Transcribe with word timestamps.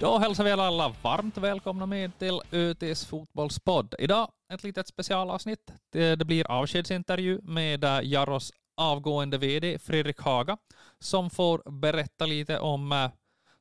Då 0.00 0.18
hälsar 0.18 0.44
vi 0.44 0.50
er 0.50 0.58
alla 0.58 0.94
varmt 1.02 1.38
välkomna 1.38 1.86
med 1.86 2.18
till 2.18 2.40
ÖTs 2.52 3.06
fotbollspodd. 3.06 3.94
Idag 3.98 4.30
ett 4.52 4.62
litet 4.62 4.88
specialavsnitt. 4.88 5.72
Det, 5.92 6.26
blir 6.26 6.50
avskedsintervju 6.50 7.40
med 7.42 7.84
Jaros 8.02 8.52
avgående 8.76 9.38
VD 9.38 9.78
Fredrik 9.78 10.20
Haga 10.20 10.58
som 10.98 11.30
får 11.30 11.70
berätta 11.70 12.26
lite 12.26 12.58
om 12.58 12.92
eh, 12.92 13.10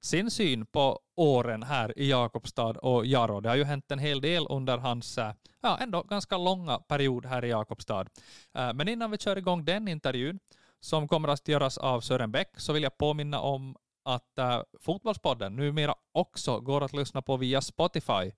sin 0.02 0.32
syn 0.32 0.66
på 0.66 1.00
åren 1.16 1.64
här 1.64 2.00
i 2.00 2.10
Jakobstad 2.10 2.78
och 2.78 3.06
Jaro. 3.06 3.40
Det 3.40 3.50
har 3.50 3.56
ju 3.56 3.64
hänt 3.64 3.92
en 3.92 4.00
hel 4.00 4.22
del 4.22 4.48
under 4.50 4.78
hans 4.78 5.18
eh, 5.18 5.34
ja, 5.62 5.78
ändå 5.82 6.04
ganska 6.04 6.38
långa 6.38 6.80
period 6.80 7.26
här 7.26 7.46
i 7.46 7.50
Jakobstad. 7.50 8.06
Eh, 8.54 8.74
men 8.74 8.88
innan 8.88 9.12
vi 9.12 9.18
kör 9.18 9.38
igång 9.38 9.66
den 9.66 9.88
intervjun 9.88 10.40
som 10.80 11.08
kommer 11.08 11.28
att 11.30 11.48
göras 11.48 11.78
av 11.78 12.02
Sören 12.02 12.32
Bäck 12.32 12.50
så 12.58 12.74
vill 12.74 12.84
jag 12.84 12.98
påminna 12.98 13.40
om 13.40 13.76
att 14.08 14.38
äh, 14.38 14.62
Fotbollspodden 14.80 15.56
numera 15.56 15.96
också 16.12 16.60
går 16.60 16.84
att 16.84 16.94
lyssna 16.94 17.22
på 17.22 17.38
via 17.38 17.62
Spotify. 17.62 18.32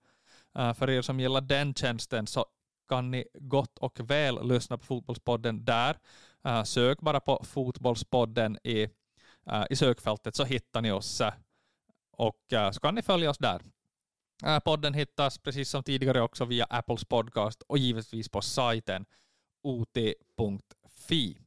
Äh, 0.56 0.74
för 0.74 0.90
er 0.90 1.02
som 1.02 1.20
gillar 1.20 1.42
den 1.42 1.74
tjänsten 1.74 2.28
så 2.28 2.46
kan 2.90 3.12
ni 3.12 3.26
gott 3.34 3.78
och 3.78 4.00
väl 4.00 4.48
lyssna 4.48 4.78
på 4.78 4.86
Fotbollspodden 4.86 5.66
där. 5.66 5.98
Äh, 6.46 6.64
sök 6.64 7.02
bara 7.02 7.20
på 7.20 7.44
Fotbollspodden 7.44 8.58
i, 8.64 8.84
äh, 9.52 9.64
i 9.70 9.76
sökfältet 9.76 10.36
så 10.36 10.44
hittar 10.44 10.82
ni 10.82 10.92
oss 10.92 11.22
äh, 11.22 11.34
och 12.12 12.54
äh, 12.54 12.72
så 12.72 12.80
kan 12.80 12.96
ni 12.96 13.02
följa 13.02 13.30
oss 13.30 13.38
där. 13.38 13.62
Äh, 14.44 14.60
podden 14.60 14.94
hittas 14.94 15.38
precis 15.38 15.70
som 15.70 15.84
tidigare 15.84 16.22
också 16.22 16.46
via 16.46 16.66
Apples 16.66 17.06
podcast 17.06 17.62
och 17.62 17.78
givetvis 17.78 18.30
på 18.30 18.42
sajten 18.42 19.06
ot.fi. 19.64 21.38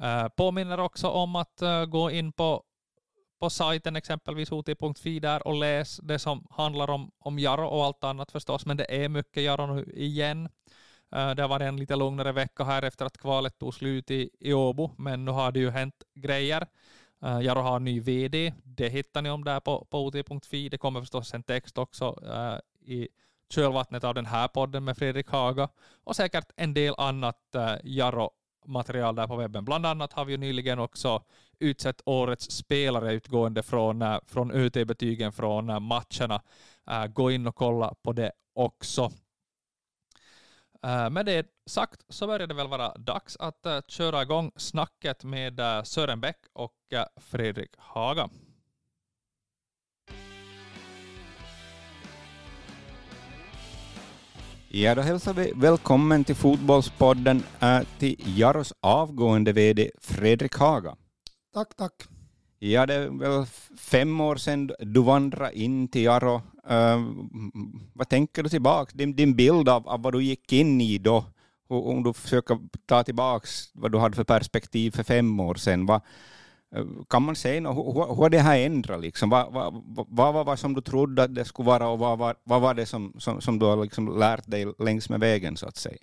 Äh, 0.00 0.28
påminner 0.28 0.80
också 0.80 1.08
om 1.08 1.36
att 1.36 1.62
äh, 1.62 1.84
gå 1.84 2.10
in 2.10 2.32
på 2.32 2.64
på 3.38 3.50
sajten 3.50 3.96
exempelvis 3.96 4.50
hoti.fi 4.50 5.20
där 5.20 5.46
och 5.46 5.54
läs 5.54 5.96
det 5.96 6.18
som 6.18 6.46
handlar 6.50 6.90
om, 6.90 7.10
om 7.18 7.38
Jaro 7.38 7.66
och 7.66 7.84
allt 7.84 8.04
annat 8.04 8.32
förstås, 8.32 8.66
men 8.66 8.76
det 8.76 9.04
är 9.04 9.08
mycket 9.08 9.42
Jaro 9.42 9.66
nu 9.66 9.92
igen. 9.94 10.48
Eh, 11.12 11.30
det 11.30 11.42
har 11.42 11.48
varit 11.48 11.68
en 11.68 11.76
lite 11.76 11.96
lugnare 11.96 12.32
vecka 12.32 12.64
här 12.64 12.82
efter 12.82 13.06
att 13.06 13.18
kvalet 13.18 13.58
tog 13.58 13.74
slut 13.74 14.10
i, 14.10 14.30
i 14.40 14.52
Åbo, 14.52 14.90
men 14.98 15.24
nu 15.24 15.30
har 15.30 15.52
det 15.52 15.60
ju 15.60 15.70
hänt 15.70 16.02
grejer. 16.14 16.66
Uh, 17.24 17.40
Jaro 17.42 17.60
har 17.60 17.80
ny 17.80 18.00
VD, 18.00 18.52
det 18.64 18.88
hittar 18.88 19.22
ni 19.22 19.30
om 19.30 19.44
där 19.44 19.60
på, 19.60 19.86
på 19.90 20.04
ot.fi. 20.06 20.68
Det 20.68 20.78
kommer 20.78 21.00
förstås 21.00 21.34
en 21.34 21.42
text 21.42 21.78
också 21.78 22.20
uh, 22.22 22.58
i 22.92 23.08
kölvattnet 23.50 24.04
av 24.04 24.14
den 24.14 24.26
här 24.26 24.48
podden 24.48 24.84
med 24.84 24.96
Fredrik 24.96 25.28
Haga 25.28 25.68
och 26.04 26.16
säkert 26.16 26.50
en 26.56 26.74
del 26.74 26.94
annat 26.98 27.38
uh, 27.56 27.76
Jaro 27.84 28.30
material 28.68 29.14
där 29.14 29.26
på 29.26 29.36
webben. 29.36 29.64
Bland 29.64 29.86
annat 29.86 30.12
har 30.12 30.24
vi 30.24 30.32
ju 30.32 30.38
nyligen 30.38 30.78
också 30.78 31.22
utsett 31.58 32.00
årets 32.04 32.50
spelare 32.50 33.12
utgående 33.12 33.62
från, 33.62 34.02
eh, 34.02 34.18
från 34.26 34.50
UT-betygen 34.50 35.32
från 35.32 35.70
eh, 35.70 35.80
matcherna. 35.80 36.42
Eh, 36.90 37.06
gå 37.06 37.30
in 37.30 37.46
och 37.46 37.54
kolla 37.54 37.94
på 38.02 38.12
det 38.12 38.32
också. 38.54 39.10
Med 41.10 41.26
det 41.26 41.46
sagt 41.66 42.04
så 42.08 42.26
börjar 42.26 42.46
det 42.46 42.54
väl 42.54 42.68
vara 42.68 42.94
dags 42.98 43.36
att 43.36 43.66
köra 43.88 44.22
igång 44.22 44.52
snacket 44.56 45.24
med 45.24 45.60
Sören 45.84 46.20
Bäck 46.20 46.38
och 46.52 46.74
Fredrik 47.16 47.70
Haga. 47.76 48.28
Ja, 54.70 54.94
då 54.94 55.02
hälsar 55.02 55.34
vi 55.34 55.52
välkommen 55.56 56.24
till 56.24 56.34
Fotbollspodden 56.34 57.42
äh, 57.60 57.80
till 57.98 58.16
Jaros 58.36 58.72
avgående 58.80 59.52
VD 59.52 59.90
Fredrik 60.00 60.54
Haga. 60.54 60.96
Tack, 61.54 61.76
tack. 61.76 61.92
Ja, 62.58 62.86
det 62.86 62.94
är 62.94 63.08
väl 63.08 63.46
fem 63.78 64.20
år 64.20 64.36
sedan 64.36 64.70
du 64.78 65.02
vandrade 65.02 65.58
in 65.58 65.88
till 65.88 66.02
Jaro. 66.02 66.34
Uh, 66.70 67.12
vad 67.92 68.08
tänker 68.08 68.42
du 68.42 68.48
tillbaka? 68.48 68.92
Din, 68.94 69.16
din 69.16 69.36
bild 69.36 69.68
av, 69.68 69.88
av 69.88 70.02
vad 70.02 70.12
du 70.12 70.22
gick 70.22 70.52
in 70.52 70.80
i 70.80 70.98
då, 70.98 71.24
om 71.68 72.02
du 72.02 72.12
försöker 72.12 72.58
ta 72.86 73.02
tillbaka 73.02 73.46
vad 73.74 73.92
du 73.92 73.98
hade 73.98 74.16
för 74.16 74.24
perspektiv 74.24 74.90
för 74.90 75.02
fem 75.02 75.40
år 75.40 75.54
sedan. 75.54 75.86
Vad, 75.86 76.00
Eh, 76.74 76.86
kan 77.08 77.22
man 77.22 77.36
säga 77.36 77.60
något? 77.60 77.76
Hur, 77.76 78.06
hur 78.06 78.14
har 78.14 78.30
det 78.30 78.38
här 78.38 78.58
ändrat? 78.58 79.00
Liksom? 79.00 79.30
Vad, 79.30 79.52
vad, 79.52 79.84
vad 80.08 80.34
var 80.34 80.44
vad 80.44 80.58
som 80.58 80.74
du 80.74 80.80
trodde 80.80 81.22
att 81.22 81.34
det 81.34 81.44
skulle 81.44 81.66
vara 81.66 81.88
och 81.88 81.98
vad 81.98 82.18
var, 82.18 82.36
vad 82.44 82.60
var 82.60 82.74
det 82.74 82.86
som, 82.86 83.14
som, 83.18 83.40
som 83.40 83.58
du 83.58 83.66
har 83.66 83.82
liksom 83.82 84.18
lärt 84.18 84.50
dig 84.50 84.74
längs 84.78 85.08
med 85.08 85.20
vägen 85.20 85.56
så 85.56 85.66
att 85.66 85.76
säga? 85.76 85.98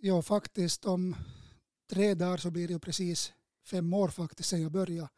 Ja, 0.00 0.22
faktiskt 0.22 0.84
om 0.84 1.16
tre 1.90 2.14
dagar 2.14 2.36
så 2.36 2.50
blir 2.50 2.68
det 2.68 2.78
precis 2.78 3.32
fem 3.66 3.94
år 3.94 4.08
faktiskt 4.08 4.48
sedan 4.48 4.62
jag 4.62 4.72
började. 4.72 5.08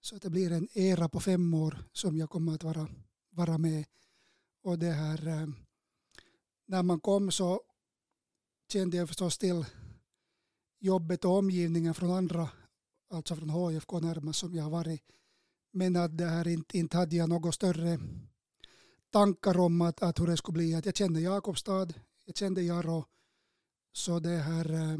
Så 0.00 0.16
det 0.16 0.30
blir 0.30 0.52
en 0.52 0.68
era 0.72 1.08
på 1.08 1.20
fem 1.20 1.54
år 1.54 1.78
som 1.92 2.16
jag 2.16 2.30
kommer 2.30 2.54
att 2.54 2.64
vara, 2.64 2.88
vara 3.30 3.58
med. 3.58 3.84
Och 4.62 4.78
det 4.78 4.90
här, 4.90 5.28
eh, 5.28 5.48
när 6.66 6.82
man 6.82 7.00
kom 7.00 7.30
så 7.30 7.60
kände 8.72 8.96
jag 8.96 9.08
förstås 9.08 9.38
till 9.38 9.64
jobbet 10.80 11.24
och 11.24 11.38
omgivningen 11.38 11.94
från 11.94 12.10
andra, 12.10 12.48
alltså 13.10 13.36
från 13.36 13.50
HFK 13.50 14.00
närmast 14.00 14.38
som 14.38 14.54
jag 14.54 14.62
har 14.64 14.70
varit. 14.70 15.02
Men 15.72 15.96
att 15.96 16.18
det 16.18 16.26
här 16.26 16.48
inte, 16.48 16.78
inte 16.78 16.96
hade 16.96 17.16
jag 17.16 17.28
några 17.28 17.52
större 17.52 17.98
tankar 19.10 19.58
om 19.58 19.80
att, 19.80 20.02
att 20.02 20.20
hur 20.20 20.26
det 20.26 20.36
skulle 20.36 20.52
bli. 20.52 20.74
Att 20.74 20.86
jag 20.86 20.96
kände 20.96 21.20
Jakobstad, 21.20 21.94
jag 22.24 22.36
kände 22.36 22.62
Jaro. 22.62 23.04
Så 23.92 24.18
det 24.18 24.36
här, 24.36 24.72
eh, 24.72 24.98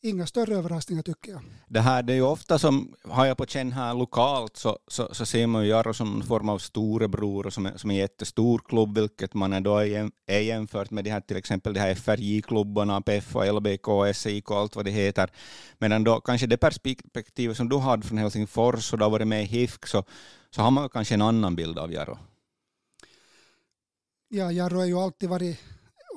inga 0.00 0.26
större 0.26 0.54
överraskningar 0.54 1.02
tycker 1.02 1.32
jag. 1.32 1.40
Det 1.68 1.80
här 1.80 2.02
det 2.02 2.12
är 2.12 2.14
ju 2.14 2.22
ofta 2.22 2.58
som, 2.58 2.94
har 3.04 3.26
jag 3.26 3.36
på 3.36 3.46
känn 3.46 3.72
här 3.72 3.94
lokalt, 3.94 4.56
så, 4.56 4.78
så, 4.86 5.14
så 5.14 5.26
ser 5.26 5.46
man 5.46 5.64
ju 5.64 5.68
Jarro 5.68 5.94
som 5.94 6.20
en 6.20 6.26
form 6.26 6.48
av 6.48 6.58
storebror 6.58 7.46
och 7.46 7.52
som, 7.52 7.66
är, 7.66 7.76
som 7.76 7.90
en 7.90 7.96
jättestor 7.96 8.62
klubb, 8.68 8.98
vilket 8.98 9.34
man 9.34 9.52
är, 9.52 9.60
då 9.60 9.76
är, 9.76 10.10
är 10.26 10.40
jämfört 10.40 10.90
med 10.90 11.04
de 11.04 11.10
här, 11.10 11.20
till 11.20 11.36
exempel 11.36 11.74
de 11.74 11.80
här 11.80 11.94
FRJ-klubbarna, 11.94 13.00
PFA, 13.00 13.52
LBK, 13.52 13.86
SIK 14.14 14.50
och 14.50 14.56
allt 14.56 14.76
vad 14.76 14.84
det 14.84 14.90
heter. 14.90 15.30
Medan 15.78 16.04
då 16.04 16.20
kanske 16.20 16.46
det 16.46 16.56
perspektivet 16.56 17.56
som 17.56 17.68
du 17.68 17.78
hade 17.78 18.06
från 18.06 18.18
Helsingfors 18.18 18.92
och 18.92 18.98
du 18.98 19.04
har 19.04 19.10
varit 19.10 19.28
med 19.28 19.42
i 19.42 19.46
HIFK, 19.46 19.86
så, 19.86 20.04
så 20.50 20.62
har 20.62 20.70
man 20.70 20.88
kanske 20.88 21.14
en 21.14 21.22
annan 21.22 21.56
bild 21.56 21.78
av 21.78 21.92
Jarro. 21.92 22.18
Ja, 24.30 24.52
Jarro 24.52 24.78
har 24.78 24.84
ju 24.84 24.98
alltid 24.98 25.28
varit 25.28 25.58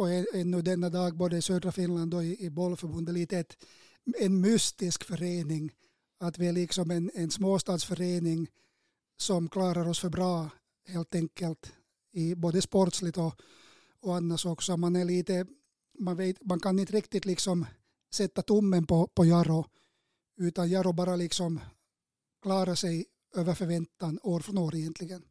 och 0.02 0.36
ännu 0.36 0.62
denna 0.62 0.90
dag 0.90 1.18
både 1.18 1.38
i 1.38 1.42
södra 1.42 1.72
Finland 1.72 2.14
och 2.14 2.24
i, 2.24 2.46
i 2.46 2.50
bollförbundet 2.50 3.14
lite 3.14 3.38
ett, 3.38 3.58
en 4.20 4.42
mystisk 4.42 5.04
förening. 5.04 5.72
Att 6.20 6.38
vi 6.38 6.48
är 6.48 6.54
liksom 6.54 6.92
en, 6.92 7.12
en 7.14 7.32
småstadsförening 7.32 8.48
som 9.18 9.50
klarar 9.50 9.88
oss 9.90 10.00
för 10.00 10.10
bra 10.10 10.50
helt 10.88 11.16
enkelt 11.16 11.74
i 12.12 12.36
både 12.36 12.62
sportsligt 12.62 13.18
och, 13.18 13.42
och 14.02 14.16
annars 14.16 14.46
också. 14.46 14.78
Man 14.78 14.96
är 14.96 15.06
lite, 15.06 15.46
man, 16.00 16.18
vet, 16.18 16.46
man 16.46 16.60
kan 16.60 16.80
inte 16.80 16.94
riktigt 16.94 17.26
liksom 17.26 17.66
sätta 18.14 18.42
tummen 18.42 18.86
på, 18.88 19.08
på 19.08 19.26
Jaro 19.26 19.66
utan 20.38 20.70
Jaro 20.70 20.94
bara 20.94 21.16
liksom 21.16 21.60
klarar 22.42 22.76
sig 22.76 23.06
över 23.36 23.54
förväntan 23.54 24.20
år 24.24 24.40
från 24.40 24.58
år 24.58 24.76
egentligen. 24.76 25.24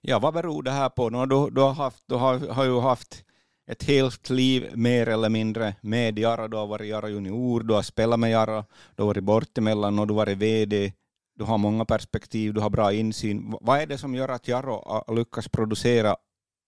Ja, 0.00 0.18
vad 0.18 0.34
beror 0.34 0.62
det 0.62 0.70
här 0.70 0.88
på? 0.88 1.10
Du, 1.10 1.50
du, 1.54 1.60
har, 1.60 1.72
haft, 1.72 2.02
du 2.06 2.14
har, 2.14 2.38
har 2.38 2.64
ju 2.64 2.80
haft 2.80 3.24
ett 3.68 3.82
helt 3.82 4.30
liv 4.30 4.70
mer 4.74 5.08
eller 5.08 5.28
mindre 5.28 5.74
med 5.80 6.18
Jara. 6.18 6.48
Du 6.48 6.56
har 6.56 6.66
varit 6.66 6.88
Jara 6.88 7.08
junior, 7.08 7.62
du 7.62 7.74
har 7.74 7.82
spelat 7.82 8.20
med 8.20 8.30
Jara, 8.30 8.64
du 8.96 9.02
har 9.02 9.06
varit 9.06 9.24
bortemellan 9.24 9.98
och 9.98 10.06
du 10.06 10.12
har 10.12 10.18
varit 10.18 10.38
VD. 10.38 10.92
Du 11.34 11.44
har 11.44 11.58
många 11.58 11.84
perspektiv, 11.84 12.54
du 12.54 12.60
har 12.60 12.70
bra 12.70 12.92
insyn. 12.92 13.56
Vad 13.60 13.80
är 13.80 13.86
det 13.86 13.98
som 13.98 14.14
gör 14.14 14.28
att 14.28 14.48
Jaro 14.48 15.04
lyckas 15.14 15.48
producera 15.48 16.16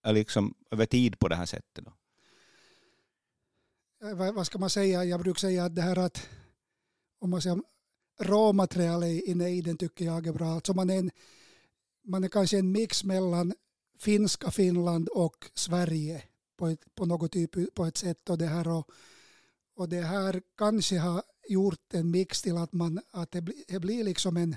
eh, 0.07 0.13
liksom, 0.13 0.55
över 0.71 0.87
tid 0.87 1.19
på 1.19 1.29
det 1.29 1.37
här 1.37 1.47
sättet? 1.47 1.85
Då? 1.85 1.93
Eh, 4.09 4.33
vad 4.33 4.47
ska 4.47 4.59
man 4.59 4.71
säga? 4.71 5.05
Jag 5.05 5.21
brukar 5.21 5.39
säga 5.39 5.65
att 5.65 5.75
det 5.75 5.83
här 5.83 5.99
att 5.99 6.29
om 7.21 7.31
man 7.31 7.43
säger 7.43 7.61
råmaterialet 8.21 9.29
i 9.29 9.35
nejden 9.35 9.77
tycker 9.77 10.05
jag 10.05 10.27
är 10.27 10.33
bra. 10.33 10.47
Alltså 10.47 10.75
man, 10.75 10.91
är 10.91 10.99
en, 10.99 11.11
man 12.05 12.25
är 12.25 12.29
kanske 12.29 12.59
en 12.59 12.73
mix 12.73 13.05
mellan 13.05 13.53
finska 13.99 14.51
Finland 14.51 15.09
och 15.09 15.51
Sverige 15.55 16.23
på, 16.61 16.67
ett, 16.69 16.95
på 16.95 17.07
något 17.07 17.33
typ 17.33 17.75
på 17.75 17.85
ett 17.85 17.97
sätt 17.97 18.31
och 18.31 18.39
det 18.39 18.47
här 18.47 18.69
och, 18.69 18.91
och 19.75 19.89
det 19.89 20.03
här 20.03 20.43
kanske 20.57 20.99
har 20.99 21.23
gjort 21.49 21.95
en 21.95 22.11
mix 22.11 22.43
till 22.43 22.57
att 22.57 22.73
man 22.73 23.01
att 23.11 23.31
det, 23.31 23.41
bli, 23.41 23.65
det 23.69 23.81
blir 23.81 24.05
liksom 24.05 24.37
en 24.37 24.57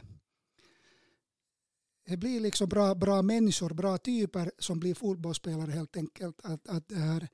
det 2.05 2.17
blir 2.17 2.39
liksom 2.39 2.69
bra, 2.69 2.95
bra 2.95 3.21
människor, 3.21 3.73
bra 3.73 3.97
typer 3.97 4.51
som 4.59 4.79
blir 4.79 4.94
fotbollsspelare 4.94 5.71
helt 5.71 5.97
enkelt. 5.97 6.39
Att, 6.44 6.67
att 6.67 6.88
det 6.88 6.95
här, 6.95 7.27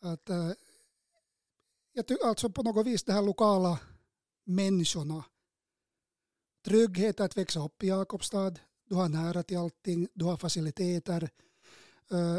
att, 0.00 0.30
äh, 0.30 0.50
jag 1.92 2.06
tycker 2.06 2.26
alltså 2.26 2.50
på 2.50 2.62
något 2.62 2.86
vis 2.86 3.04
de 3.04 3.12
här 3.12 3.22
lokala 3.22 3.80
människorna. 4.44 5.24
Trygghet 6.64 7.20
att 7.20 7.36
växa 7.36 7.64
upp 7.64 7.82
i 7.82 7.88
Jakobstad. 7.88 8.54
Du 8.88 8.94
har 8.94 9.08
nära 9.08 9.42
till 9.42 9.58
allting, 9.58 10.08
du 10.14 10.24
har 10.24 10.36
faciliteter. 10.36 11.30
Eh, 12.10 12.38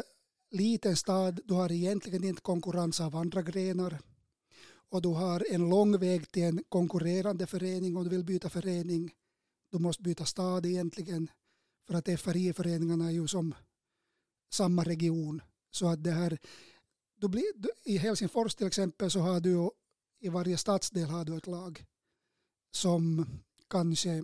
liten 0.53 0.95
stad, 0.95 1.39
du 1.45 1.53
har 1.53 1.71
egentligen 1.71 2.23
inte 2.23 2.41
konkurrens 2.41 3.01
av 3.01 3.15
andra 3.15 3.41
grenar 3.41 3.99
och 4.89 5.01
du 5.01 5.09
har 5.09 5.45
en 5.49 5.69
lång 5.69 5.97
väg 5.97 6.31
till 6.31 6.43
en 6.43 6.63
konkurrerande 6.69 7.47
förening 7.47 7.97
om 7.97 8.03
du 8.03 8.09
vill 8.09 8.23
byta 8.23 8.49
förening. 8.49 9.13
Du 9.71 9.79
måste 9.79 10.03
byta 10.03 10.25
stad 10.25 10.65
egentligen 10.65 11.29
För 11.87 11.93
att 11.93 12.19
FRI-föreningarna 12.19 13.05
är 13.05 13.11
ju 13.11 13.27
som 13.27 13.55
samma 14.51 14.83
region. 14.83 15.41
Så 15.71 15.87
att 15.87 16.03
det 16.03 16.11
här, 16.11 16.37
du 17.15 17.27
blir, 17.27 17.45
I 17.83 17.97
Helsingfors 17.97 18.55
till 18.55 18.67
exempel 18.67 19.11
så 19.11 19.19
har 19.19 19.39
du 19.39 19.69
i 20.19 20.29
varje 20.29 20.57
stadsdel 20.57 21.09
har 21.09 21.25
du 21.25 21.37
ett 21.37 21.47
lag 21.47 21.85
som 22.71 23.25
kanske 23.69 24.23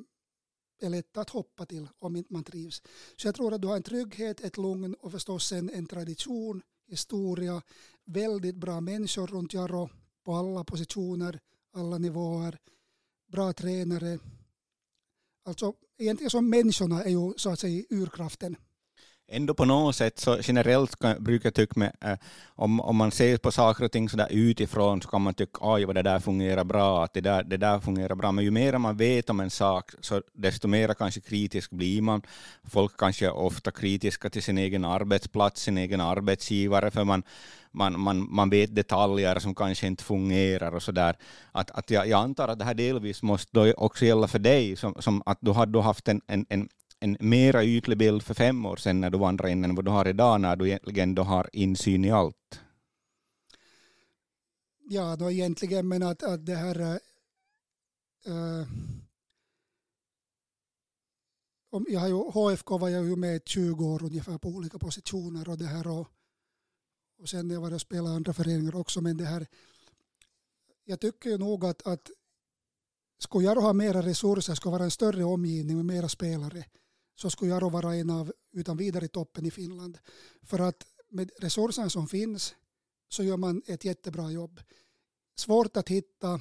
är 0.80 0.90
lätt 0.90 1.18
att 1.18 1.30
hoppa 1.30 1.66
till 1.66 1.88
om 2.00 2.16
inte 2.16 2.34
man 2.34 2.44
trivs. 2.44 2.82
Så 3.16 3.28
jag 3.28 3.36
tror 3.36 3.54
att 3.54 3.62
du 3.62 3.68
har 3.68 3.76
en 3.76 3.84
trygghet, 3.84 4.42
ett 4.42 4.58
lugn 4.58 4.94
och 4.94 5.12
förstås 5.12 5.52
en, 5.52 5.70
en 5.70 5.86
tradition, 5.86 6.62
historia, 6.88 7.62
väldigt 8.06 8.56
bra 8.56 8.82
människor 8.82 9.28
runt 9.28 9.54
Jaro 9.54 9.90
på 10.24 10.34
alla 10.34 10.64
positioner, 10.64 11.40
alla 11.74 11.98
nivåer, 11.98 12.60
bra 13.28 13.54
tränare. 13.54 14.20
Alltså 15.46 15.74
egentligen 15.98 16.30
som 16.30 16.50
människorna 16.50 17.04
är 17.04 17.10
ju 17.10 17.34
så 17.38 17.50
att 17.50 17.60
säga 17.60 17.86
urkraften 17.90 18.56
ändå 19.32 19.54
på 19.54 19.66
något 19.66 19.96
sätt 19.96 20.20
så 20.20 20.38
generellt 20.44 21.00
kan, 21.00 21.24
brukar 21.24 21.48
jag 21.48 21.54
tycka 21.54 21.74
med, 21.76 21.92
eh, 22.02 22.18
om, 22.56 22.80
om 22.80 22.96
man 22.96 23.12
ser 23.12 23.38
på 23.38 23.52
saker 23.52 23.86
och 23.86 23.92
ting 23.92 24.10
så 24.10 24.18
där 24.18 24.28
utifrån 24.30 25.02
så 25.02 25.10
kan 25.10 25.22
man 25.22 25.34
tycka 25.34 25.60
oj 25.62 25.86
vad 25.86 25.96
det 25.96 26.02
där 26.02 26.20
fungerar 26.20 26.64
bra, 26.64 27.04
att 27.04 27.14
det 27.14 27.22
där, 27.22 27.44
det 27.44 27.58
där 27.58 27.80
fungerar 27.80 28.16
bra, 28.16 28.32
men 28.32 28.44
ju 28.44 28.52
mer 28.52 28.78
man 28.78 28.98
vet 28.98 29.30
om 29.30 29.40
en 29.40 29.50
sak 29.50 29.92
så 30.02 30.22
desto 30.34 30.68
mer 30.68 30.94
kanske 30.94 31.22
kritisk 31.22 31.72
blir 31.72 32.02
man. 32.02 32.22
Folk 32.64 32.98
kanske 32.98 33.26
är 33.26 33.34
ofta 33.34 33.72
kritiska 33.72 34.30
till 34.30 34.44
sin 34.44 34.58
egen 34.58 34.86
arbetsplats, 34.86 35.62
sin 35.62 35.78
egen 35.78 36.02
arbetsgivare, 36.02 36.92
för 36.92 37.04
man, 37.04 37.24
man, 37.72 38.00
man, 38.00 38.28
man 38.36 38.50
vet 38.50 38.76
detaljer 38.76 39.40
som 39.40 39.56
kanske 39.56 39.88
inte 39.88 40.04
fungerar 40.04 40.76
och 40.76 40.84
sådär. 40.84 41.16
Att, 41.52 41.72
att 41.72 41.92
jag, 41.92 42.08
jag 42.08 42.20
antar 42.24 42.48
att 42.48 42.60
det 42.60 42.66
här 42.66 42.74
delvis 42.74 43.24
måste 43.24 43.74
också 43.74 44.06
gälla 44.06 44.28
för 44.28 44.40
dig, 44.40 44.76
som, 44.76 44.96
som 45.00 45.24
att 45.26 45.38
du 45.42 45.52
har 45.52 45.82
haft 45.82 46.08
en, 46.08 46.22
en, 46.28 46.46
en 46.50 46.70
en 47.00 47.18
mera 47.20 47.64
ytlig 47.64 47.98
bild 47.98 48.24
för 48.24 48.34
fem 48.34 48.66
år 48.66 48.78
sedan 48.78 49.02
när 49.02 49.10
du 49.10 49.18
vandrade 49.18 49.52
in 49.52 49.64
än 49.64 49.76
vad 49.76 49.86
du 49.86 49.92
har 49.92 50.08
idag 50.08 50.42
när 50.42 50.56
du 50.56 50.68
egentligen 50.68 51.16
då 51.16 51.24
har 51.24 51.50
insyn 51.54 52.06
i 52.06 52.12
allt? 52.12 52.62
Ja, 54.90 55.16
då 55.16 55.32
egentligen, 55.32 55.88
men 55.88 56.04
att, 56.04 56.24
att 56.24 56.46
det 56.46 56.56
här... 56.56 56.80
Äh, 58.26 58.68
om 61.72 61.86
jag 61.90 62.00
har 62.00 62.08
ju, 62.08 62.14
HFK 62.14 62.78
var 62.78 62.90
jag 62.90 63.06
ju 63.06 63.16
med 63.16 63.42
20 63.46 63.86
år 63.86 64.04
ungefär 64.04 64.38
på 64.38 64.50
olika 64.50 64.80
positioner 64.80 65.50
och 65.50 65.58
det 65.58 65.66
här 65.66 65.88
och, 65.88 66.08
och 67.20 67.30
sen 67.30 67.50
jag 67.50 67.62
var 67.62 67.74
och 67.74 67.82
spelade 67.82 68.16
andra 68.16 68.34
föreningar 68.34 68.76
också 68.76 69.02
men 69.02 69.18
det 69.18 69.26
här 69.26 69.48
jag 70.84 71.00
tycker 71.00 71.30
ju 71.30 71.38
nog 71.38 71.66
att, 71.66 71.88
att 71.88 72.10
skulle 73.20 73.46
jag 73.46 73.56
ha 73.56 73.74
mera 73.74 74.02
resurser, 74.02 74.56
skulle 74.56 74.72
vara 74.72 74.84
en 74.84 74.92
större 74.92 75.24
omgivning 75.24 75.78
med 75.78 75.86
mera 75.86 76.10
spelare 76.10 76.66
så 77.20 77.30
skulle 77.30 77.52
Jaro 77.52 77.70
vara 77.70 77.96
en 77.96 78.10
av 78.10 78.34
utan 78.52 78.78
vidare 78.78 79.08
toppen 79.08 79.46
i 79.46 79.52
Finland. 79.52 79.98
För 80.42 80.60
att 80.60 80.86
med 81.10 81.32
resurserna 81.38 81.90
som 81.90 82.08
finns 82.08 82.56
så 83.10 83.24
gör 83.24 83.38
man 83.38 83.62
ett 83.66 83.86
jättebra 83.86 84.32
jobb. 84.32 84.62
Svårt 85.36 85.78
att 85.78 85.90
hitta 85.90 86.40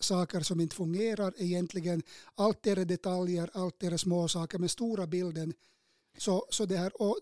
saker 0.00 0.40
som 0.40 0.60
inte 0.60 0.76
fungerar 0.76 1.34
egentligen. 1.36 2.02
Allt 2.34 2.66
är 2.66 2.84
detaljer, 2.84 3.50
allt 3.52 3.82
är 3.82 3.96
små 3.96 4.28
saker 4.28 4.58
Men 4.58 4.68
stora 4.68 5.06
bilden. 5.06 5.54
Så, 6.18 6.46
så 6.50 6.66
det 6.66 6.76
här, 6.76 7.02
och 7.02 7.18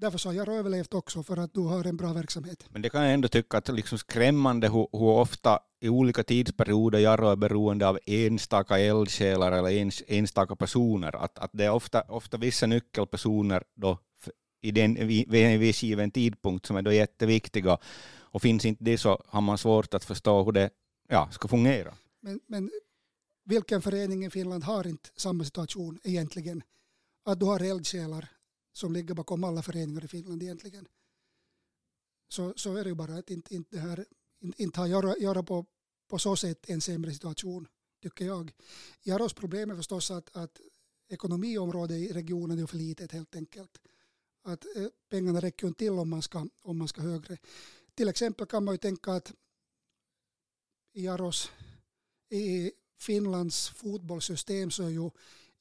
därför 0.00 0.18
så 0.18 0.28
har 0.28 0.34
jag 0.34 0.48
överlevt 0.48 0.94
också 0.94 1.22
för 1.22 1.36
att 1.36 1.54
du 1.54 1.60
har 1.60 1.84
en 1.84 1.96
bra 1.96 2.12
verksamhet. 2.12 2.66
Men 2.68 2.82
det 2.82 2.90
kan 2.90 3.04
jag 3.04 3.14
ändå 3.14 3.28
tycka 3.28 3.58
att 3.58 3.68
liksom 3.68 3.98
skrämmande 3.98 4.68
hur, 4.68 4.88
hur 4.92 5.08
ofta 5.08 5.58
i 5.80 5.88
olika 5.88 6.22
tidsperioder 6.22 6.98
Jarro 6.98 7.28
är 7.28 7.36
beroende 7.36 7.88
av 7.88 7.98
enstaka 8.06 8.78
eldsjälar 8.78 9.52
eller 9.52 9.70
ens, 9.70 10.02
enstaka 10.06 10.56
personer. 10.56 11.16
Att, 11.24 11.38
att 11.38 11.50
det 11.52 11.64
är 11.64 11.70
ofta, 11.70 12.02
ofta 12.02 12.36
vissa 12.36 12.66
nyckelpersoner 12.66 13.62
då 13.74 13.98
i 14.62 14.70
den, 14.70 14.94
vid 15.08 15.34
en 15.34 15.60
viss 15.60 15.82
given 15.82 16.10
tidpunkt 16.10 16.66
som 16.66 16.76
är 16.76 16.82
då 16.82 16.92
jätteviktiga. 16.92 17.78
Och 18.32 18.42
finns 18.42 18.64
inte 18.64 18.84
det 18.84 18.98
så 18.98 19.22
har 19.28 19.40
man 19.40 19.58
svårt 19.58 19.94
att 19.94 20.04
förstå 20.04 20.44
hur 20.44 20.52
det 20.52 20.70
ja, 21.08 21.28
ska 21.30 21.48
fungera. 21.48 21.94
Men, 22.20 22.40
men 22.46 22.70
vilken 23.44 23.82
förening 23.82 24.24
i 24.24 24.30
Finland 24.30 24.64
har 24.64 24.86
inte 24.86 25.08
samma 25.16 25.44
situation 25.44 25.98
egentligen? 26.04 26.62
Att 27.24 27.40
du 27.40 27.46
har 27.46 27.60
eldsjälar 27.60 28.28
som 28.72 28.92
ligger 28.92 29.14
bakom 29.14 29.44
alla 29.44 29.62
föreningar 29.62 30.04
i 30.04 30.08
Finland 30.08 30.42
egentligen. 30.42 30.88
Så, 32.28 32.52
så 32.56 32.76
är 32.76 32.84
det 32.84 32.90
ju 32.90 32.94
bara 32.94 33.14
att 33.14 33.30
inte, 33.30 33.54
inte, 33.54 33.76
det 33.76 33.82
här, 33.82 34.06
inte, 34.40 34.62
inte 34.62 34.80
har 34.80 34.86
göra, 34.86 35.18
göra 35.18 35.42
på, 35.42 35.66
på 36.08 36.18
så 36.18 36.36
sätt 36.36 36.70
en 36.70 36.80
sämre 36.80 37.12
situation, 37.12 37.68
tycker 38.02 38.24
jag. 38.24 38.52
Jaros 39.02 39.32
problem 39.32 39.70
är 39.70 39.76
förstås 39.76 40.10
att, 40.10 40.36
att 40.36 40.60
ekonomiområdet 41.08 41.96
i 41.96 42.12
regionen 42.12 42.58
är 42.58 42.66
för 42.66 42.76
litet 42.76 43.12
helt 43.12 43.36
enkelt. 43.36 43.80
Att 44.42 44.64
eh, 44.76 44.86
pengarna 45.08 45.40
räcker 45.40 45.66
inte 45.66 45.78
till 45.78 45.92
om 45.92 46.10
man, 46.10 46.22
ska, 46.22 46.46
om 46.62 46.78
man 46.78 46.88
ska 46.88 47.02
högre. 47.02 47.38
Till 47.94 48.08
exempel 48.08 48.46
kan 48.46 48.64
man 48.64 48.74
ju 48.74 48.78
tänka 48.78 49.12
att 49.12 49.32
i 50.92 51.04
Jaros, 51.04 51.50
i 52.30 52.72
Finlands 52.98 53.68
fotbollssystem 53.68 54.70
så 54.70 54.82
är 54.82 54.88
ju 54.88 55.10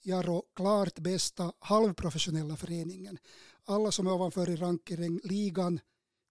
Jaro 0.01 0.43
klart 0.55 0.99
bästa 0.99 1.53
halvprofessionella 1.59 2.55
föreningen. 2.55 3.17
Alla 3.65 3.91
som 3.91 4.07
är 4.07 4.13
ovanför 4.13 4.49
i 4.49 4.55
rankingen, 4.55 5.21
ligan, 5.23 5.79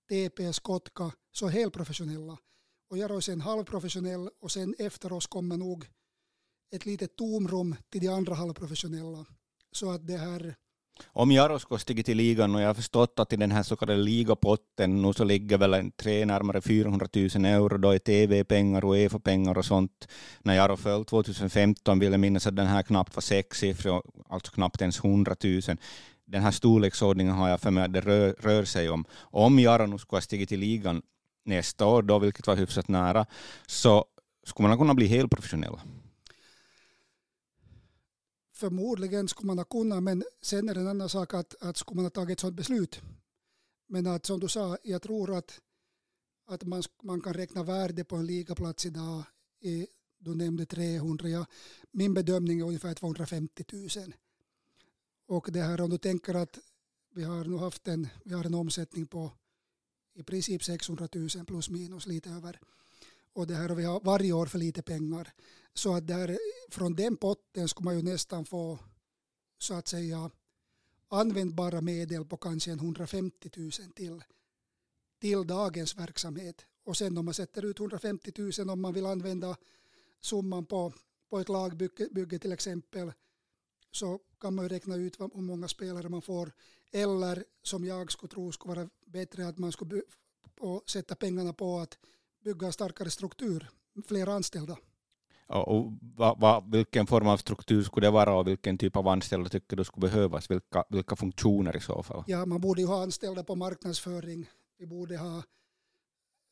TPS, 0.09 0.59
Kotka, 0.59 1.13
så 1.33 1.49
helt 1.49 1.75
professionella. 1.75 2.39
Och 2.91 2.99
Jaro 2.99 3.17
är 3.17 3.21
sen 3.21 3.41
halvprofessionell 3.41 4.31
och 4.41 4.53
sen 4.53 4.75
efter 4.79 5.13
oss 5.13 5.27
kommer 5.27 5.57
nog 5.57 5.87
ett 6.71 6.87
litet 6.87 7.17
tomrum 7.17 7.77
till 7.91 8.01
de 8.01 8.09
andra 8.09 8.35
halvprofessionella. 8.35 9.27
Så 9.73 9.91
att 9.91 10.07
det 10.07 10.17
här 10.17 10.57
om 11.07 11.33
Jarosko 11.33 11.79
stiger 11.79 12.03
till 12.03 12.17
ligan 12.17 12.55
och 12.55 12.61
jag 12.61 12.67
har 12.67 12.75
förstått 12.75 13.19
att 13.19 13.33
i 13.33 13.37
den 13.37 13.51
här 13.51 13.63
så 13.63 13.77
kallade 13.77 14.03
ligapotten 14.03 15.03
nu 15.03 15.13
så 15.13 15.25
ligger 15.25 15.59
väl 15.59 15.75
en 15.75 15.91
tre 15.91 16.25
närmare 16.25 16.61
400 16.61 17.07
000 17.35 17.45
euro 17.45 17.79
då 17.79 17.95
i 17.95 17.99
tv-pengar 17.99 18.85
och 18.85 18.99
EFA-pengar 18.99 19.59
och 19.59 19.65
sånt. 19.65 20.09
När 20.43 20.55
Jaro 20.55 20.77
föll 20.77 21.05
2015 21.05 21.99
vill 21.99 22.13
jag 22.13 22.21
minnas 22.21 22.47
att 22.47 22.57
den 22.57 22.67
här 22.67 22.83
knappt 22.83 23.17
var 23.17 23.21
sexsiffrig, 23.21 23.93
alltså 24.29 24.53
knappt 24.53 24.81
ens 24.81 25.05
100 25.05 25.37
000. 25.45 25.61
Den 26.27 26.43
här 26.43 26.51
storleksordningen 26.51 27.35
har 27.35 27.49
jag 27.49 27.61
för 27.61 27.71
mig 27.71 27.85
att 27.85 27.93
det 27.93 28.01
rör, 28.01 28.35
rör 28.41 28.65
sig 28.65 28.91
om. 28.91 29.05
Om 29.21 29.59
Jaro 29.59 29.87
nu 29.87 29.99
skulle 29.99 30.17
ha 30.17 30.23
stigit 30.23 30.49
till 30.49 30.61
ligan 30.61 31.03
nästa 31.45 31.87
år, 31.87 32.03
då, 32.03 32.19
vilket 32.19 32.47
var 32.47 32.57
hyfsat 32.57 32.89
nära, 32.89 33.27
så 33.67 34.05
skulle 34.47 34.69
man 34.69 34.79
kunna 34.79 34.95
bli 34.95 35.07
helt 35.07 35.31
professionell 35.31 35.77
förmodligen 38.59 39.29
skulle 39.29 39.47
man 39.47 39.59
ha 39.59 39.65
kunnat, 39.65 40.03
men 40.03 40.25
sen 40.43 40.69
är 40.69 40.75
det 40.75 40.81
en 40.81 40.89
annan 40.89 41.09
sak 41.09 41.35
att, 41.35 41.55
att 41.63 41.77
skulle 41.77 41.97
man 41.97 42.05
ha 42.05 42.11
tagit 42.11 42.33
ett 42.33 42.41
sådant 42.41 42.57
beslut. 42.57 43.01
Men 43.87 44.07
att 44.07 44.27
som 44.27 44.41
du 44.41 44.49
sa, 44.49 44.79
jag 44.83 45.03
tror 45.03 45.37
att, 45.39 45.61
att 46.47 46.65
man, 46.65 46.83
man 47.03 47.21
kan 47.21 47.35
räkna 47.35 47.63
värde 47.63 48.05
på 48.05 48.17
en 48.17 48.27
ligaplats 48.27 48.87
idag. 48.87 49.23
I, 49.61 49.87
du 50.19 50.35
nämnde 50.35 50.67
300, 50.67 51.29
ja, 51.29 51.47
min 51.91 52.15
bedömning 52.15 52.61
är 52.61 52.65
ungefär 52.65 52.95
250 52.95 53.65
000. 53.73 53.89
Och 55.27 55.49
det 55.53 55.63
här 55.63 55.81
om 55.81 55.91
du 55.91 55.99
tänker 55.99 56.35
att 56.35 56.59
vi 57.15 57.25
har 57.25 57.45
nu 57.45 57.57
haft 57.57 57.89
en, 57.89 58.09
vi 58.25 58.35
har 58.35 58.45
en 58.45 58.55
omsättning 58.55 59.07
på 59.07 59.33
i 60.15 60.23
princip 60.23 60.65
600 60.65 61.09
000 61.15 61.29
plus 61.47 61.71
minus 61.71 62.07
lite 62.07 62.31
över. 62.31 62.61
Och 63.33 63.47
det 63.47 63.55
här 63.55 63.71
och 63.71 63.79
vi 63.79 63.85
har 63.85 64.01
varje 64.01 64.33
år 64.33 64.47
för 64.47 64.59
lite 64.59 64.83
pengar. 64.83 65.33
Så 65.75 65.95
att 65.95 66.07
där, 66.07 66.39
från 66.71 66.95
den 66.95 67.17
potten 67.17 67.69
skulle 67.69 67.85
man 67.85 67.97
ju 67.97 68.03
nästan 68.03 68.45
få 68.45 68.79
så 69.59 69.75
att 69.75 69.89
säga 69.89 70.31
användbara 71.09 71.81
medel 71.81 72.25
på 72.25 72.37
kanske 72.37 72.71
150 72.71 73.51
000 73.57 73.71
till, 73.73 74.25
till 75.21 75.47
dagens 75.47 75.97
verksamhet. 75.97 76.65
Och 76.85 76.97
sen 76.97 77.19
om 77.19 77.25
man 77.25 77.35
sätter 77.35 77.65
ut 77.65 77.81
150 77.81 78.33
000 78.59 78.71
om 78.71 78.81
man 78.81 78.95
vill 78.95 79.07
använda 79.07 79.57
summan 80.21 80.67
på, 80.67 80.93
på 81.31 81.39
ett 81.39 81.49
lagbygge 81.49 82.39
till 82.39 82.53
exempel 82.53 83.13
så 83.91 84.21
kan 84.41 84.55
man 84.55 84.65
ju 84.65 84.69
räkna 84.69 84.97
ut 84.97 85.21
hur 85.21 85.41
många 85.41 85.69
spelare 85.69 86.09
man 86.09 86.23
får. 86.23 86.53
Eller 86.93 87.45
som 87.63 87.85
jag 87.85 88.13
skulle 88.13 88.31
tro 88.31 88.53
skulle 88.53 88.75
vara 88.75 88.89
bättre 89.07 89.49
att 89.49 89.59
man 89.59 89.73
skulle 89.73 90.03
sätta 90.87 91.15
pengarna 91.15 91.53
på 91.53 91.79
att 91.79 91.99
bygga 92.45 92.67
en 92.67 92.73
starkare 92.73 93.11
struktur, 93.11 93.71
fler 94.07 94.27
anställda. 94.27 94.77
Och 95.49 95.93
va, 96.01 96.35
va, 96.35 96.65
vilken 96.73 97.07
form 97.07 97.29
av 97.29 97.37
struktur 97.37 97.83
skulle 97.83 98.07
det 98.07 98.11
vara 98.11 98.39
och 98.39 98.47
vilken 98.47 98.79
typ 98.79 98.97
av 98.97 99.09
anställda 99.09 99.51
tycker 99.51 99.77
du 99.77 99.85
skulle 99.85 100.09
behövas? 100.09 100.51
Vilka, 100.51 100.85
vilka 100.89 101.17
funktioner 101.17 101.77
i 101.77 101.81
så 101.81 102.03
fall? 102.03 102.25
Ja, 102.27 102.47
man 102.47 102.61
borde 102.61 102.81
ju 102.81 102.87
ha 102.87 103.03
anställda 103.03 103.45
på 103.45 103.55
marknadsföring. 103.55 104.51
Vi 104.79 104.87
borde 104.87 105.17
ha 105.17 105.37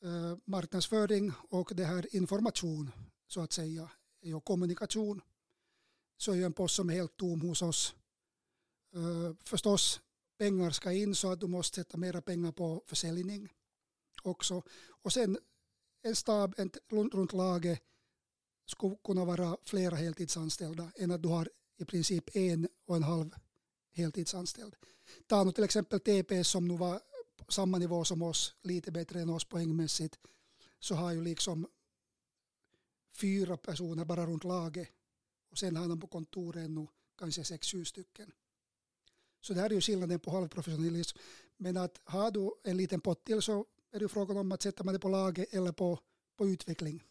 eh, 0.04 0.38
marknadsföring 0.44 1.32
och 1.50 1.70
det 1.74 1.84
här 1.84 2.16
information 2.16 2.90
så 3.26 3.40
att 3.40 3.52
säga. 3.52 3.90
Och 4.34 4.44
kommunikation 4.44 5.20
så 6.16 6.32
är 6.32 6.36
ju 6.36 6.44
en 6.44 6.52
post 6.52 6.74
som 6.74 6.90
är 6.90 6.94
helt 6.94 7.16
tom 7.16 7.40
hos 7.40 7.62
oss. 7.62 7.94
Eh, 8.94 9.36
förstås, 9.44 10.00
pengar 10.38 10.70
ska 10.70 10.92
in 10.92 11.14
så 11.14 11.32
att 11.32 11.40
du 11.40 11.46
måste 11.46 11.74
sätta 11.74 11.98
mera 11.98 12.22
pengar 12.22 12.52
på 12.52 12.82
försäljning 12.86 13.48
också. 14.22 14.62
Och 15.02 15.12
sen 15.12 15.38
en 16.06 16.16
stab 16.16 16.54
en, 16.56 16.70
runt 16.90 17.32
laget 17.32 17.82
skulle 18.66 18.96
kunna 19.04 19.24
vara 19.24 19.56
flera 19.64 19.96
heltidsanställda 19.96 20.92
än 20.96 21.10
att 21.10 21.22
du 21.22 21.28
har 21.28 21.50
i 21.76 21.84
princip 21.84 22.36
en 22.36 22.68
och 22.86 22.96
en 22.96 23.02
halv 23.02 23.34
heltidsanställd. 23.92 24.76
Ta 25.26 25.44
nu 25.44 25.52
till 25.52 25.64
exempel 25.64 26.00
TPS 26.00 26.48
som 26.48 26.68
nu 26.68 26.76
var 26.76 27.00
på 27.36 27.52
samma 27.52 27.78
nivå 27.78 28.04
som 28.04 28.22
oss, 28.22 28.54
lite 28.62 28.90
bättre 28.90 29.20
än 29.20 29.30
oss 29.30 29.44
poängmässigt, 29.44 30.18
så 30.78 30.94
har 30.94 31.12
ju 31.12 31.22
liksom 31.22 31.66
fyra 33.12 33.56
personer 33.56 34.04
bara 34.04 34.26
runt 34.26 34.44
laget 34.44 34.88
och 35.50 35.58
sen 35.58 35.76
har 35.76 35.88
de 35.88 36.00
på 36.00 36.06
kontoret 36.06 36.70
nu 36.70 36.86
kanske 37.18 37.44
sex, 37.44 37.66
sju 37.66 37.84
stycken. 37.84 38.32
Så 39.40 39.54
det 39.54 39.60
här 39.60 39.70
är 39.70 39.74
ju 39.74 39.80
skillnaden 39.80 40.20
på 40.20 40.30
halvprofessionalism. 40.30 41.18
Men 41.56 41.76
att 41.76 42.00
har 42.04 42.30
du 42.30 42.50
en 42.64 42.76
liten 42.76 43.00
pott 43.00 43.24
till 43.24 43.42
så 43.42 43.66
är 43.96 44.00
det 44.00 44.08
frågan 44.08 44.36
om 44.36 44.52
att 44.52 44.62
sätta 44.62 44.84
man 44.84 44.94
det 44.94 45.00
på 45.00 45.08
laget 45.08 45.54
eller 45.54 45.72
på, 45.72 45.98
på 46.38 46.46
utveckling. 46.46 47.02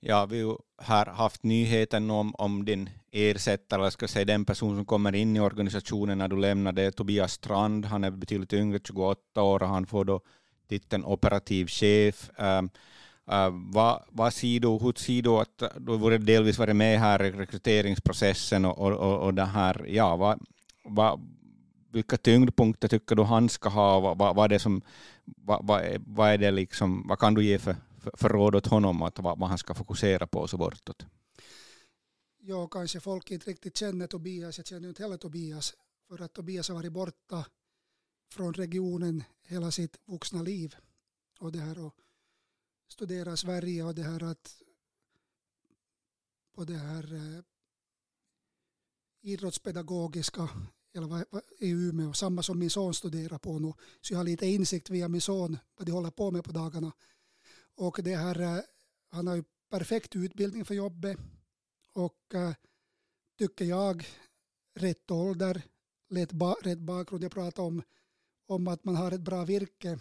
Ja, 0.00 0.26
vi 0.26 0.56
har 0.76 1.06
haft 1.06 1.42
nyheten 1.42 2.10
om, 2.10 2.34
om 2.34 2.64
din 2.64 2.90
ersättare, 3.12 3.80
eller 3.80 3.90
ska 3.90 4.08
säga 4.08 4.24
den 4.24 4.44
person 4.44 4.76
som 4.76 4.84
kommer 4.84 5.14
in 5.14 5.36
i 5.36 5.40
organisationen 5.40 6.18
när 6.18 6.28
du 6.28 6.36
lämnar 6.36 6.72
det, 6.72 6.92
Tobias 6.92 7.32
Strand. 7.32 7.84
Han 7.84 8.04
är 8.04 8.10
betydligt 8.10 8.52
yngre, 8.52 8.80
28 8.84 9.42
år, 9.42 9.62
och 9.62 9.68
han 9.68 9.86
får 9.86 10.04
då 10.04 10.20
titeln 10.68 11.04
operativ 11.04 11.66
chef. 11.66 12.30
Ähm, 12.38 12.46
äh, 12.46 12.58
um, 12.58 12.70
Uh, 13.32 13.50
vad, 13.72 14.02
vad 14.08 14.34
ser 14.34 14.60
du, 14.60 14.68
hur 14.68 14.92
ser 14.92 15.22
du 15.22 15.30
att 15.30 15.62
du 15.76 15.98
borde 15.98 16.18
delvis 16.18 16.58
varit 16.58 16.76
med 16.76 17.00
här 17.00 17.22
i 17.22 17.30
rekryteringsprocessen 17.30 18.64
och, 18.64 18.78
och, 18.78 19.18
och 19.18 19.34
det 19.34 19.44
här, 19.44 19.84
ja, 19.88 20.16
vad, 20.16 20.40
vad, 20.84 21.20
vilka 21.92 22.16
tyngdpunkter 22.16 22.88
tycker 22.88 23.16
du 23.16 23.22
han 23.22 23.48
ska 23.48 23.68
ha? 23.68 24.00
Vad, 24.00 24.18
vad, 24.18 24.36
vad, 24.36 24.44
är, 24.44 24.48
det 24.48 24.58
som, 24.58 24.82
vad, 25.26 25.66
vad, 25.66 25.80
är, 25.80 26.02
vad 26.06 26.30
är 26.30 26.38
det 26.38 26.50
liksom, 26.50 27.08
vad 27.08 27.18
kan 27.18 27.34
du 27.34 27.44
ge 27.44 27.58
för, 27.58 27.76
för, 27.98 28.12
för 28.16 28.28
råd 28.28 28.54
åt 28.54 28.66
honom 28.66 29.02
att 29.02 29.18
vad, 29.18 29.38
vad 29.38 29.48
han 29.48 29.58
ska 29.58 29.74
fokusera 29.74 30.26
på 30.26 30.38
och 30.38 30.50
så 30.50 30.56
bortåt? 30.56 31.06
Ja, 32.38 32.68
kanske 32.68 33.00
folk 33.00 33.30
inte 33.30 33.50
riktigt 33.50 33.76
känner 33.76 34.06
Tobias. 34.06 34.58
Jag 34.58 34.66
känner 34.66 34.88
inte 34.88 35.02
heller 35.02 35.16
Tobias 35.16 35.74
för 36.08 36.22
att 36.22 36.32
Tobias 36.32 36.68
har 36.68 36.74
varit 36.74 36.92
borta 36.92 37.46
från 38.32 38.54
regionen 38.54 39.24
hela 39.42 39.70
sitt 39.70 39.96
vuxna 40.04 40.42
liv. 40.42 40.76
Och 41.40 41.52
det 41.52 41.58
här 41.58 41.78
och 41.78 41.94
studera 42.88 43.36
Sverige 43.36 43.84
och 43.84 43.94
det 43.94 44.02
här 44.02 44.22
att 44.22 44.62
på 46.54 46.64
det 46.64 46.78
här 46.78 47.14
eh, 47.14 47.42
idrottspedagogiska 49.20 50.48
eller 50.96 51.06
vad, 51.06 51.24
vad, 51.30 51.42
i 51.58 51.70
Umeå, 51.70 52.12
samma 52.12 52.42
som 52.42 52.58
min 52.58 52.70
son 52.70 52.94
studerar 52.94 53.38
på 53.38 53.58
nu. 53.58 53.72
Så 54.00 54.12
jag 54.12 54.18
har 54.18 54.24
lite 54.24 54.46
insikt 54.46 54.90
via 54.90 55.08
min 55.08 55.20
son 55.20 55.58
vad 55.76 55.86
de 55.86 55.92
håller 55.92 56.10
på 56.10 56.30
med 56.30 56.44
på 56.44 56.52
dagarna. 56.52 56.92
Och 57.74 57.98
det 58.02 58.16
här, 58.16 58.40
eh, 58.40 58.60
han 59.10 59.26
har 59.26 59.36
ju 59.36 59.44
perfekt 59.70 60.16
utbildning 60.16 60.64
för 60.64 60.74
jobbet 60.74 61.18
och 61.92 62.34
eh, 62.34 62.52
tycker 63.38 63.64
jag 63.64 64.06
rätt 64.74 65.10
ålder, 65.10 65.62
rätt, 66.10 66.32
ba, 66.32 66.54
rätt 66.62 66.78
bakgrund. 66.78 67.24
Jag 67.24 67.32
pratar 67.32 67.62
om, 67.62 67.82
om 68.46 68.68
att 68.68 68.84
man 68.84 68.96
har 68.96 69.12
ett 69.12 69.20
bra 69.20 69.44
virke 69.44 69.98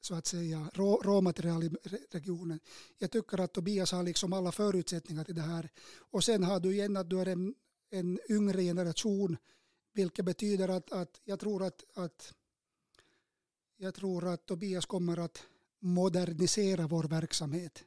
så 0.00 0.14
att 0.14 0.26
säga 0.26 0.70
rå, 0.74 0.96
råmaterial 0.96 1.64
i 1.64 1.70
regionen. 2.10 2.60
Jag 2.98 3.10
tycker 3.10 3.38
att 3.38 3.52
Tobias 3.52 3.92
har 3.92 4.02
liksom 4.02 4.32
alla 4.32 4.52
förutsättningar 4.52 5.24
till 5.24 5.34
det 5.34 5.42
här. 5.42 5.70
Och 6.10 6.24
sen 6.24 6.44
har 6.44 6.60
du 6.60 6.72
igen 6.72 6.96
att 6.96 7.10
du 7.10 7.20
är 7.20 7.26
en, 7.26 7.54
en 7.90 8.18
yngre 8.28 8.62
generation 8.62 9.36
vilket 9.92 10.24
betyder 10.24 10.68
att, 10.68 10.92
att 10.92 11.20
jag 11.24 11.40
tror 11.40 11.62
att, 11.62 11.84
att 11.94 12.34
jag 13.76 13.94
tror 13.94 14.28
att 14.28 14.46
Tobias 14.46 14.86
kommer 14.86 15.16
att 15.16 15.42
modernisera 15.78 16.86
vår 16.86 17.04
verksamhet 17.04 17.84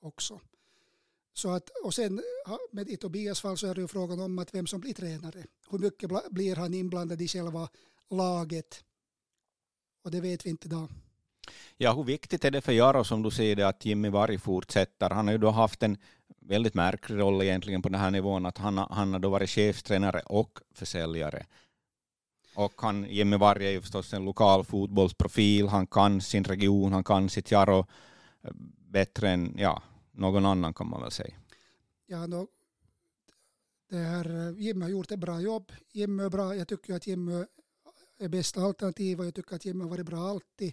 också. 0.00 0.40
Så 1.32 1.50
att, 1.50 1.70
och 1.84 1.94
sen 1.94 2.22
med 2.70 2.88
i 2.88 2.96
Tobias 2.96 3.40
fall 3.40 3.58
så 3.58 3.66
är 3.66 3.74
det 3.74 3.80
ju 3.80 3.88
frågan 3.88 4.20
om 4.20 4.38
att 4.38 4.54
vem 4.54 4.66
som 4.66 4.80
blir 4.80 4.94
tränare. 4.94 5.46
Hur 5.70 5.78
mycket 5.78 6.10
blir 6.30 6.56
han 6.56 6.74
inblandad 6.74 7.22
i 7.22 7.28
själva 7.28 7.68
laget? 8.10 8.84
Och 10.02 10.10
det 10.10 10.20
vet 10.20 10.46
vi 10.46 10.50
inte 10.50 10.68
idag. 10.68 10.88
Ja, 11.76 11.92
hur 11.92 12.04
viktigt 12.04 12.44
är 12.44 12.50
det 12.50 12.60
för 12.60 12.72
Jaro 12.72 13.04
som 13.04 13.22
du 13.22 13.30
ser 13.30 13.56
det 13.56 13.68
att 13.68 13.84
Jimmy 13.84 14.08
Varg 14.08 14.38
fortsätter? 14.38 15.10
Han 15.10 15.26
har 15.26 15.32
ju 15.32 15.38
då 15.38 15.50
haft 15.50 15.82
en 15.82 15.98
väldigt 16.40 16.74
märklig 16.74 17.18
roll 17.18 17.42
egentligen 17.42 17.82
på 17.82 17.88
den 17.88 18.00
här 18.00 18.10
nivån 18.10 18.46
att 18.46 18.58
han, 18.58 18.78
han 18.78 19.12
har 19.12 19.20
då 19.20 19.28
varit 19.28 19.50
chefstränare 19.50 20.20
och 20.20 20.58
försäljare. 20.74 21.46
Och 22.54 22.72
han, 22.76 23.06
Jimmy 23.08 23.36
Varg 23.36 23.66
är 23.66 23.70
ju 23.70 23.80
förstås 23.80 24.14
en 24.14 24.24
lokal 24.24 24.64
fotbollsprofil, 24.64 25.68
han 25.68 25.86
kan 25.86 26.20
sin 26.20 26.44
region, 26.44 26.92
han 26.92 27.04
kan 27.04 27.28
sitt 27.28 27.50
Jaro 27.50 27.86
eh, 28.42 28.50
bättre 28.88 29.30
än 29.30 29.54
ja, 29.58 29.82
någon 30.12 30.46
annan 30.46 30.74
kan 30.74 30.90
man 30.90 31.02
väl 31.02 31.10
säga. 31.10 31.34
Ja, 32.06 32.26
då, 32.26 32.46
det 33.90 33.96
här, 33.96 34.48
eh, 34.48 34.58
Jimmy 34.58 34.82
har 34.82 34.90
gjort 34.90 35.10
ett 35.10 35.18
bra 35.18 35.40
jobb. 35.40 35.72
Jimmy 35.92 36.22
är 36.22 36.28
bra. 36.28 36.56
Jag 36.56 36.68
tycker 36.68 36.94
att 36.94 37.06
Jimmy 37.06 37.44
är 38.18 38.28
bästa 38.28 38.60
alternativet, 38.60 39.24
jag 39.24 39.34
tycker 39.34 39.56
att 39.56 39.64
Jimmy 39.64 39.82
har 39.82 39.90
varit 39.90 40.06
bra 40.06 40.28
alltid. 40.28 40.72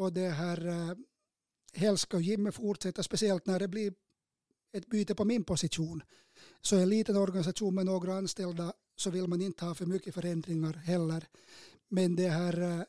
Och 0.00 0.12
det 0.12 0.28
här, 0.28 0.66
eh, 0.66 0.96
helst 1.72 2.02
ska 2.02 2.20
Jimmy 2.20 2.50
fortsätta, 2.50 3.02
speciellt 3.02 3.46
när 3.46 3.58
det 3.58 3.68
blir 3.68 3.94
ett 4.72 4.86
byte 4.86 5.14
på 5.14 5.24
min 5.24 5.44
position. 5.44 6.02
Så 6.60 6.76
en 6.76 6.88
liten 6.88 7.16
organisation 7.16 7.74
med 7.74 7.86
några 7.86 8.14
anställda 8.14 8.72
så 8.96 9.10
vill 9.10 9.26
man 9.26 9.40
inte 9.40 9.64
ha 9.64 9.74
för 9.74 9.86
mycket 9.86 10.14
förändringar 10.14 10.72
heller. 10.72 11.28
Men 11.88 12.16
det 12.16 12.28
här, 12.28 12.60
eh, 12.60 12.82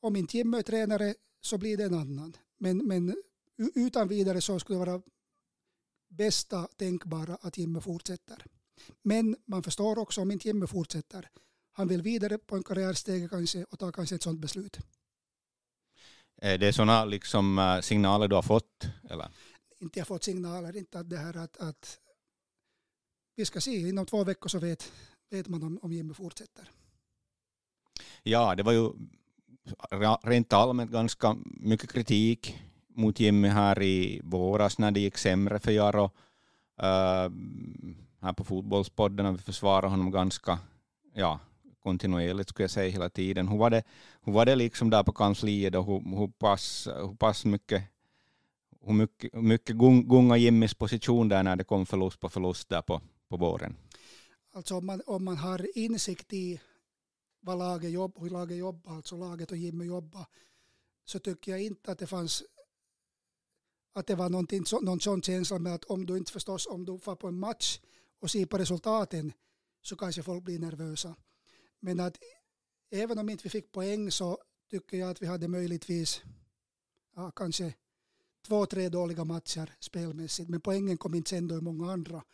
om 0.00 0.16
inte 0.16 0.36
Jimmy 0.36 0.58
är 0.58 0.62
tränare 0.62 1.14
så 1.40 1.58
blir 1.58 1.76
det 1.76 1.84
en 1.84 1.94
annan. 1.94 2.36
Men, 2.58 2.86
men 2.86 3.16
utan 3.74 4.08
vidare 4.08 4.40
så 4.40 4.58
skulle 4.58 4.78
det 4.78 4.86
vara 4.86 5.02
bästa 6.08 6.68
tänkbara 6.76 7.38
att 7.40 7.58
Jimmy 7.58 7.80
fortsätter. 7.80 8.46
Men 9.02 9.36
man 9.44 9.62
förstår 9.62 9.98
också 9.98 10.20
om 10.20 10.30
inte 10.30 10.48
Jimmy 10.48 10.66
fortsätter. 10.66 11.30
Han 11.72 11.88
vill 11.88 12.02
vidare 12.02 12.38
på 12.38 12.56
en 12.56 12.62
karriärsteg 12.62 13.30
kanske 13.30 13.64
och 13.64 13.78
ta 13.78 13.92
kanske 13.92 14.14
ett 14.14 14.22
sådant 14.22 14.40
beslut. 14.40 14.78
Är 16.36 16.58
det 16.58 16.72
sådana 16.72 17.04
liksom 17.04 17.58
eh, 17.58 17.80
signaler 17.80 18.28
du 18.28 18.34
har 18.34 18.42
fått? 18.42 18.88
Eller? 19.10 19.28
Inte 19.78 19.98
jag 19.98 20.08
fått 20.08 20.24
signaler, 20.24 20.76
inte 20.76 20.98
att 20.98 21.10
det 21.10 21.18
här 21.18 21.36
att, 21.36 21.56
att 21.56 21.98
vi 23.36 23.44
ska 23.44 23.60
se, 23.60 23.88
inom 23.88 24.06
två 24.06 24.24
veckor 24.24 24.48
så 24.48 24.58
vet, 24.58 24.92
vet 25.30 25.48
man 25.48 25.62
om, 25.62 25.78
om 25.82 25.92
Jimmy 25.92 26.14
fortsätter. 26.14 26.70
Ja, 28.22 28.54
det 28.54 28.62
var 28.62 28.72
ju 28.72 28.90
rent 30.22 30.52
allmänt 30.52 30.90
ganska 30.90 31.36
mycket 31.44 31.92
kritik 31.92 32.58
mot 32.88 33.20
Jimmy 33.20 33.48
här 33.48 33.82
i 33.82 34.20
våras 34.24 34.78
när 34.78 34.90
det 34.90 35.00
gick 35.00 35.18
sämre 35.18 35.58
för 35.58 35.72
Jaro. 35.72 36.04
Uh, 36.82 37.30
här 38.20 38.32
på 38.36 38.44
Fotbollspodden 38.44 39.26
och 39.26 39.34
vi 39.34 39.38
försvarade 39.38 39.86
honom 39.86 40.10
ganska 40.10 40.58
ja, 41.14 41.40
kontinuerligt 41.86 42.48
skulle 42.48 42.64
jag 42.64 42.70
säga 42.70 42.90
hela 42.90 43.10
tiden. 43.10 43.48
Hur 43.48 43.58
var 43.58 43.70
det, 43.70 43.82
hur 44.24 44.32
var 44.32 44.46
det 44.46 44.56
liksom 44.56 44.90
där 44.90 45.02
på 45.02 45.12
kansliet 45.12 45.74
och 45.74 45.86
hur, 45.86 46.18
hur, 46.18 46.28
pass, 46.28 46.86
hur 46.86 47.16
pass 47.16 47.44
mycket 47.44 47.82
hur 48.86 48.92
mycket, 48.92 49.34
hur 49.34 49.42
mycket 49.42 49.76
gunga 50.08 50.36
Jimmys 50.36 50.74
position 50.74 51.28
där 51.28 51.42
när 51.42 51.56
det 51.56 51.64
kom 51.64 51.86
förlust 51.86 52.20
på 52.20 52.28
förlust 52.28 52.68
där 52.68 52.82
på, 52.82 53.00
på 53.28 53.36
våren? 53.36 53.76
Alltså 54.52 54.76
om 54.76 54.86
man, 54.86 55.02
om 55.06 55.24
man 55.24 55.36
har 55.36 55.78
insikt 55.78 56.32
i 56.32 56.60
vad 57.40 57.58
laget 57.58 57.90
jobb, 57.90 58.12
hur 58.20 58.30
laget 58.30 58.58
jobbar, 58.58 58.92
alltså 58.92 59.16
laget 59.16 59.50
och 59.50 59.56
Jimmy 59.56 59.84
jobbar, 59.84 60.26
så 61.04 61.18
tycker 61.18 61.52
jag 61.52 61.62
inte 61.62 61.92
att 61.92 61.98
det 61.98 62.06
fanns 62.06 62.42
att 63.94 64.06
det 64.06 64.14
var 64.14 64.28
någon 64.84 65.00
sån 65.00 65.22
känsla 65.22 65.58
med 65.58 65.74
att 65.74 65.84
om 65.84 66.06
du 66.06 66.16
inte 66.16 66.32
förstås, 66.32 66.66
om 66.66 66.84
du 66.84 66.98
får 66.98 67.16
på 67.16 67.28
en 67.28 67.38
match 67.38 67.80
och 68.20 68.30
ser 68.30 68.46
på 68.46 68.58
resultaten 68.58 69.32
så 69.82 69.96
kanske 69.96 70.22
folk 70.22 70.44
blir 70.44 70.58
nervösa. 70.58 71.14
Men 71.86 72.00
att 72.00 72.18
även 72.90 73.18
om 73.18 73.28
inte 73.28 73.42
vi 73.42 73.50
fick 73.50 73.72
poäng 73.72 74.10
så 74.10 74.38
tycker 74.70 74.96
jag 74.96 75.10
att 75.10 75.22
vi 75.22 75.26
hade 75.26 75.48
möjligtvis 75.48 76.22
ja, 77.16 77.30
kanske 77.30 77.74
två, 78.46 78.66
tre 78.66 78.88
dåliga 78.88 79.24
matcher 79.24 79.76
spelmässigt. 79.80 80.48
Men 80.48 80.60
poängen 80.60 80.96
kom 80.96 81.14
inte 81.14 81.30
sen 81.30 81.48
då 81.48 81.58
i 81.58 81.60
många 81.60 81.92
andra. 81.92 82.24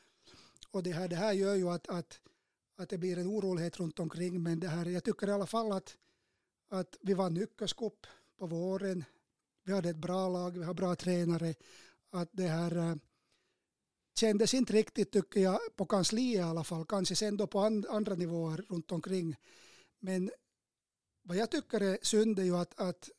Och 0.70 0.82
det 0.82 0.92
här, 0.92 1.08
det 1.08 1.16
här 1.16 1.32
gör 1.32 1.54
ju 1.54 1.68
att, 1.68 1.88
att, 1.88 2.20
att 2.76 2.88
det 2.88 2.98
blir 2.98 3.18
en 3.18 3.26
orolighet 3.26 3.80
runt 3.80 3.98
omkring. 3.98 4.42
Men 4.42 4.60
det 4.60 4.68
här, 4.68 4.86
jag 4.86 5.04
tycker 5.04 5.28
i 5.28 5.32
alla 5.32 5.46
fall 5.46 5.72
att, 5.72 5.96
att 6.68 6.96
vi 7.00 7.14
vann 7.14 7.36
Ykköscup 7.36 8.06
på 8.38 8.46
våren. 8.46 9.04
Vi 9.64 9.72
hade 9.72 9.90
ett 9.90 9.96
bra 9.96 10.28
lag, 10.28 10.58
vi 10.58 10.64
har 10.64 10.74
bra 10.74 10.96
tränare. 10.96 11.54
Att 12.10 12.28
det 12.32 12.48
här 12.48 12.76
äh, 12.76 12.94
kändes 14.14 14.54
inte 14.54 14.72
riktigt 14.72 15.12
tycker 15.12 15.40
jag 15.40 15.60
på 15.76 15.86
kansliet 15.86 16.38
i 16.38 16.42
alla 16.42 16.64
fall. 16.64 16.86
Kanske 16.86 17.16
sen 17.16 17.36
då 17.36 17.46
på 17.46 17.60
and, 17.60 17.86
andra 17.86 18.14
nivåer 18.14 18.64
runt 18.68 18.92
omkring. 18.92 19.36
Men 20.00 20.30
vad 21.22 21.36
jag 21.36 21.50
tycker 21.50 21.80
är 21.80 21.98
synd 22.02 22.38
är 22.38 22.44
ju 22.44 22.56
att, 22.56 22.80
att, 22.80 23.10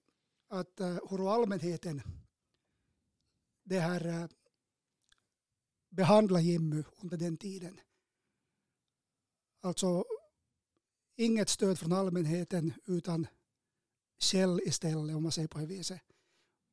att 0.49 0.79
uh, 0.81 0.99
hur 1.09 1.33
allmänheten 1.33 2.01
det 3.63 3.79
här 3.79 4.07
eh, 4.07 4.23
uh, 4.23 4.29
behandla 5.89 6.41
Jimmy 6.41 6.83
under 7.01 7.17
den 7.17 7.37
tiden. 7.37 7.79
Alltså 9.61 10.05
inget 11.15 11.49
stöd 11.49 11.79
från 11.79 11.93
allmänheten 11.93 12.73
utan 12.85 13.27
käll 14.19 14.61
istället 14.65 15.15
om 15.15 15.23
man 15.23 15.31
säger 15.31 15.47
på 15.47 15.59
det 15.59 15.65
viset. 15.65 16.01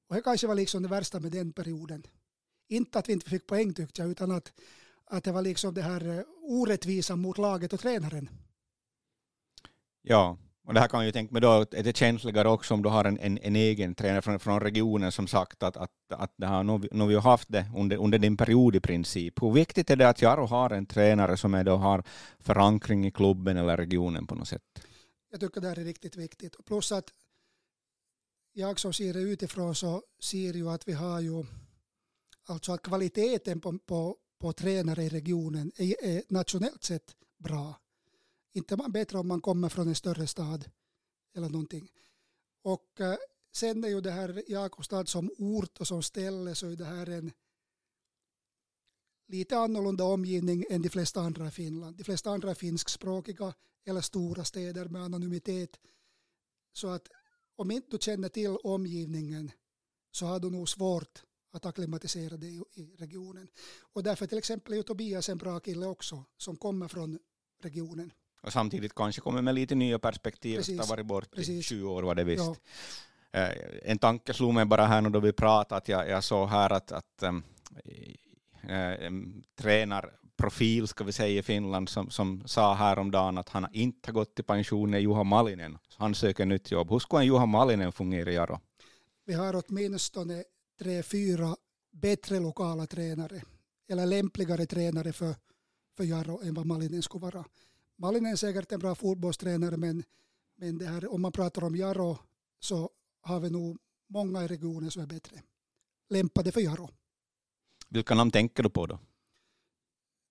Och 0.09 0.15
det 0.15 0.23
kanske 0.23 0.47
var 0.47 0.55
liksom 0.55 0.83
det 0.83 0.89
värsta 0.89 1.21
med 1.21 1.33
den 1.33 1.53
perioden. 1.53 2.07
Inte 2.71 2.99
att 2.99 3.09
vi 3.09 3.13
inte 3.13 3.31
fick 3.31 3.47
poäng 3.47 3.75
tyckte 3.75 4.03
jag 4.03 4.11
utan 4.11 4.31
att, 4.31 4.53
att 5.05 5.25
det 5.25 5.33
var 5.33 5.43
liksom 5.43 5.75
det 5.75 5.83
här 5.83 6.19
eh, 6.19 6.25
orättvisan 6.43 7.21
mot 7.21 7.39
laget 7.39 7.73
och 7.73 7.81
tränaren. 7.81 8.29
Ja, 10.03 10.39
och 10.67 10.75
det 10.75 10.81
här 10.81 10.89
kan 10.89 10.99
man 10.99 11.07
ju 11.07 11.13
tänka 11.13 11.33
mig 11.33 11.43
då 11.43 11.49
att 11.49 11.71
det 11.71 11.87
är 11.87 11.93
känsligare 11.93 12.49
också 12.49 12.75
om 12.75 12.83
du 12.83 12.89
har 12.89 13.05
en, 13.05 13.19
en, 13.19 13.39
en 13.39 13.57
egen 13.57 13.95
tränare 13.95 14.23
från, 14.23 14.41
från 14.41 14.61
regionen 14.61 15.13
som 15.13 15.27
sagt 15.27 15.63
att, 15.63 15.77
att, 15.77 15.91
att 16.09 16.35
det 16.37 16.47
har, 16.47 16.65
nu, 16.65 16.89
nu 16.93 17.07
vi 17.07 17.15
har 17.15 17.23
haft 17.23 17.49
det 17.49 17.67
under, 17.77 17.97
under 17.97 18.19
din 18.19 18.37
period 18.37 18.77
i 18.77 18.81
princip. 18.81 19.43
Hur 19.43 19.53
viktigt 19.53 19.91
är 19.91 19.97
det 19.97 20.09
att 20.09 20.23
Jaro 20.23 20.47
har 20.47 20.71
en 20.71 20.87
tränare 20.87 21.37
som 21.37 21.55
är 21.55 21.65
då 21.65 21.77
har 21.77 22.05
förankring 22.39 23.07
i 23.07 23.11
klubben 23.11 23.57
eller 23.57 23.77
regionen 23.77 24.27
på 24.27 24.35
något 24.35 24.49
sätt? 24.49 24.63
Jag 25.31 25.41
tycker 25.41 25.61
det 25.61 25.69
här 25.69 25.79
är 25.79 25.85
riktigt 25.85 26.17
viktigt. 26.17 26.67
Plus 26.67 26.93
att 26.93 27.11
jag 28.53 28.81
som 28.81 28.93
ser 28.93 29.15
det 29.15 29.21
utifrån 29.21 29.75
så 29.75 30.03
ser 30.21 30.55
ju 30.55 30.71
att 30.71 30.89
vi 30.89 30.93
har 30.93 31.21
ju 31.21 31.45
alltså 32.45 32.73
att 32.73 32.83
kvaliteten 32.83 33.61
på, 33.61 33.79
på, 33.79 34.17
på 34.39 34.53
tränare 34.53 35.05
i 35.05 35.09
regionen 35.09 35.73
är, 35.77 36.05
är 36.05 36.23
nationellt 36.29 36.85
sett 36.85 37.17
bra. 37.39 37.81
Inte 38.53 38.77
man 38.77 38.93
bättre 38.93 39.19
om 39.19 39.29
man 39.29 39.41
kommer 39.41 39.69
från 39.69 39.89
en 39.89 39.95
större 39.95 40.27
stad 40.27 40.71
eller 41.35 41.49
någonting. 41.49 41.91
Och 42.63 43.01
eh, 43.01 43.17
sen 43.53 43.85
är 43.85 43.89
ju 43.89 44.01
det 44.01 44.11
här 44.11 44.43
Jakobstad 44.49 45.07
som 45.07 45.31
ort 45.39 45.81
och 45.81 45.87
som 45.87 46.03
ställe 46.03 46.55
så 46.55 46.67
är 46.67 46.77
det 46.77 46.85
här 46.85 47.07
en 47.07 47.33
lite 49.27 49.59
annorlunda 49.59 50.05
omgivning 50.05 50.65
än 50.71 50.83
de 50.83 50.89
flesta 50.89 51.21
andra 51.21 51.49
i 51.49 51.51
Finland. 51.51 51.97
De 51.97 52.05
flesta 52.05 52.31
andra 52.31 52.51
är 52.51 52.55
finskspråkiga 52.55 53.55
eller 53.85 54.01
stora 54.01 54.45
städer 54.45 54.89
med 54.89 55.03
anonymitet. 55.03 55.81
Så 56.73 56.89
att 56.89 57.09
om 57.57 57.71
inte 57.71 57.89
du 57.91 57.99
känner 58.01 58.29
till 58.29 58.57
omgivningen 58.65 59.51
så 60.11 60.27
har 60.27 60.41
du 60.41 60.51
nog 60.51 60.69
svårt 60.69 61.23
att 61.53 61.67
acklimatisera 61.67 62.37
dig 62.37 62.63
i 62.75 62.95
regionen. 62.99 63.49
Och 63.93 64.03
därför 64.03 64.27
till 64.27 64.39
exempel 64.39 64.75
är 64.75 64.83
Tobias 64.83 65.29
en 65.29 65.39
bra 65.39 65.61
kille 65.61 65.87
också 65.87 66.25
som 66.37 66.57
kommer 66.57 66.89
från 66.89 67.19
regionen. 67.63 68.13
Och 68.43 68.53
samtidigt 68.53 68.95
kanske 68.95 69.21
kommer 69.21 69.43
med 69.43 69.55
lite 69.55 69.75
nya 69.75 69.99
perspektiv 69.99 70.57
Precis. 70.57 70.73
efter 70.73 70.83
att 70.83 70.89
ha 70.89 70.97
varit 70.97 71.07
bort 71.07 71.39
i 71.39 71.63
20 71.63 71.91
år 71.91 72.03
var 72.03 72.15
det 72.15 72.25
visst. 72.25 72.45
Ja. 72.45 72.57
Eh, 73.41 73.51
en 73.83 73.99
tanke 73.99 74.35
slog 74.35 74.55
mig 74.55 74.65
bara 74.65 74.87
här 74.87 75.01
nu 75.01 75.11
då 75.11 75.21
vi 75.21 75.33
pratade 75.33 75.77
att 75.77 75.89
jag, 75.89 76.09
jag 76.09 76.25
såg 76.25 76.49
här 76.49 76.73
att, 76.73 76.93
att 76.93 77.23
um, 77.23 77.43
äh, 78.63 79.13
tränarprofil 79.55 80.89
ska 80.89 81.05
vi 81.05 81.13
säga 81.13 81.39
i 81.39 81.43
Finland 81.43 81.89
som, 81.89 82.11
som 82.11 82.43
sa 82.47 82.75
häromdagen 82.75 83.39
att 83.39 83.49
han 83.49 83.67
inte 83.73 84.09
har 84.09 84.13
gått 84.13 84.39
i 84.39 84.43
pension 84.43 84.95
är 84.95 84.99
Juha 84.99 85.25
Malinen. 85.25 85.79
Han 85.97 86.15
söker 86.15 86.47
nytt 86.47 86.71
jobb. 86.71 86.91
Hur 86.91 86.99
skulle 86.99 87.23
en 87.23 87.27
Juha 87.27 87.47
Malinen 87.47 87.93
fungera 87.93 88.31
i 88.31 88.35
Jaro? 88.35 88.61
Vi 89.25 89.35
har 89.35 89.63
åtminstone 89.67 90.45
tre, 90.81 91.03
fyra 91.03 91.57
bättre 91.91 92.41
lokala 92.41 92.87
tränare 92.87 93.43
eller 93.89 94.07
lämpligare 94.07 94.67
tränare 94.67 95.13
för, 95.13 95.35
för 95.97 96.05
Jaro 96.05 96.41
än 96.43 96.55
vad 96.55 96.67
Malinen 96.67 97.03
skulle 97.03 97.23
vara. 97.23 97.45
Malinen 97.97 98.33
är 98.33 98.37
säkert 98.37 98.73
en 98.73 98.81
bra 98.81 98.95
fotbollstränare 98.95 99.77
men, 99.77 100.05
men 100.57 100.79
det 100.79 100.87
här, 100.87 101.13
om 101.13 101.23
man 101.23 101.33
pratar 101.33 101.65
om 101.65 101.77
Jaro 101.77 102.19
så 102.61 102.91
har 103.21 103.41
vi 103.41 103.51
nog 103.51 103.79
många 104.07 104.45
i 104.45 104.47
regionen 104.47 104.91
som 104.91 105.03
är 105.03 105.07
bättre 105.07 105.43
lämpade 106.09 106.53
för 106.53 106.61
Jaro. 106.61 106.91
Vilka 107.89 108.15
namn 108.15 108.31
tänker 108.31 108.63
du 108.63 108.71
på 108.71 108.87
då? 108.87 108.99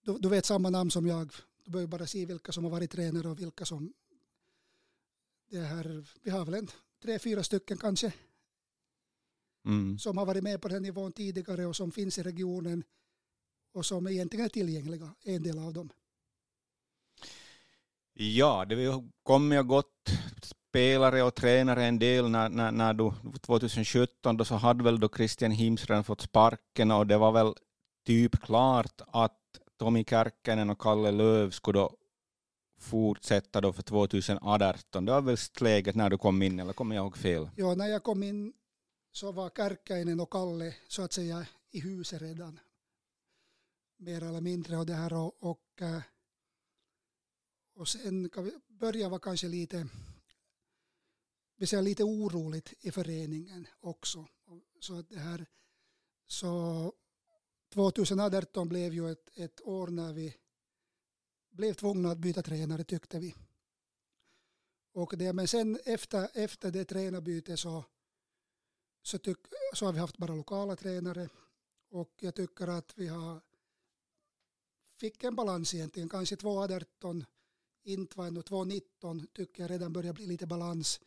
Du, 0.05 0.17
du 0.17 0.29
vet 0.29 0.45
samma 0.45 0.69
namn 0.69 0.91
som 0.91 1.07
jag. 1.07 1.33
Du 1.65 1.71
behöver 1.71 1.87
bara 1.87 2.07
se 2.07 2.25
vilka 2.25 2.51
som 2.51 2.63
har 2.63 2.71
varit 2.71 2.91
tränare 2.91 3.29
och 3.29 3.39
vilka 3.39 3.65
som... 3.65 3.93
Det 5.49 5.59
här, 5.59 6.07
vi 6.21 6.31
har 6.31 6.45
väl 6.45 6.53
en 6.53 6.67
tre, 7.01 7.19
fyra 7.19 7.43
stycken 7.43 7.77
kanske. 7.77 8.13
Mm. 9.65 9.97
Som 9.97 10.17
har 10.17 10.25
varit 10.25 10.43
med 10.43 10.61
på 10.61 10.67
den 10.67 10.83
nivån 10.83 11.11
tidigare 11.11 11.65
och 11.65 11.75
som 11.75 11.91
finns 11.91 12.17
i 12.17 12.23
regionen 12.23 12.83
och 13.73 13.85
som 13.85 14.07
egentligen 14.07 14.45
är 14.45 14.49
tillgängliga, 14.49 15.15
en 15.23 15.43
del 15.43 15.59
av 15.59 15.73
dem. 15.73 15.89
Ja, 18.13 18.65
det 18.65 19.03
kommer 19.23 19.55
ju 19.55 19.63
gått 19.63 20.09
spelare 20.69 21.23
och 21.23 21.35
tränare 21.35 21.85
en 21.85 21.99
del 21.99 22.29
när, 22.29 22.49
när, 22.49 22.71
när 22.71 22.93
du 22.93 23.11
2017 23.41 24.37
då 24.37 24.45
så 24.45 24.55
hade 24.55 24.83
väl 24.83 24.99
då 24.99 25.09
Christian 25.09 25.51
Himsren 25.51 26.03
fått 26.03 26.21
sparken 26.21 26.91
och 26.91 27.07
det 27.07 27.17
var 27.17 27.31
väl 27.31 27.53
typ 28.05 28.41
klart 28.41 29.01
att 29.07 29.39
Tommy 29.79 30.05
Kärkkäinen 30.09 30.69
och 30.69 30.81
Kalle 30.81 31.11
Löv 31.11 31.51
skulle 31.51 31.79
då 31.79 31.95
fortsätta 32.79 33.61
då 33.61 33.73
för 33.73 33.83
2018. 33.83 35.05
Det 35.05 35.11
var 35.11 35.21
väl 35.21 35.37
läget 35.59 35.95
när 35.95 36.09
du 36.09 36.17
kom 36.17 36.41
in, 36.41 36.59
eller 36.59 36.73
kommer 36.73 36.95
jag 36.95 37.03
ihåg 37.03 37.17
fel? 37.17 37.49
Ja, 37.55 37.75
när 37.75 37.87
jag 37.87 38.03
kom 38.03 38.23
in 38.23 38.53
så 39.11 39.31
var 39.31 39.49
Kärkkäinen 39.49 40.19
och 40.19 40.31
Kalle 40.31 40.75
så 40.87 41.01
att 41.01 41.13
säga 41.13 41.47
i 41.71 41.79
huset 41.79 42.21
redan. 42.21 42.59
Mer 43.97 44.23
eller 44.23 44.41
mindre 44.41 44.77
och 44.77 44.85
det 44.85 44.93
här 44.93 45.13
och, 45.13 45.43
och 45.43 45.81
eh, 45.81 46.01
och 47.79 47.87
sen 47.87 48.29
kan 48.29 48.43
vi 48.43 48.51
börja 48.67 49.09
var 49.09 49.19
kanske 49.19 49.47
lite, 49.47 49.87
vi 51.55 51.67
säger 51.67 51.83
lite 51.83 52.03
oroligt 52.03 52.73
i 52.79 52.91
föreningen 52.91 53.67
också. 53.79 54.27
Så 54.79 54.99
att 54.99 55.09
det 55.09 55.19
här, 55.19 55.45
så 56.27 56.93
2018 57.73 58.69
blev 58.69 58.93
ju 58.93 59.11
ett, 59.11 59.29
ett 59.33 59.61
år 59.61 59.87
när 59.87 60.13
vi 60.13 60.35
blev 61.49 61.73
tvungna 61.73 62.11
att 62.11 62.17
byta 62.17 62.41
tränare 62.41 62.83
tyckte 62.83 63.19
vi. 63.19 63.35
Och 64.91 65.17
det, 65.17 65.33
men 65.33 65.47
sen 65.47 65.79
efter, 65.85 66.29
efter 66.33 66.71
det 66.71 66.85
tränarbytet 66.85 67.59
så, 67.59 67.85
så, 69.09 69.17
tyck, 69.17 69.37
så 69.73 69.85
har 69.85 69.93
vi 69.93 69.99
haft 69.99 70.17
bara 70.17 70.35
lokala 70.35 70.75
tränare 70.75 71.29
och 71.89 72.13
jag 72.19 72.35
tycker 72.35 72.67
att 72.67 72.93
vi 72.97 73.07
har 73.07 73.41
fick 74.99 75.23
en 75.23 75.35
balans 75.35 75.73
egentligen, 75.73 76.09
kanske 76.09 76.35
2,18 76.35 77.25
inte 77.83 78.17
var 78.17 78.27
ändå 78.27 78.41
2.19 78.41 79.27
tycker 79.33 79.63
jag 79.63 79.71
redan 79.71 79.93
börjar 79.93 80.13
bli 80.13 80.25
lite 80.25 80.47
balans. 80.47 80.99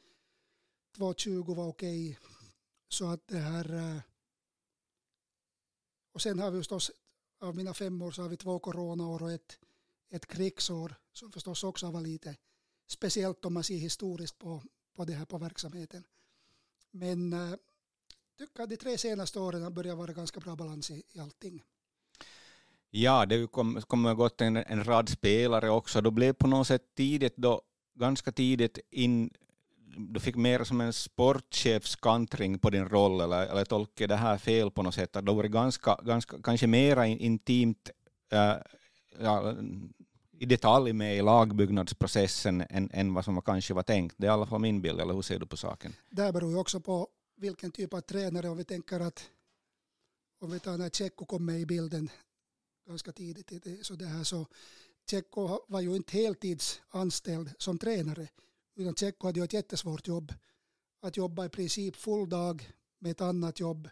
2.20 0.97 1.55
var 1.55 1.67
okej. 1.67 2.19
Så 2.89 3.07
att 3.07 3.27
det 3.27 3.39
här 3.39 3.75
eh, 3.75 4.01
och 6.13 6.23
sen 6.23 6.39
har 6.39 6.51
vi 6.51 6.61
förstås 6.61 6.91
av 7.41 7.57
mina 7.57 7.75
fem 7.75 8.03
år 8.03 8.11
så 8.11 8.23
har 8.23 8.29
vi 8.29 8.37
två 8.37 8.59
coronaår 8.59 9.23
och 9.23 9.33
ett, 9.33 9.59
ett 10.11 10.27
krigsår 10.27 10.95
som 11.13 11.33
förstås 11.33 11.65
också 11.65 11.91
var 11.91 12.01
lite 12.01 12.37
speciellt 12.87 13.45
om 13.45 13.55
man 13.55 13.65
ser 13.65 13.77
historiskt 13.77 14.39
på, 14.39 14.63
på 14.95 15.05
det 15.05 15.13
här 15.13 15.25
på 15.25 15.39
verksamheten. 15.39 16.05
Men 16.91 17.33
eh, 17.33 17.55
tycker 18.47 18.63
att 18.63 18.71
de 18.71 18.77
tre 18.77 18.99
senaste 18.99 19.39
åren 19.39 19.75
börjar 19.75 19.97
vara 19.97 20.13
ganska 20.13 20.41
bra 20.41 20.57
balans 20.57 20.91
i, 20.91 21.03
i 21.13 21.21
allting. 21.21 21.63
Ja, 22.91 23.27
det 23.27 23.47
kommer 23.47 23.81
kom 23.81 24.17
gått 24.17 24.41
en, 24.41 24.57
en 24.57 24.85
rad 24.85 25.09
spelare 25.09 25.71
också. 25.71 26.01
Då 26.01 26.11
blev 26.11 26.33
på 26.33 26.47
något 26.47 26.67
sätt 26.67 26.83
tidigt 26.97 27.37
då, 27.37 27.63
ganska 27.95 28.33
tidigt 28.33 28.79
in, 28.91 29.31
du 29.97 30.21
fick 30.21 30.37
mer 30.37 30.65
som 30.65 30.81
en 30.81 30.93
sportchefskantring 30.93 32.59
på 32.59 32.71
din 32.71 32.89
roll, 32.89 33.21
eller, 33.21 33.47
eller 33.47 33.65
tolkar 33.65 34.09
det 34.09 34.17
här 34.17 34.39
fel 34.39 34.71
på 34.71 34.83
något 34.83 34.95
sätt? 34.95 35.17
Att 35.17 35.27
du 35.27 35.35
var 35.35 35.45
ganska, 35.45 35.99
ganska, 36.03 36.43
kanske 36.43 36.67
mera 36.67 37.07
intimt 37.07 37.91
äh, 38.33 38.55
ja, 39.21 39.55
i 40.39 40.47
detalj 40.47 40.93
med 40.93 41.17
i 41.17 41.23
lagbyggnadsprocessen 41.23 42.65
än, 42.71 42.91
än 42.93 43.15
vad 43.15 43.25
som 43.25 43.43
kanske 43.43 43.75
var 43.75 43.83
tänkt. 43.83 44.15
Det 44.19 44.27
är 44.27 44.31
i 44.31 44.33
alla 44.33 44.47
fall 44.47 44.61
min 44.61 44.83
bild, 44.83 45.01
eller 45.01 45.15
hur 45.15 45.23
ser 45.23 45.39
du 45.39 45.47
på 45.47 45.57
saken? 45.57 45.93
Det 46.11 46.33
beror 46.33 46.51
ju 46.51 46.57
också 46.57 46.81
på 46.81 47.09
vilken 47.37 47.73
typ 47.73 47.95
av 47.95 48.01
tränare, 48.01 48.49
om 48.49 48.57
vi 48.57 48.65
tänker 48.65 49.01
att 49.01 49.31
om 50.39 50.51
vi 50.51 50.61
tar 50.61 50.79
när 50.79 50.91
Tjecko 50.91 51.25
kom 51.25 51.45
med 51.45 51.61
i 51.61 51.67
bilden 51.67 52.11
ganska 52.87 53.13
tidigt. 53.13 53.87
Så 53.87 53.95
det 53.95 54.07
här 54.07 54.25
så 54.25 54.47
Tjecko 55.11 55.61
var 55.69 55.81
ju 55.81 55.97
inte 55.97 56.13
heltidsanställd 56.13 57.51
som 57.59 57.79
tränare 57.79 58.29
utan 58.75 58.95
Tjecko 58.95 59.27
hade 59.27 59.41
ju 59.41 59.45
ett 59.45 59.53
jättesvårt 59.53 60.09
jobb. 60.09 60.35
Att 61.01 61.17
jobba 61.17 61.45
i 61.45 61.49
princip 61.49 61.97
full 61.97 62.29
dag 62.29 62.73
med 62.99 63.11
ett 63.11 63.21
annat 63.21 63.61
jobb 63.61 63.89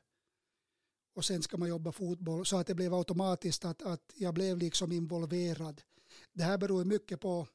och 1.14 1.24
sen 1.24 1.42
ska 1.42 1.56
man 1.56 1.68
jobba 1.68 1.92
fotboll 1.92 2.46
så 2.46 2.56
att 2.56 2.66
det 2.66 2.74
blev 2.74 2.94
automatiskt 2.94 3.64
att, 3.64 3.82
att 3.82 4.12
jag 4.16 4.34
blev 4.34 4.58
liksom 4.58 4.92
involverad. 4.92 5.82
Det 6.32 6.44
här 6.44 6.58
beror 6.58 6.84
mycket 6.84 7.20
på 7.20 7.48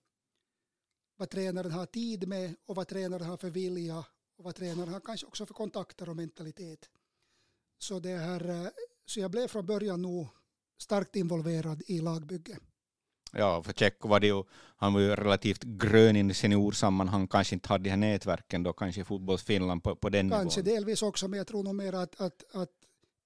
vad 1.15 1.30
tränaren 1.30 1.71
har 1.71 1.86
tid 1.86 2.28
med 2.28 2.56
och 2.65 2.76
vad 2.76 2.88
tränaren 2.88 3.28
har 3.28 3.38
för 3.38 3.50
vilja 3.50 4.06
och 4.38 4.43
vad 4.43 4.56
tränaren 4.56 4.93
har 4.93 5.00
kanske 5.00 5.28
också 5.28 5.45
för 5.45 5.54
kontakter 5.54 6.10
och 6.10 6.15
mentalitet. 6.15 6.89
Så, 7.78 8.00
det 8.00 8.17
här, 8.17 8.50
eh, 8.50 8.67
så 9.06 9.19
jag 9.19 9.32
blev 9.32 9.48
från 9.48 9.65
början 9.65 10.02
nog 10.02 10.28
starkt 10.78 11.15
involverad 11.15 11.84
i 11.88 12.00
lagbygge. 12.02 12.58
Ja, 13.32 13.63
för 13.63 13.74
Tjecko 13.74 14.08
var 14.08 14.19
det 14.19 14.28
ju, 14.28 14.43
han 14.78 14.93
var 14.93 15.00
ju 15.02 15.15
relativt 15.15 15.63
grön 15.63 16.32
i 16.32 16.34
seniorsammanhang, 16.34 17.28
kanske 17.28 17.56
inte 17.56 17.69
hade 17.69 17.84
de 17.84 17.89
här 17.89 17.98
nätverken 17.98 18.63
då, 18.63 18.74
kanske 18.74 19.04
fotbollsfinland 19.04 19.84
på, 19.84 19.95
på 19.95 20.10
den 20.10 20.30
Kanske 20.30 20.62
nivån. 20.62 20.74
delvis 20.76 21.02
också, 21.02 21.28
men 21.28 21.38
jag 21.38 21.48
tror 21.48 21.63
nog 21.63 21.76
mer 21.76 21.93
att, 21.93 22.21
att, 22.21 22.56
att 22.56 22.69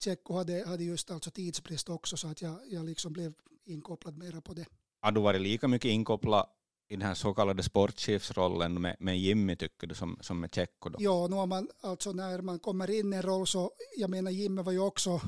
Tjecko 0.04 0.34
hade, 0.34 0.64
hade 0.68 0.84
just 0.84 1.12
alltså 1.12 1.32
tidsbrist 1.32 1.90
också, 1.90 2.18
så 2.18 2.28
att 2.28 2.42
jag, 2.42 2.60
jag 2.70 2.86
liksom 2.86 3.14
blev 3.14 3.34
inkopplad 3.66 4.18
mera 4.18 4.42
på 4.42 4.54
det. 4.54 4.66
Har 5.02 5.12
du 5.12 5.22
varit 5.22 5.42
lika 5.42 5.68
mycket 5.68 5.90
inkopplad 5.90 6.46
i 6.90 6.96
den 6.96 7.08
här 7.08 7.14
så 7.14 7.34
kallade 7.34 7.64
sportchefsrollen 7.64 8.82
med, 8.82 8.96
med 9.00 9.20
Jimmy 9.20 9.56
tycker 9.56 9.88
du 9.88 9.96
som, 9.96 10.18
som 10.22 10.40
med 10.40 10.56
Tjecko? 10.56 10.90
Ja, 10.98 11.28
nu 11.28 11.46
man, 11.46 11.68
alltså 11.82 12.12
när 12.12 12.42
man 12.42 12.60
kommer 12.60 12.90
in 12.90 13.14
i 13.14 13.16
en 13.16 13.22
roll 13.22 13.48
så, 13.48 13.72
jag 13.98 14.10
menar 14.10 14.32
Jimmy 14.32 14.62
var 14.62 14.72
ju 14.72 14.80
också 14.80 15.22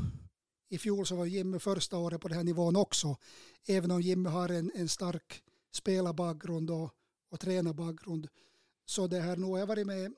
I 0.70 0.78
fjol 0.78 1.06
så 1.06 1.16
var 1.16 1.26
Jimmy 1.26 1.60
första 1.60 1.98
året 1.98 2.22
på 2.22 2.28
den 2.28 2.38
här 2.38 2.44
nivån 2.44 2.76
också. 2.76 3.18
Även 3.68 3.92
om 3.92 4.02
Jimmy 4.02 4.30
har 4.30 4.50
en, 4.50 4.72
en 4.76 4.90
stark 4.90 5.44
spelarbakgrund 5.72 6.72
och, 6.72 6.90
och 7.32 7.40
tränarbakgrund. 7.40 8.28
Så 8.86 9.08
det 9.08 9.20
här, 9.20 9.38
nu 9.38 9.46
har 9.46 9.60
jag 9.60 9.68
varit 9.68 9.88
med, 9.88 10.14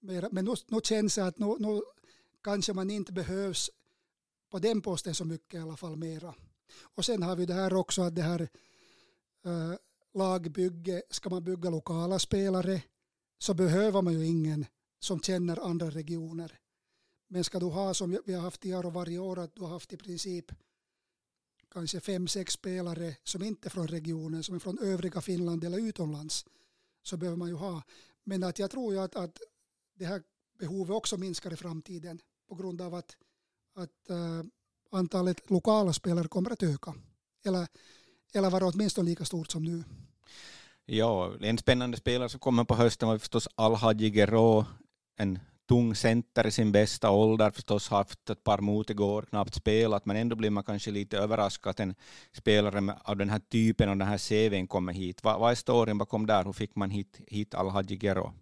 med 0.00 0.28
men 0.32 0.44
nu, 0.44 0.54
nu 0.68 0.80
känns 0.82 1.14
det 1.14 1.26
att 1.26 1.38
nu, 1.38 1.56
nu 1.58 1.80
kanske 2.44 2.72
man 2.72 2.90
inte 2.90 3.12
behövs 3.12 3.70
på 4.50 4.58
den 4.58 4.80
posten 4.80 5.14
så 5.14 5.24
mycket 5.24 5.54
i 5.54 5.58
alla 5.58 5.76
fall 5.76 5.96
mera. 5.96 6.34
Och 6.94 7.04
sen 7.04 7.22
har 7.22 7.36
vi 7.36 7.46
det 7.46 7.54
här 7.54 7.74
också 7.74 8.02
att 8.02 8.14
det 8.14 8.22
här 8.22 8.48
uh, 9.46 9.74
lagbygge, 10.14 11.02
ska 11.10 11.30
man 11.30 11.44
bygga 11.44 11.70
lokala 11.70 12.18
spelare 12.18 12.82
så 13.38 13.54
behöver 13.54 14.02
man 14.02 14.12
ju 14.12 14.26
ingen 14.26 14.66
som 15.00 15.20
känner 15.20 15.66
andra 15.66 15.90
regioner. 15.90 16.58
Men 17.28 17.44
ska 17.44 17.58
du 17.58 17.66
ha 17.66 17.94
som 17.94 18.18
vi 18.26 18.34
har 18.34 18.42
haft 18.42 18.66
i 18.66 18.74
år 18.74 18.90
varje 18.90 19.18
år 19.18 19.38
att 19.38 19.54
du 19.54 19.62
har 19.62 19.68
haft 19.68 19.92
i 19.92 19.96
princip 19.96 20.52
kanske 21.70 22.00
fem, 22.00 22.28
sex 22.28 22.52
spelare 22.52 23.16
som 23.24 23.42
inte 23.42 23.68
är 23.68 23.70
från 23.70 23.88
regionen, 23.88 24.42
som 24.42 24.54
är 24.54 24.58
från 24.58 24.78
övriga 24.78 25.20
Finland 25.20 25.64
eller 25.64 25.78
utomlands, 25.78 26.44
så 27.02 27.16
behöver 27.16 27.36
man 27.36 27.48
ju 27.48 27.54
ha. 27.54 27.82
Men 28.24 28.42
att 28.42 28.58
jag 28.58 28.70
tror 28.70 28.94
ju 28.94 29.00
att, 29.00 29.16
att 29.16 29.38
det 29.94 30.06
här 30.06 30.22
behovet 30.58 30.96
också 30.96 31.16
minskar 31.16 31.52
i 31.52 31.56
framtiden 31.56 32.20
på 32.48 32.54
grund 32.54 32.80
av 32.80 32.94
att, 32.94 33.16
att 33.74 34.10
uh, 34.10 34.44
antalet 34.90 35.50
lokala 35.50 35.92
spelare 35.92 36.28
kommer 36.28 36.50
att 36.50 36.62
öka. 36.62 36.94
Eller, 37.44 37.68
eller 38.34 38.50
vara 38.50 38.66
åtminstone 38.66 39.10
lika 39.10 39.24
stort 39.24 39.50
som 39.50 39.64
nu. 39.64 39.84
Ja, 40.86 41.32
en 41.40 41.58
spännande 41.58 41.96
spelare 41.96 42.28
som 42.28 42.40
kommer 42.40 42.64
på 42.64 42.74
hösten 42.74 43.08
var 43.08 43.18
förstås 43.18 43.48
Alhaji 43.54 44.10
Gero, 44.10 44.64
en 45.16 45.38
tung 45.68 45.94
center 45.94 46.46
i 46.46 46.50
sin 46.50 46.72
bästa 46.72 47.10
ålder, 47.10 47.50
förstås 47.50 47.88
haft 47.88 48.30
ett 48.30 48.44
par 48.44 48.58
mot 48.58 48.90
igår, 48.90 49.22
knappt 49.22 49.54
spelat, 49.54 50.06
men 50.06 50.16
ändå 50.16 50.36
blir 50.36 50.50
man 50.50 50.64
kanske 50.64 50.90
lite 50.90 51.18
överraskad 51.18 51.70
att 51.70 51.80
en 51.80 51.94
spelare 52.32 52.98
av 53.04 53.16
den 53.16 53.30
här 53.30 53.38
typen 53.38 53.88
och 53.88 53.96
den 53.96 54.08
här 54.08 54.18
CVn 54.18 54.66
kommer 54.66 54.92
hit. 54.92 55.24
Vad, 55.24 55.40
vad 55.40 55.50
är 55.50 55.54
storyn 55.54 55.98
bakom 55.98 56.26
där? 56.26 56.44
Hur 56.44 56.52
fick 56.52 56.76
man 56.76 56.90
hit, 56.90 57.20
hit 57.26 57.54
Alhaji 57.54 57.98
Gero? 58.02 58.34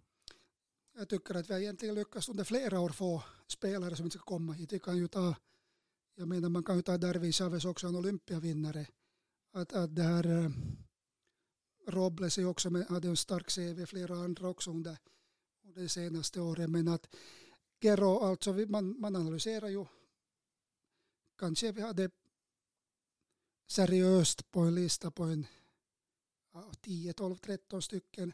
Jag 0.98 1.08
tycker 1.08 1.34
att 1.34 1.50
vi 1.50 1.54
har 1.54 1.60
egentligen 1.60 1.94
lyckats 1.94 2.28
under 2.28 2.44
flera 2.44 2.80
år 2.80 2.88
få 2.88 3.22
spelare 3.48 3.96
som 3.96 4.04
inte 4.04 4.18
ska 4.18 4.24
komma 4.24 4.52
hit. 4.52 4.72
Vi 4.72 4.78
kan 4.78 4.96
ju 4.96 5.08
ta, 5.08 5.34
jag 6.16 6.28
menar 6.28 6.48
man 6.48 6.64
kan 6.64 6.76
ju 6.76 6.82
ta 6.82 6.98
Darwin 6.98 7.32
Chavez 7.32 7.64
också, 7.64 7.86
en 7.86 7.96
olympiavinnare. 7.96 8.86
Att, 9.56 9.72
att 9.72 9.96
det 9.96 10.02
här 10.02 10.26
eh, 10.26 10.50
Robles 11.86 12.38
är 12.38 12.46
också 12.46 12.70
med, 12.70 12.86
hade 12.86 13.08
en 13.08 13.16
stark 13.16 13.50
CV, 13.50 13.86
flera 13.86 14.16
andra 14.16 14.48
också 14.48 14.70
under, 14.70 14.98
under 15.64 15.82
de 15.82 15.88
senaste 15.88 16.40
åren. 16.40 16.72
Men 16.72 16.88
att 16.88 17.14
Gero, 17.80 18.18
alltså 18.18 18.52
man, 18.52 19.00
man 19.00 19.16
analyserar 19.16 19.68
ju, 19.68 19.84
kanske 21.38 21.72
vi 21.72 21.80
hade 21.80 22.10
seriöst 23.66 24.50
på 24.50 24.60
en 24.60 24.74
lista 24.74 25.10
på 25.10 25.24
en 25.24 25.46
ja, 26.52 26.72
10, 26.80 27.12
12, 27.12 27.36
13 27.36 27.82
stycken 27.82 28.32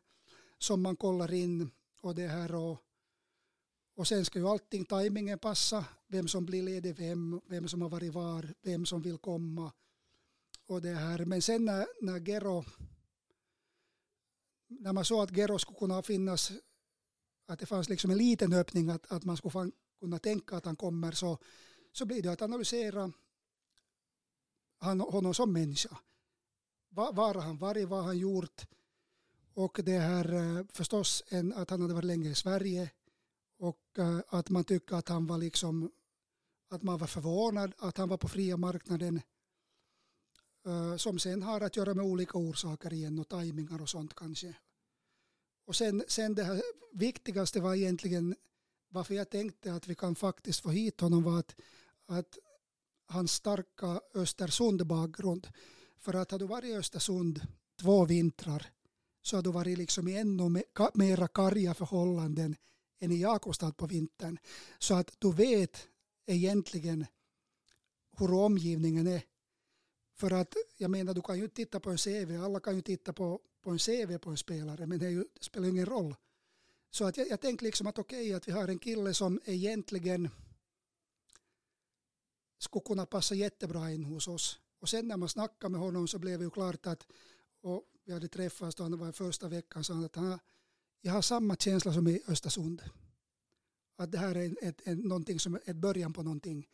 som 0.59 0.83
man 0.83 0.97
kollar 0.97 1.33
in 1.33 1.71
och 2.01 2.15
det 2.15 2.29
här 2.29 2.55
och, 2.55 2.79
och 3.95 4.09
sen 4.09 4.25
ska 4.25 4.39
ju 4.39 4.49
allting, 4.49 4.85
tajmingen 4.85 5.39
passa, 5.39 5.85
vem 6.07 6.29
som 6.29 6.47
blir 6.47 6.63
ledig, 6.63 6.97
vem, 6.97 7.41
vem 7.47 7.69
som 7.69 7.83
har 7.83 7.89
varit 7.89 8.13
var, 8.13 8.55
vem 8.63 8.87
som 8.87 9.03
vill 9.03 9.19
komma 9.19 9.73
och 10.67 10.83
det 10.83 10.95
här. 10.95 11.25
Men 11.25 11.43
sen 11.43 11.65
när, 11.65 11.87
när 12.01 12.21
Gero 12.21 12.65
när 14.81 14.93
man 14.93 15.05
såg 15.05 15.23
att 15.23 15.37
Gero 15.37 15.59
skulle 15.59 15.79
kunna 15.79 16.03
finnas, 16.03 16.53
att 17.47 17.59
det 17.59 17.67
fanns 17.67 17.89
liksom 17.89 18.11
en 18.11 18.19
liten 18.19 18.53
öppning 18.53 18.91
att, 18.91 19.13
att 19.13 19.25
man 19.25 19.37
skulle 19.37 19.71
kunna 20.01 20.19
tänka 20.19 20.57
att 20.57 20.65
han 20.65 20.77
kommer 20.77 21.13
så, 21.13 21.39
så 21.93 22.07
blir 22.07 22.23
det 22.23 22.33
att 22.33 22.43
analysera 22.43 23.13
han, 24.79 25.01
honom 25.01 25.35
som 25.35 25.53
människa. 25.53 25.99
Var, 26.89 27.13
var 27.13 27.35
han 27.35 27.59
varit, 27.59 27.89
vad 27.89 28.05
han 28.05 28.19
gjort 28.19 28.67
och 29.55 29.81
det 29.85 29.99
här 29.99 30.33
eh, 30.33 30.67
förstås 30.73 31.23
en, 31.29 31.53
att 31.53 31.71
han 31.71 31.83
hade 31.83 31.95
varit 31.95 32.05
länge 32.05 32.31
i 32.31 32.35
Sverige 32.35 32.91
och 33.59 33.99
eh, 33.99 34.19
att 34.29 34.51
man 34.51 34.65
tycker 34.65 34.97
att 34.97 35.09
han 35.09 35.27
var 35.27 35.39
liksom 35.39 35.93
att 36.69 36.83
man 36.83 36.99
var 36.99 37.07
förvånad 37.07 37.75
att 37.79 37.97
han 37.97 38.09
var 38.09 38.17
på 38.17 38.29
fria 38.29 38.57
marknaden 38.57 39.21
Eh, 40.67 40.97
som 40.97 41.19
sen 41.19 41.43
har 41.43 41.61
att 41.61 41.77
göra 41.77 41.95
med 41.95 42.05
olika 42.05 42.39
orsaker 42.39 42.93
igen 42.93 43.19
och 43.19 43.29
tajmingar 43.29 43.83
och 43.83 43.89
sånt 43.89 44.15
kanske. 44.15 44.55
Och 45.67 45.77
sen, 45.77 46.05
sen 46.09 46.35
det 46.35 46.45
här 46.45 46.63
viktigaste 46.93 47.61
var 47.61 47.75
egentligen 47.75 48.35
varför 48.89 49.15
jag 49.15 49.31
tänkte 49.31 49.75
att 49.75 49.89
vi 49.89 49.95
kan 49.95 50.15
faktiskt 50.15 50.61
få 50.61 50.71
hit 50.71 51.01
honom 51.01 51.23
var 51.23 51.39
att, 51.39 51.55
att 52.07 52.39
hans 53.07 53.33
starka 53.33 54.01
Östersund-bakgrund. 54.15 55.49
För 55.99 56.15
att 56.15 56.31
hade 56.31 56.45
du 56.45 56.49
varit 56.49 56.71
i 56.71 56.75
Östersund 56.75 57.41
två 57.81 58.05
vintrar 58.05 58.67
så 59.23 59.37
hade 59.37 59.49
du 59.49 59.53
varit 59.53 59.79
liksom 59.79 60.09
i 60.09 60.17
ännu 60.17 60.63
mera 60.95 61.29
karga 61.29 61.75
förhållanden 61.75 62.57
än 62.99 63.13
i 63.13 63.21
Jakobstad 63.21 63.73
på 63.73 63.87
vintern. 63.87 64.39
Så 64.79 64.95
att 64.95 65.15
du 65.19 65.33
vet 65.33 65.89
egentligen 66.27 67.07
hur 68.19 68.33
omgivningen 68.33 69.07
är. 69.07 69.23
För 70.23 70.31
att 70.31 70.55
jag 70.77 70.91
menar, 70.91 71.15
du 71.15 71.23
kan 71.23 71.39
ju 71.39 71.49
titta 71.49 71.81
på 71.81 71.91
en 71.91 71.99
CV, 71.99 72.45
alla 72.45 72.61
kan 72.61 72.75
ju 72.75 72.83
titta 72.83 73.13
på, 73.13 73.41
på 73.63 73.71
en 73.71 73.79
CV 73.79 74.19
på 74.19 74.31
en 74.31 74.37
spelare, 74.37 74.87
men 74.87 74.99
det, 74.99 75.11
ju, 75.11 75.25
det 75.35 75.45
spelar 75.45 75.69
ingen 75.69 75.87
roll. 75.87 76.15
Så 76.91 77.05
att 77.05 77.17
jag, 77.17 77.29
jag 77.29 77.41
tänkte 77.41 77.65
liksom 77.65 77.87
att 77.87 77.99
okej, 77.99 78.21
okay, 78.21 78.35
att 78.35 78.49
vi 78.49 78.53
har 78.53 78.69
en 78.69 78.79
kille 78.79 79.15
som 79.15 79.41
egentligen 79.45 80.29
skulle 82.59 82.83
kunna 82.85 83.07
passa 83.07 83.35
jättebra 83.35 83.91
in 83.91 84.05
hos 84.05 84.29
oss. 84.29 84.61
Och 84.81 84.89
sen 84.89 85.09
när 85.09 85.17
man 85.17 85.29
snackade 85.29 85.73
med 85.73 85.81
honom 85.81 86.09
så 86.09 86.19
blev 86.19 86.39
det 86.39 86.45
ju 86.45 86.51
klart 86.51 86.87
att, 86.87 87.07
och 87.61 87.85
vi 88.05 88.13
hade 88.13 88.29
träffats 88.29 88.77
då 88.77 88.83
han 88.83 88.99
var 88.99 89.13
första 89.13 89.49
veckan, 89.49 89.85
sa 89.85 89.95
han 89.95 90.05
att 90.05 90.17
han, 90.17 90.39
jag 91.01 91.13
har 91.13 91.23
samma 91.23 91.57
känsla 91.57 91.93
som 91.93 92.09
i 92.09 92.23
Östersund. 92.29 92.83
Att 93.97 94.13
det 94.13 94.19
här 94.19 94.35
är 94.35 94.57
ett, 94.63 94.81
ett, 94.87 94.99
någonting 94.99 95.41
som 95.41 95.59
ett 95.65 95.77
början 95.77 96.13
på 96.13 96.23
någonting. 96.23 96.69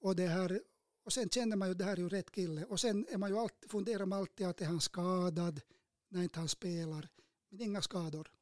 Och 0.00 0.16
det 0.16 0.26
här 0.26 0.60
och 1.04 1.12
sen 1.12 1.28
känner 1.28 1.56
man 1.56 1.68
ju 1.68 1.72
att 1.72 1.78
det 1.78 1.84
här 1.84 1.92
är 1.92 1.96
ju 1.96 2.08
rätt 2.08 2.30
kille. 2.30 2.64
Och 2.64 2.80
sen 2.80 3.06
är 3.10 3.18
man 3.18 3.30
ju 3.30 3.38
alltid, 3.38 3.70
funderar 3.70 4.06
man 4.06 4.18
alltid 4.18 4.46
att 4.46 4.60
är 4.60 4.66
han 4.66 4.80
skadad 4.80 5.60
när 6.08 6.22
inte 6.22 6.38
han 6.38 6.48
spelar. 6.48 7.08
Men 7.50 7.60
inga 7.60 7.82
skador. 7.82 8.32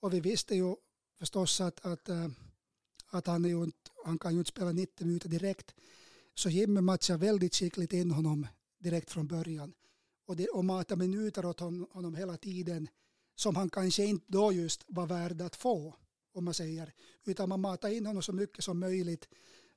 Och 0.00 0.14
vi 0.14 0.20
visste 0.20 0.54
ju 0.54 0.76
förstås 1.18 1.60
att, 1.60 1.86
att, 1.86 2.08
eh, 2.08 2.28
att 3.06 3.26
han, 3.26 3.44
är 3.44 3.48
ju 3.48 3.64
inte, 3.64 3.90
han 4.04 4.18
kan 4.18 4.32
ju 4.32 4.38
inte 4.38 4.48
spela 4.48 4.72
90 4.72 5.06
minuter 5.06 5.28
direkt. 5.28 5.74
Så 6.34 6.50
Jimmy 6.50 6.80
matchar 6.80 7.16
väldigt 7.16 7.54
skickligt 7.54 7.92
in 7.92 8.10
honom 8.10 8.46
direkt 8.78 9.10
från 9.10 9.26
början. 9.26 9.72
Och, 10.26 10.36
det, 10.36 10.48
och 10.48 10.64
matar 10.64 10.96
minuter 10.96 11.44
åt 11.44 11.60
honom, 11.60 11.88
honom 11.92 12.14
hela 12.14 12.36
tiden 12.36 12.88
som 13.34 13.56
han 13.56 13.70
kanske 13.70 14.04
inte 14.04 14.24
då 14.28 14.52
just 14.52 14.84
var 14.86 15.06
värd 15.06 15.42
att 15.42 15.56
få, 15.56 15.94
om 16.32 16.44
man 16.44 16.54
säger. 16.54 16.92
Utan 17.24 17.48
man 17.48 17.60
matar 17.60 17.88
in 17.88 18.06
honom 18.06 18.22
så 18.22 18.32
mycket 18.32 18.64
som 18.64 18.78
möjligt 18.78 19.28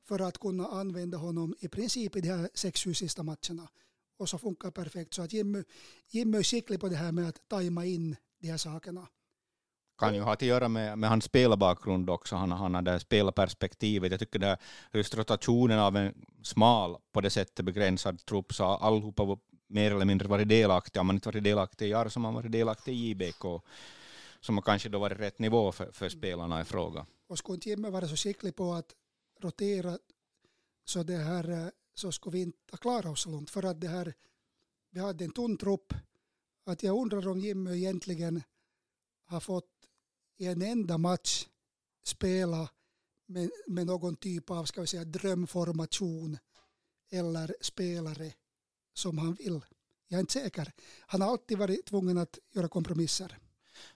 för 0.08 0.20
att 0.20 0.38
kunna 0.38 0.68
använda 0.68 1.18
honom 1.18 1.56
i 1.60 1.68
princip 1.68 2.16
i 2.16 2.22
de 2.22 2.28
här 2.28 2.50
sex, 2.54 2.84
sju 2.84 2.94
sista 2.94 3.24
matcherna. 3.24 3.70
Och 4.18 4.30
så 4.30 4.38
funkar 4.38 4.72
perfekt. 4.72 5.14
Så 5.14 5.22
att 5.22 5.34
Jimmy, 5.34 5.64
Jimmy 6.08 6.38
är 6.38 6.44
skicklig 6.44 6.80
på 6.80 6.90
det 6.90 6.96
här 6.96 7.12
med 7.12 7.28
att 7.30 7.48
tajma 7.48 7.86
in 7.86 8.16
de 8.40 8.48
här 8.48 8.58
sakerna. 8.58 9.08
Kan 9.98 10.16
ju 10.16 10.22
ha 10.22 10.34
att 10.34 10.42
göra 10.42 10.68
med, 10.68 10.98
med 10.98 11.10
hans 11.10 11.26
spelbakgrund 11.26 12.10
också. 12.10 12.36
Han, 12.36 12.52
han 12.52 12.76
har 12.76 12.82
det 12.82 13.00
spelarperspektivet. 13.00 14.12
Jag 14.12 14.20
tycker 14.20 14.40
det 14.40 14.58
just 14.94 15.16
rotationen 15.16 15.80
av 15.80 15.98
en 15.98 16.14
smal, 16.44 16.98
på 17.12 17.22
det 17.22 17.30
sättet 17.30 17.66
begränsad 17.66 18.26
trupp, 18.26 18.54
så 18.54 18.64
allihopa 18.64 19.38
mer 19.68 19.92
eller 19.92 20.06
mindre 20.06 20.28
varit 20.28 20.50
delaktiga. 20.50 21.02
Om 21.02 21.08
man 21.08 21.16
inte 21.16 21.28
varit 21.30 21.44
delaktig 21.44 21.86
i 21.86 21.90
Jar 21.90 22.10
så 22.10 22.20
har 22.20 22.22
man 22.22 22.34
varit 22.34 22.52
delaktig 22.52 22.94
i 22.94 23.10
JBK. 23.10 23.44
Som 24.40 24.58
har 24.58 24.62
kanske 24.62 24.90
då 24.90 25.00
varit 25.00 25.20
rätt 25.20 25.40
nivå 25.40 25.72
för, 25.72 25.92
för 25.92 26.10
spelarna 26.10 26.62
i 26.62 26.66
fråga. 26.66 27.06
Och 27.30 27.38
skulle 27.38 27.56
inte 27.56 27.70
Jimmy 27.70 27.90
vara 27.90 28.08
så 28.08 28.16
skicklig 28.16 28.56
på 28.56 28.74
att 28.74 28.96
rotera 29.40 30.00
så, 30.86 31.04
det 31.04 31.18
här, 31.18 31.50
eh, 31.50 31.70
så 31.94 32.12
skulle 32.12 32.34
vi 32.34 32.42
inte 32.42 32.78
klara 32.78 33.12
oss 33.12 33.22
så 33.22 33.30
långt. 33.30 33.50
För 33.50 33.66
att 33.66 33.82
det 33.82 33.88
här, 33.88 34.14
vi 34.90 35.00
hade 35.00 35.26
en 35.26 35.32
tunn 35.32 35.58
trupp. 35.58 35.94
Att 36.66 36.84
jag 36.84 37.02
undrar 37.02 37.28
om 37.28 37.40
Jimmy 37.40 37.78
egentligen 37.78 38.44
har 39.26 39.40
fått 39.40 39.72
i 40.38 40.46
en 40.46 40.62
enda 40.62 40.98
match 40.98 41.48
spela 42.04 42.70
med, 43.26 43.52
med 43.68 43.86
någon 43.86 44.16
typ 44.16 44.50
av 44.50 44.66
ska 44.66 44.82
vi 44.82 44.88
säga, 44.88 45.06
drömformation 45.06 46.38
eller 47.10 47.56
spelare 47.62 48.34
som 48.94 49.18
han 49.18 49.34
vill. 49.34 49.66
Jag 50.08 50.18
är 50.18 50.20
inte 50.20 50.34
säker. 50.34 50.74
Han 51.00 51.22
har 51.22 51.30
alltid 51.32 51.58
varit 51.58 51.86
tvungen 51.86 52.18
att 52.18 52.40
göra 52.52 52.68
kompromisser. 52.68 53.38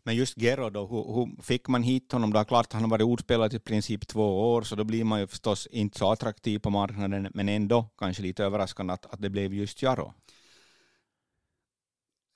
Men 0.03 0.15
just 0.15 0.37
Gero 0.37 0.69
då, 0.69 0.87
hur, 0.87 1.13
hur, 1.13 1.41
fick 1.41 1.67
man 1.67 1.83
hit 1.83 2.11
honom? 2.11 2.33
Då 2.33 2.43
klart 2.43 2.73
han 2.73 2.81
har 2.81 2.89
varit 2.89 3.05
ordspelare 3.05 3.55
i 3.55 3.59
princip 3.59 4.07
två 4.07 4.53
år, 4.53 4.61
så 4.61 4.75
då 4.75 4.83
blir 4.83 5.03
man 5.03 5.19
ju 5.19 5.27
förstås 5.27 5.67
inte 5.67 5.97
så 5.97 6.11
attraktiv 6.11 6.59
på 6.59 6.69
marknaden, 6.69 7.27
men 7.33 7.49
ändå 7.49 7.89
kanske 7.97 8.23
lite 8.23 8.43
överraskande 8.43 8.93
att, 8.93 9.05
att 9.05 9.21
det 9.21 9.29
blev 9.29 9.53
just 9.53 9.81
Jaro. 9.81 10.13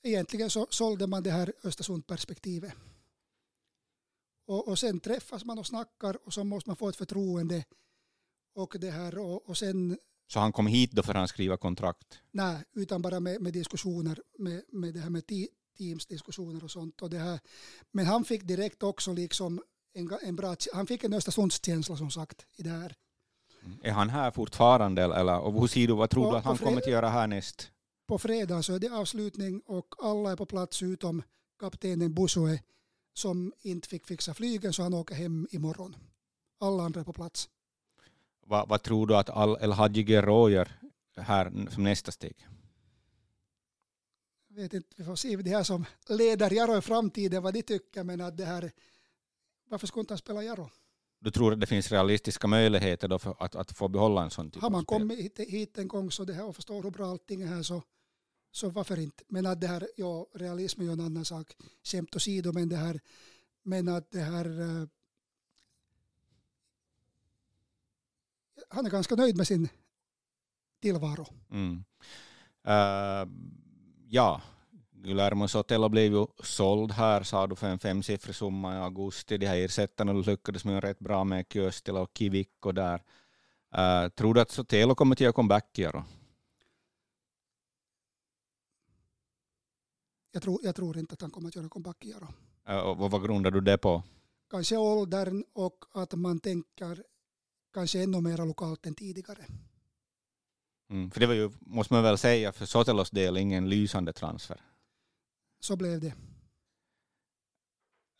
Egentligen 0.03 0.49
så 0.49 0.67
sålde 0.69 1.07
man 1.07 1.23
det 1.23 1.31
här 1.31 1.53
Östersund-perspektivet. 1.63 2.73
Och, 4.47 4.67
och 4.67 4.79
sen 4.79 4.99
träffas 4.99 5.45
man 5.45 5.59
och 5.59 5.65
snackar 5.67 6.17
och 6.25 6.33
så 6.33 6.43
måste 6.43 6.69
man 6.69 6.77
få 6.77 6.89
ett 6.89 6.95
förtroende. 6.95 7.63
Och, 8.55 8.75
det 8.79 8.91
här, 8.91 9.17
och, 9.17 9.49
och 9.49 9.57
sen, 9.57 9.97
Så 10.27 10.39
han 10.39 10.51
kom 10.51 10.67
hit 10.67 10.91
då 10.91 11.03
för 11.03 11.11
att 11.11 11.17
han 11.17 11.27
skriva 11.27 11.57
kontrakt? 11.57 12.19
nej, 12.31 12.63
utan 12.73 13.01
bara 13.01 13.19
med, 13.19 13.41
med 13.41 13.53
diskussioner, 13.53 14.21
med, 14.37 14.63
med 14.71 14.93
det 14.93 14.99
här 14.99 15.09
med 15.09 15.27
teamsdiskussioner 15.77 16.63
och 16.63 16.71
sånt. 16.71 17.01
Och 17.01 17.09
det 17.09 17.17
här. 17.17 17.39
Men 17.91 18.05
han 18.05 18.25
fick 18.25 18.43
direkt 18.43 18.83
också 18.83 19.13
liksom 19.13 19.61
en, 19.93 20.09
en 20.21 20.35
bra, 20.35 20.55
han 20.73 20.87
fick 20.87 21.03
en 21.03 21.13
Östersundskänsla 21.13 21.97
som 21.97 22.11
sagt 22.11 22.45
i 22.55 22.63
det 22.63 22.69
här. 22.69 22.95
Är 23.83 23.91
han 23.91 24.09
här 24.09 24.31
fortfarande 24.31 25.03
eller 25.03 25.39
och 25.39 25.69
du, 25.73 25.87
vad 25.87 26.09
tror 26.09 26.31
du 26.31 26.37
att 26.37 26.45
han 26.45 26.57
kommer 26.57 26.77
att 26.77 26.87
göra 26.87 27.09
härnäst? 27.09 27.71
På 28.07 28.17
fredag 28.19 28.63
så 28.63 28.73
är 28.73 28.79
det 28.79 28.89
avslutning 28.89 29.61
och 29.65 29.95
alla 29.97 30.31
är 30.31 30.35
på 30.35 30.45
plats 30.45 30.83
utom 30.83 31.23
kaptenen 31.59 32.13
Busue 32.13 32.59
som 33.13 33.53
inte 33.61 33.87
fick 33.87 34.07
fixa 34.07 34.33
flygen 34.33 34.73
så 34.73 34.83
han 34.83 34.93
åker 34.93 35.15
hem 35.15 35.47
imorgon. 35.51 35.95
Alla 36.59 36.83
andra 36.83 36.99
är 36.99 37.05
på 37.05 37.13
plats. 37.13 37.49
Vad, 38.45 38.69
vad 38.69 38.83
tror 38.83 39.07
du 39.07 39.15
att 39.15 39.29
Al 39.29 39.57
El 39.61 39.71
Hadji 39.71 40.03
gör 40.03 40.71
här 41.15 41.69
som 41.71 41.83
nästa 41.83 42.11
steg? 42.11 42.47
Vet 44.61 44.73
inte, 44.73 44.89
vi 44.97 45.03
får 45.03 45.15
se 45.15 45.35
det 45.35 45.49
här 45.49 45.63
som 45.63 45.85
leder 46.09 46.51
Jaro 46.51 46.77
i 46.77 46.81
framtiden 46.81 47.43
vad 47.43 47.53
de 47.53 47.61
tycker 47.63 48.03
men 48.03 48.21
att 48.21 48.37
det 48.37 48.45
här 48.45 48.71
varför 49.69 49.87
skulle 49.87 50.01
inte 50.01 50.13
han 50.13 50.17
spela 50.17 50.43
Jaro? 50.43 50.69
Du 51.19 51.31
tror 51.31 51.53
att 51.53 51.59
det 51.59 51.65
finns 51.65 51.91
realistiska 51.91 52.47
möjligheter 52.47 53.07
då 53.07 53.19
för 53.19 53.35
att, 53.39 53.55
att 53.55 53.71
få 53.71 53.87
behålla 53.87 54.23
en 54.23 54.29
sån 54.29 54.51
typ 54.51 54.61
Har 54.61 54.67
av 54.67 54.71
man 54.71 54.81
spel? 54.81 54.99
kommit 54.99 55.19
hit, 55.19 55.39
hit 55.39 55.77
en 55.77 55.87
gång 55.87 56.11
så 56.11 56.23
det 56.23 56.33
här 56.33 56.45
och 56.45 56.55
förstår 56.55 56.83
hur 56.83 56.91
bra 56.91 57.07
allting 57.07 57.41
är 57.41 57.47
här 57.47 57.63
så, 57.63 57.83
så 58.51 58.69
varför 58.69 58.99
inte? 58.99 59.23
Men 59.27 59.45
att 59.45 59.61
det 59.61 59.67
här, 59.67 59.87
ja 59.95 60.27
realism 60.33 60.81
är 60.81 60.85
ju 60.85 60.91
en 60.91 60.99
annan 60.99 61.25
sak, 61.25 61.55
skämt 61.83 62.15
åsido 62.15 62.51
men 62.53 62.69
det 62.69 62.75
här, 62.75 62.99
men 63.63 63.87
att 63.87 64.11
det 64.11 64.21
här 64.21 64.59
eh, 64.61 64.87
han 68.69 68.85
är 68.85 68.89
ganska 68.89 69.15
nöjd 69.15 69.37
med 69.37 69.47
sin 69.47 69.69
tillvaro. 70.81 71.27
Mm. 71.51 71.83
Uh, 72.67 73.27
ja, 74.09 74.41
Guillermo 74.91 75.47
Sotelo 75.47 75.89
blev 75.89 76.11
ju 76.11 76.27
såld 76.43 76.91
här, 76.91 77.23
sa 77.23 77.47
du, 77.47 77.55
för 77.55 77.67
en 77.67 77.79
femsiffrig 77.79 78.35
summa 78.35 78.75
i 78.75 78.77
augusti. 78.77 79.37
De 79.37 79.45
här 79.45 79.57
ersättarna 79.57 80.13
lyckades 80.13 80.65
med 80.65 80.83
rätt 80.83 80.99
bra 80.99 81.23
med 81.23 81.45
Köstila 81.49 82.01
och 82.01 82.11
Kivikko 82.13 82.71
där. 82.71 83.03
Uh, 83.77 84.09
tror 84.09 84.33
du 84.33 84.41
att 84.41 84.51
Sotelo 84.51 84.95
kommer 84.95 85.15
att 85.15 85.19
göra 85.19 85.33
comeback 85.33 85.79
i 85.79 85.87
år? 85.87 86.03
Jag 90.31 90.41
tror, 90.41 90.59
jag 90.63 90.75
tror 90.75 90.97
inte 90.97 91.13
att 91.13 91.21
han 91.21 91.31
kommer 91.31 91.47
att 91.47 91.55
göra 91.55 91.69
comeback 91.69 92.05
i 92.05 92.09
Jaro. 92.09 92.27
Uh, 92.69 92.77
och 92.77 93.11
vad 93.11 93.23
grundar 93.23 93.51
du 93.51 93.61
det 93.61 93.77
på? 93.77 94.03
Kanske 94.49 94.77
åldern 94.77 95.43
och 95.53 95.85
att 95.93 96.13
man 96.13 96.39
tänker 96.39 97.03
kanske 97.73 98.03
ännu 98.03 98.21
mer 98.21 98.37
lokalt 98.37 98.85
än 98.85 98.95
tidigare. 98.95 99.45
Mm. 100.89 101.11
För 101.11 101.19
det 101.19 101.25
var 101.25 101.33
ju, 101.33 101.51
måste 101.59 101.93
man 101.93 102.03
väl 102.03 102.17
säga, 102.17 102.51
för 102.51 102.65
Sotelos 102.65 103.09
del 103.09 103.37
ingen 103.37 103.69
lysande 103.69 104.13
transfer. 104.13 104.61
Så 105.59 105.75
blev 105.75 105.99
det. 105.99 106.13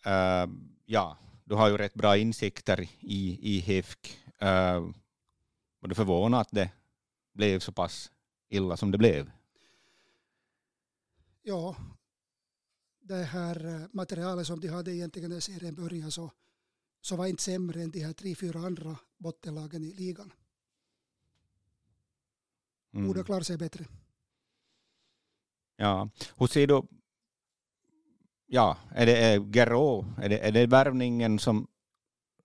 Uh, 0.06 0.54
ja, 0.86 1.18
du 1.44 1.56
har 1.56 1.70
ju 1.70 1.78
rätt 1.78 1.94
bra 1.94 2.18
insikter 2.18 2.90
i, 3.00 3.56
i 3.56 3.60
HIFK. 3.60 4.18
Uh, 4.42 4.92
var 5.80 5.88
du 5.90 5.96
förvånad 5.96 6.42
att 6.42 6.52
det 6.52 6.72
blev 7.34 7.60
så 7.60 7.72
pass 7.72 8.12
illa 8.50 8.78
som 8.78 8.92
det 8.92 8.98
blev? 8.98 9.32
Ja, 11.42 11.76
det 13.00 13.24
här 13.24 13.66
eh, 13.66 13.88
materialet 13.94 14.48
som 14.48 14.60
de 14.60 14.68
hade 14.68 14.96
egentligen 14.96 15.30
när 15.30 15.40
serien 15.40 15.76
började 15.76 16.12
så, 16.12 16.32
så 17.02 17.16
var 17.16 17.26
inte 17.26 17.44
sämre 17.44 17.82
än 17.82 17.92
de 17.92 18.00
här 18.00 18.14
tre, 18.14 18.36
fyra 18.36 18.60
andra 18.60 18.98
bottenlagen 19.18 19.84
i 19.84 19.94
ligan. 19.94 20.34
Mm. 22.94 23.08
Borde 23.08 23.24
klara 23.24 23.44
sig 23.44 23.58
bättre. 23.58 23.86
Ja, 25.76 26.10
hur 26.38 26.48
ser 26.48 26.68
du, 26.68 26.82
ja, 28.46 28.78
är 28.92 29.06
det 29.06 29.18
är 29.18 29.40
Gero, 29.40 30.06
är 30.22 30.30
det, 30.30 30.40
är 30.40 30.52
det 30.52 30.68
värvningen 30.68 31.40
som, 31.40 31.68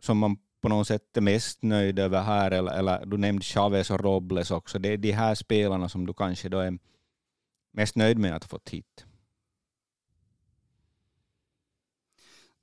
som 0.00 0.18
man 0.18 0.36
på 0.60 0.68
något 0.68 0.86
sätt 0.86 1.16
är 1.16 1.20
mest 1.20 1.62
nöjd 1.62 1.98
över 1.98 2.22
här, 2.22 2.50
eller, 2.50 2.72
eller 2.72 3.06
du 3.06 3.16
nämnde 3.16 3.44
Chavez 3.44 3.90
och 3.90 4.00
Robles 4.00 4.50
också, 4.50 4.78
det 4.78 4.88
är 4.88 4.96
de 4.96 5.12
här 5.12 5.34
spelarna 5.34 5.88
som 5.88 6.06
du 6.06 6.14
kanske 6.14 6.48
då 6.48 6.58
är 6.58 6.78
mest 7.70 7.96
nöjd 7.96 8.18
med 8.18 8.36
att 8.36 8.44
ha 8.44 8.48
fått 8.48 8.68
hit? 8.68 9.06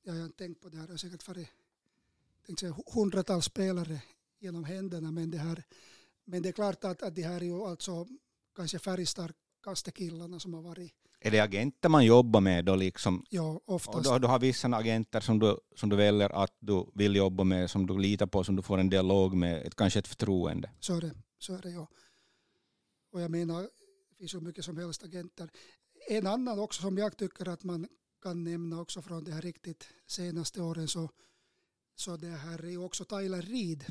Jag 0.03 0.13
har 0.13 0.29
tänkt 0.29 0.61
på 0.61 0.69
det 0.69 0.77
här. 0.77 0.87
Det 0.87 0.93
har 0.93 0.97
säkert 0.97 1.27
varit 1.27 1.49
hundratals 2.93 3.45
spelare 3.45 4.01
genom 4.39 4.63
händerna. 4.63 5.11
Men 5.11 5.31
det, 5.31 5.37
här, 5.37 5.63
men 6.31 6.41
det 6.41 6.49
är 6.49 6.53
klart 6.53 6.83
att, 6.83 7.03
att 7.03 7.15
det 7.15 7.21
här 7.21 7.41
är 7.41 7.45
ju 7.45 7.63
alltså 7.63 8.07
kanske 8.55 8.79
färgstarkaste 8.79 9.91
killarna 9.91 10.39
som 10.39 10.53
har 10.53 10.61
varit. 10.61 10.93
Är 11.19 11.31
det 11.31 11.39
agenter 11.39 11.89
man 11.89 12.05
jobbar 12.05 12.41
med 12.41 12.65
då 12.65 12.75
liksom? 12.75 13.25
Ja, 13.29 13.61
Och 13.65 13.75
oftast. 13.75 14.03
då, 14.03 14.17
du 14.17 14.27
har 14.27 14.39
vissa 14.39 14.67
agenter 14.67 15.19
som 15.21 15.39
du, 15.39 15.57
som 15.75 15.89
du 15.89 15.95
väljer 15.95 16.29
att 16.43 16.55
du 16.59 16.85
vill 16.93 17.15
jobba 17.15 17.43
med, 17.43 17.69
som 17.69 17.87
du 17.87 17.97
litar 17.97 18.27
på, 18.27 18.43
som 18.43 18.55
du 18.55 18.61
får 18.61 18.77
en 18.77 18.89
dialog 18.89 19.33
med, 19.35 19.67
ett, 19.67 19.75
kanske 19.75 19.99
ett 19.99 20.07
förtroende. 20.07 20.71
Så 20.79 20.95
är 20.95 21.01
det, 21.01 21.15
så 21.39 21.53
är 21.53 21.61
det 21.61 21.69
ja. 21.69 21.87
Och 23.11 23.21
jag 23.21 23.31
menar, 23.31 23.61
det 23.61 24.15
finns 24.17 24.33
ju 24.33 24.39
mycket 24.41 24.65
som 24.65 24.77
helst 24.77 25.03
agenter. 25.03 25.49
En 26.09 26.27
annan 26.27 26.59
också 26.59 26.81
som 26.81 26.97
jag 26.97 27.17
tycker 27.17 27.47
att 27.49 27.63
man 27.63 27.87
kan 28.23 28.43
nämna 28.43 28.81
också 28.81 29.01
från 29.01 29.23
det 29.23 29.31
här 29.31 29.41
riktigt 29.41 29.87
senaste 30.07 30.61
åren 30.61 30.87
så, 30.87 31.09
så 31.95 32.17
det 32.17 32.27
här 32.27 32.65
är 32.65 32.69
ju 32.69 32.77
också 32.77 33.05
Tyler 33.05 33.41
Reed 33.41 33.85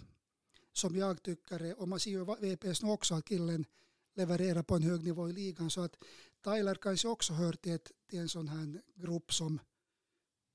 som 0.73 0.97
jag 0.97 1.23
tycker 1.23 1.63
är, 1.63 1.81
och 1.81 1.89
man 1.89 2.01
ser 2.01 2.11
ju 2.11 2.25
VPS 2.25 2.83
nu 2.83 2.91
också 2.91 3.15
att 3.15 3.25
killen 3.25 3.67
levererar 4.15 4.63
på 4.63 4.75
en 4.75 4.83
hög 4.83 5.05
nivå 5.05 5.29
i 5.29 5.33
ligan 5.33 5.71
så 5.71 5.81
att 5.81 5.97
Tyler 6.45 6.75
kanske 6.75 7.09
också 7.09 7.33
hör 7.33 7.53
till, 7.53 7.73
ett, 7.73 7.91
till 8.11 8.19
en 8.19 8.29
sån 8.29 8.49
här 8.49 8.81
grupp 8.95 9.33
som, 9.33 9.61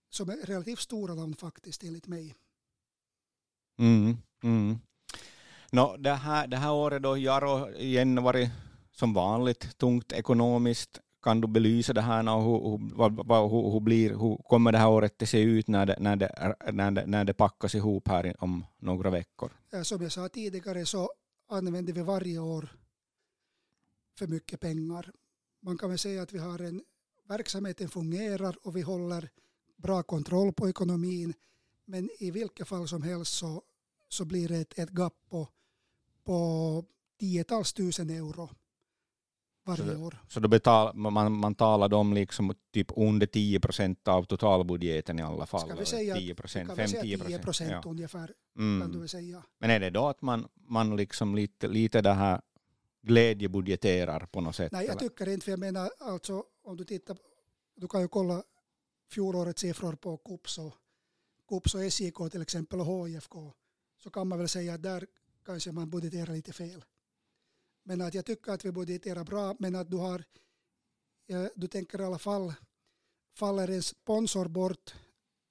som 0.09 0.29
är 0.29 0.37
relativt 0.45 0.79
stora 0.79 1.15
namn 1.15 1.35
faktiskt 1.35 1.83
enligt 1.83 2.07
mig. 2.07 2.35
Mm, 3.79 4.17
mm. 4.43 4.79
No, 5.71 5.97
det, 5.97 6.13
här, 6.13 6.47
det 6.47 6.57
här 6.57 6.71
året 6.73 7.03
då 7.03 7.17
Jaro 7.17 7.71
igen 7.71 8.23
varit 8.23 8.49
som 8.91 9.13
vanligt 9.13 9.77
tungt 9.77 10.11
ekonomiskt. 10.11 10.99
Kan 11.23 11.41
du 11.41 11.47
belysa 11.47 11.93
det 11.93 12.01
här 12.01 12.35
och 12.35 12.43
hur, 12.43 12.77
hur, 12.77 13.23
vad, 13.23 13.51
hur, 13.51 13.71
hur, 13.71 13.79
blir, 13.79 14.09
hur 14.09 14.37
kommer 14.49 14.71
det 14.71 14.77
här 14.77 14.89
året 14.89 15.21
att 15.21 15.29
se 15.29 15.41
ut 15.41 15.67
när 15.67 15.85
det, 15.85 15.95
när 15.99 16.15
det, 16.15 16.55
när 16.71 16.91
det, 16.91 17.05
när 17.05 17.25
det 17.25 17.33
packas 17.33 17.75
ihop 17.75 18.07
här 18.07 18.35
om 18.39 18.65
några 18.77 19.09
veckor? 19.09 19.51
Som 19.83 20.01
jag 20.01 20.11
sa 20.11 20.29
tidigare 20.29 20.85
så 20.85 21.09
använder 21.49 21.93
vi 21.93 22.01
varje 22.01 22.39
år 22.39 22.69
för 24.17 24.27
mycket 24.27 24.59
pengar. 24.59 25.11
Man 25.61 25.77
kan 25.77 25.89
väl 25.89 25.99
säga 25.99 26.21
att 26.21 26.33
vi 26.33 26.39
har 26.39 26.59
en 26.59 26.83
verksamheten 27.27 27.89
fungerar 27.89 28.55
och 28.63 28.75
vi 28.75 28.81
håller 28.81 29.29
bra 29.77 30.03
kontroll 30.03 30.53
på 30.53 30.69
ekonomin. 30.69 31.33
Men 31.85 32.09
i 32.19 32.31
vilket 32.31 32.67
fall 32.67 32.87
som 32.87 33.01
helst 33.01 33.33
så, 33.33 33.61
så 34.09 34.25
blir 34.25 34.47
det 34.47 34.57
ett, 34.57 34.79
ett 34.79 34.89
gap 34.89 35.13
på, 35.29 35.47
på 36.23 36.85
tiotals 37.19 37.73
tusen 37.73 38.09
euro 38.09 38.49
varje 39.65 39.95
Så 39.95 40.03
år. 40.03 40.17
Så 40.27 40.39
då 40.39 40.47
betal, 40.47 40.95
man, 40.95 41.31
man 41.31 41.55
talar 41.55 41.93
om 41.93 42.13
liksom 42.13 42.53
typ 42.73 42.91
under 42.95 43.27
10 43.27 43.59
procent 43.59 44.07
av 44.07 44.23
totalbudgeten 44.23 45.19
i 45.19 45.21
alla 45.21 45.45
fall. 45.45 45.69
Ska 45.69 45.75
vi 45.75 45.85
säga, 45.85 46.15
10 46.15 46.27
vi 46.27 46.35
procent, 46.35 46.67
kan 46.67 46.77
väl 46.77 46.89
säga 46.89 47.03
5-10 47.03 47.25
10 47.27 47.39
procent. 47.39 47.71
Ja. 47.71 47.89
ungefär 47.89 48.33
Mm. 48.57 49.07
Men 49.59 49.69
är 49.69 49.79
det 49.79 49.89
då 49.89 50.07
att 50.07 50.21
man, 50.21 50.47
man 50.53 50.95
liksom 50.95 51.35
lite, 51.35 51.67
lite 51.67 52.01
det 52.01 52.13
här 52.13 52.41
glädjebudgeterar 53.01 54.25
på 54.25 54.41
något 54.41 54.55
sätt? 54.55 54.71
Nej, 54.71 54.85
jag 54.85 54.91
eller? 54.91 55.09
tycker 55.09 55.29
inte, 55.29 55.43
för 55.43 55.51
jag 55.51 55.59
menar 55.59 55.91
alltså 55.99 56.43
om 56.63 56.77
du 56.77 56.83
tittar, 56.83 57.17
du 57.75 57.87
kan 57.87 58.01
ju 58.01 58.07
kolla 58.07 58.43
fjolårets 59.11 59.61
siffror 59.61 59.95
på 59.95 60.17
KUPS 60.17 60.57
och, 60.57 60.73
KUPS 61.49 61.75
och 61.75 61.91
SJK 61.91 62.31
till 62.31 62.41
exempel 62.41 62.79
och 62.79 63.07
HIFK, 63.07 63.33
så 64.03 64.09
kan 64.09 64.27
man 64.27 64.39
väl 64.39 64.49
säga 64.49 64.73
att 64.73 64.83
där 64.83 65.05
kanske 65.45 65.71
man 65.71 65.89
budgeterar 65.89 66.33
lite 66.33 66.53
fel. 66.53 66.83
Men 67.83 68.01
att 68.01 68.13
jag 68.13 68.25
tycker 68.25 68.51
att 68.51 68.65
vi 68.65 68.71
budgeterar 68.71 69.23
bra, 69.23 69.55
men 69.59 69.75
att 69.75 69.91
du 69.91 69.97
har, 69.97 70.23
du 71.55 71.67
tänker 71.67 72.01
i 72.01 72.03
alla 72.03 72.19
fall, 72.19 72.53
faller 73.33 73.67
en 73.67 73.83
sponsor 73.83 74.47
bort 74.47 74.93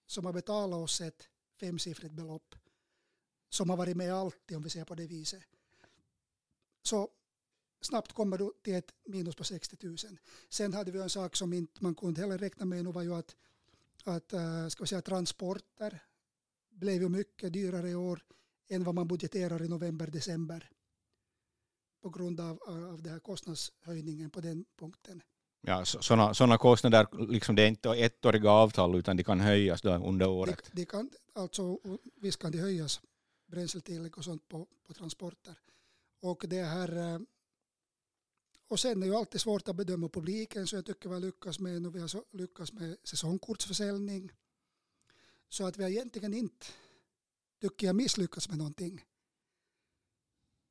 som 0.06 0.24
har 0.24 0.32
betalat 0.32 0.78
oss 0.78 1.00
ett 1.00 1.28
femsiffrigt 1.60 2.14
belopp, 2.14 2.54
som 3.48 3.70
har 3.70 3.76
varit 3.76 3.96
med 3.96 4.14
alltid 4.14 4.56
om 4.56 4.62
vi 4.62 4.70
ser 4.70 4.84
på 4.84 4.94
det 4.94 5.06
viset. 5.06 5.42
Så 6.82 7.08
snabbt 7.80 8.12
kommer 8.12 8.38
du 8.38 8.52
till 8.62 8.74
ett 8.74 8.92
minus 9.04 9.36
på 9.36 9.44
60 9.44 9.86
000. 9.86 9.96
Sen 10.48 10.72
hade 10.72 10.90
vi 10.90 10.98
en 10.98 11.10
sak 11.10 11.36
som 11.36 11.52
inte 11.52 11.84
man 11.84 11.94
kunde 11.94 12.20
heller 12.20 12.38
räkna 12.38 12.64
med 12.64 12.84
nu 12.84 12.92
var 12.92 13.02
ju 13.02 13.14
att, 13.14 13.36
att 14.04 14.32
eh, 14.32 14.68
ska 14.68 14.82
vi 14.82 14.88
säga, 14.88 15.02
transporter 15.02 16.02
blev 16.70 17.02
ju 17.02 17.08
mycket 17.08 17.52
dyrare 17.52 17.90
i 17.90 17.94
år 17.94 18.24
än 18.68 18.84
vad 18.84 18.94
man 18.94 19.08
budgeterar 19.08 19.62
i 19.62 19.68
november, 19.68 20.06
december 20.06 20.70
på 22.02 22.10
grund 22.10 22.40
av, 22.40 22.58
av 22.66 23.02
den 23.02 23.12
här 23.12 23.20
kostnadshöjningen 23.20 24.30
på 24.30 24.40
den 24.40 24.64
punkten. 24.78 25.22
Ja, 25.60 25.84
sådana 25.84 26.34
såna 26.34 26.58
kostnader, 26.58 27.06
liksom 27.28 27.54
det 27.54 27.62
är 27.62 27.68
inte 27.68 27.88
ettåriga 27.90 28.50
avtal 28.50 28.94
utan 28.98 29.16
de 29.16 29.24
kan 29.24 29.40
höjas 29.40 29.84
under 29.84 30.18
De, 30.18 30.24
året. 30.26 30.70
de 30.72 30.84
kan, 30.86 31.10
alltså, 31.34 31.78
visst 32.16 32.38
kan 32.38 32.52
de 32.52 32.58
höjas 32.58 33.00
bränsletillägg 33.46 34.18
och 34.18 34.24
sånt 34.24 34.48
på, 34.48 34.66
på 34.86 34.94
transporter. 34.94 35.54
Och 36.20 36.44
det 36.48 36.62
här 36.62 36.96
eh, 37.14 37.18
och 38.68 38.80
sen 38.80 38.90
är 38.90 39.00
det 39.00 39.06
ju 39.06 39.14
alltid 39.14 39.40
svårt 39.40 39.68
att 39.68 39.76
bedöma 39.76 40.08
publiken 40.08 40.66
så 40.66 40.76
jag 40.76 40.86
tycker 40.86 41.08
vi 41.08 41.14
har 41.14 41.20
lyckats 41.20 41.58
med, 41.60 41.86
och 41.86 41.94
vi 41.94 42.00
har 42.00 42.36
lyckats 42.36 42.72
med 42.72 42.96
säsongkortsförsäljning. 43.04 44.32
Så 45.48 45.66
att 45.66 45.78
vi 45.78 45.82
har 45.82 45.90
egentligen 45.90 46.34
inte, 46.34 46.66
tycker 47.60 47.86
jag, 47.86 47.96
misslyckats 47.96 48.48
med 48.48 48.58
någonting. 48.58 49.04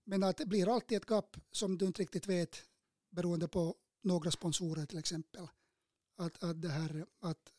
Men 0.03 0.23
att 0.23 0.37
det 0.37 0.45
blir 0.45 0.73
alltid 0.73 0.97
ett 0.97 1.09
gap 1.09 1.37
som 1.51 1.77
du 1.77 1.85
inte 1.85 2.01
riktigt 2.01 2.27
vet 2.27 2.63
beroende 3.09 3.47
på 3.47 3.75
några 4.03 4.31
sponsorer 4.31 4.85
till 4.85 4.99
exempel. 4.99 5.47
Att, 6.17 6.43
att 6.43 6.61
det 6.61 6.69
här, 6.69 7.05
att 7.21 7.53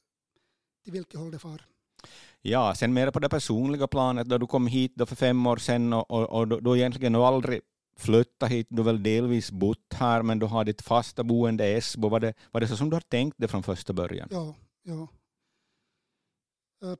till 0.85 0.93
vilket 0.93 1.21
håll 1.21 1.31
det 1.31 1.39
far. 1.39 1.67
Ja, 2.43 2.75
sen 2.75 2.93
mer 2.93 3.11
på 3.11 3.21
det 3.21 3.29
personliga 3.29 3.87
planet 3.87 4.29
då 4.29 4.39
du 4.39 4.47
kom 4.47 4.67
hit 4.67 4.93
då 4.95 5.07
för 5.07 5.17
fem 5.17 5.47
år 5.47 5.57
sedan 5.57 5.93
och, 5.93 6.11
och, 6.11 6.31
och 6.31 6.49
då, 6.49 6.61
då 6.61 6.77
egentligen 6.77 7.13
du 7.13 7.19
aldrig 7.19 7.61
flyttat 7.97 8.51
hit, 8.51 8.67
du 8.71 8.83
väl 8.83 9.03
delvis 9.03 9.51
bott 9.51 9.93
här 9.93 10.23
men 10.23 10.39
du 10.39 10.47
har 10.47 10.65
ditt 10.65 10.83
fasta 10.83 11.25
boende 11.25 11.69
i 11.69 11.75
Esbo. 11.75 12.09
Var 12.09 12.21
det, 12.21 12.35
var 12.51 12.61
det 12.61 12.69
så 12.69 12.77
som 12.77 12.91
du 12.91 12.97
har 12.97 13.01
tänkt 13.01 13.37
det 13.39 13.49
från 13.49 13.63
första 13.63 13.93
början? 13.93 14.29
Ja, 14.31 14.55
ja. 14.83 15.09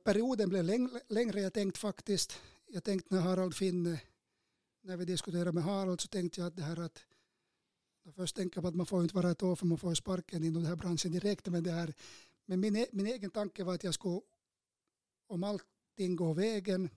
Perioden 0.03 0.49
blev 0.49 0.63
läng 0.63 0.89
längre 1.09 1.41
jag 1.41 1.53
tänkt 1.53 1.77
faktiskt. 1.77 2.39
Jag 2.67 2.83
tänkte 2.83 3.15
när 3.15 3.21
Harald 3.21 3.55
Finne, 3.55 4.01
när 4.83 4.97
vi 4.97 5.05
diskuterade 5.05 5.51
med 5.51 5.63
Harald 5.63 6.01
så 6.01 6.07
tänkte 6.07 6.41
jag 6.41 6.47
att 6.47 6.55
det 6.55 6.63
här 6.63 6.79
att 6.79 7.05
Först 8.15 8.35
tänker 8.35 8.57
jag 8.57 8.63
på 8.63 8.67
att 8.67 8.75
man 8.75 8.85
får 8.85 9.03
inte 9.03 9.15
vara 9.15 9.31
ett 9.31 9.43
år 9.43 9.55
för 9.55 9.65
man 9.65 9.77
får 9.77 9.93
sparken 9.93 10.43
inom 10.43 10.61
den 10.61 10.69
här 10.69 10.75
branschen 10.75 11.11
direkt. 11.11 11.47
Men, 11.47 11.63
det 11.63 11.71
här, 11.71 11.93
men 12.45 12.59
min, 12.59 12.75
e-, 12.75 12.89
min 12.91 13.07
egen 13.07 13.31
tanke 13.31 13.63
var 13.63 13.73
att 13.73 13.83
jag 13.83 13.93
skulle, 13.93 14.21
om 15.27 15.43
allting 15.43 16.15
går 16.15 16.33
vägen, 16.33 16.89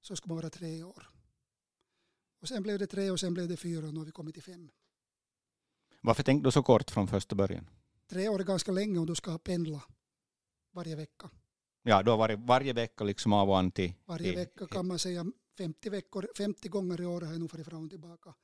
så 0.00 0.16
ska 0.16 0.28
man 0.28 0.36
vara 0.36 0.50
tre 0.50 0.82
år. 0.82 1.10
Och 2.40 2.48
sen 2.48 2.62
blev 2.62 2.78
det 2.78 2.86
tre 2.86 3.10
och 3.10 3.20
sen 3.20 3.34
blev 3.34 3.48
det 3.48 3.56
fyra 3.56 3.86
och 3.86 3.94
nu 3.94 4.00
har 4.00 4.06
vi 4.06 4.12
kommit 4.12 4.34
till 4.34 4.42
fem. 4.42 4.70
Varför 6.00 6.22
tänkte 6.22 6.48
du 6.48 6.52
så 6.52 6.62
kort 6.62 6.90
från 6.90 7.08
första 7.08 7.34
början? 7.34 7.70
Tre 8.06 8.28
år 8.28 8.40
är 8.40 8.44
ganska 8.44 8.72
länge 8.72 8.98
om 8.98 9.06
du 9.06 9.14
ska 9.14 9.38
pendla 9.38 9.82
varje 10.72 10.96
vecka. 10.96 11.30
Ja, 11.82 12.02
du 12.02 12.10
har 12.10 12.18
varit 12.18 12.38
varje 12.38 12.72
vecka 12.72 13.04
liksom 13.04 13.32
av 13.32 13.50
och 13.50 13.58
an 13.58 13.70
till... 13.70 13.94
Varje 14.04 14.36
vecka 14.36 14.66
kan 14.66 14.86
man 14.86 14.98
säga 14.98 15.24
50, 15.58 15.90
veckor, 15.90 16.28
50 16.36 16.68
gånger 16.68 17.00
i 17.00 17.06
år 17.06 17.20
har 17.20 17.32
jag 17.32 17.40
nog 17.40 17.50
farit 17.50 17.66
fram 17.66 17.84
och 17.84 17.90
tillbaka. 17.90 18.34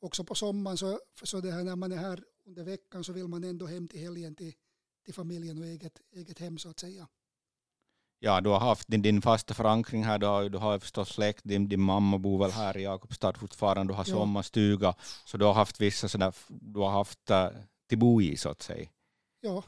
Också 0.00 0.24
på 0.24 0.34
sommaren 0.34 0.78
så, 0.78 1.00
så 1.22 1.40
det 1.40 1.52
här, 1.52 1.64
när 1.64 1.76
man 1.76 1.92
är 1.92 1.96
här 1.96 2.24
under 2.46 2.64
veckan 2.64 3.04
så 3.04 3.12
vill 3.12 3.28
man 3.28 3.44
ändå 3.44 3.66
hem 3.66 3.88
till 3.88 4.00
helgen 4.00 4.34
till, 4.34 4.54
till 5.04 5.14
familjen 5.14 5.58
och 5.58 5.66
eget, 5.66 6.00
eget 6.12 6.38
hem 6.38 6.58
så 6.58 6.68
att 6.70 6.80
säga 6.80 7.08
ja, 8.18 8.40
du 8.40 8.50
har 8.50 8.60
haft 8.60 8.88
din, 8.88 9.02
din 9.02 9.22
fasta 9.22 9.54
förankring 9.54 10.04
här, 10.04 10.18
du 10.18 10.26
har, 10.26 10.48
du 10.48 10.58
har 10.58 10.78
förstås 10.78 11.08
släkt, 11.08 11.40
din, 11.44 11.68
din 11.68 11.80
mamma 11.80 12.18
bor 12.18 12.38
väl 12.38 12.50
här 12.50 12.76
i 12.76 12.82
Jakobstad 12.82 13.32
fortfarande, 13.32 13.92
du 13.92 13.96
har 13.96 14.04
ja. 14.08 14.14
sommarstuga, 14.14 14.94
så 15.24 15.36
du 15.36 15.44
har 15.44 15.54
haft 15.54 15.80
vissa 15.80 16.08
sådär, 16.08 16.34
du 16.48 16.80
har 16.80 16.90
haft 16.90 17.30
uh, 17.30 17.48
till 17.88 17.98
bo 17.98 18.22
i 18.22 18.36
så 18.36 18.48
att 18.48 18.62
säga. 18.62 18.88
Ja. 19.40 19.62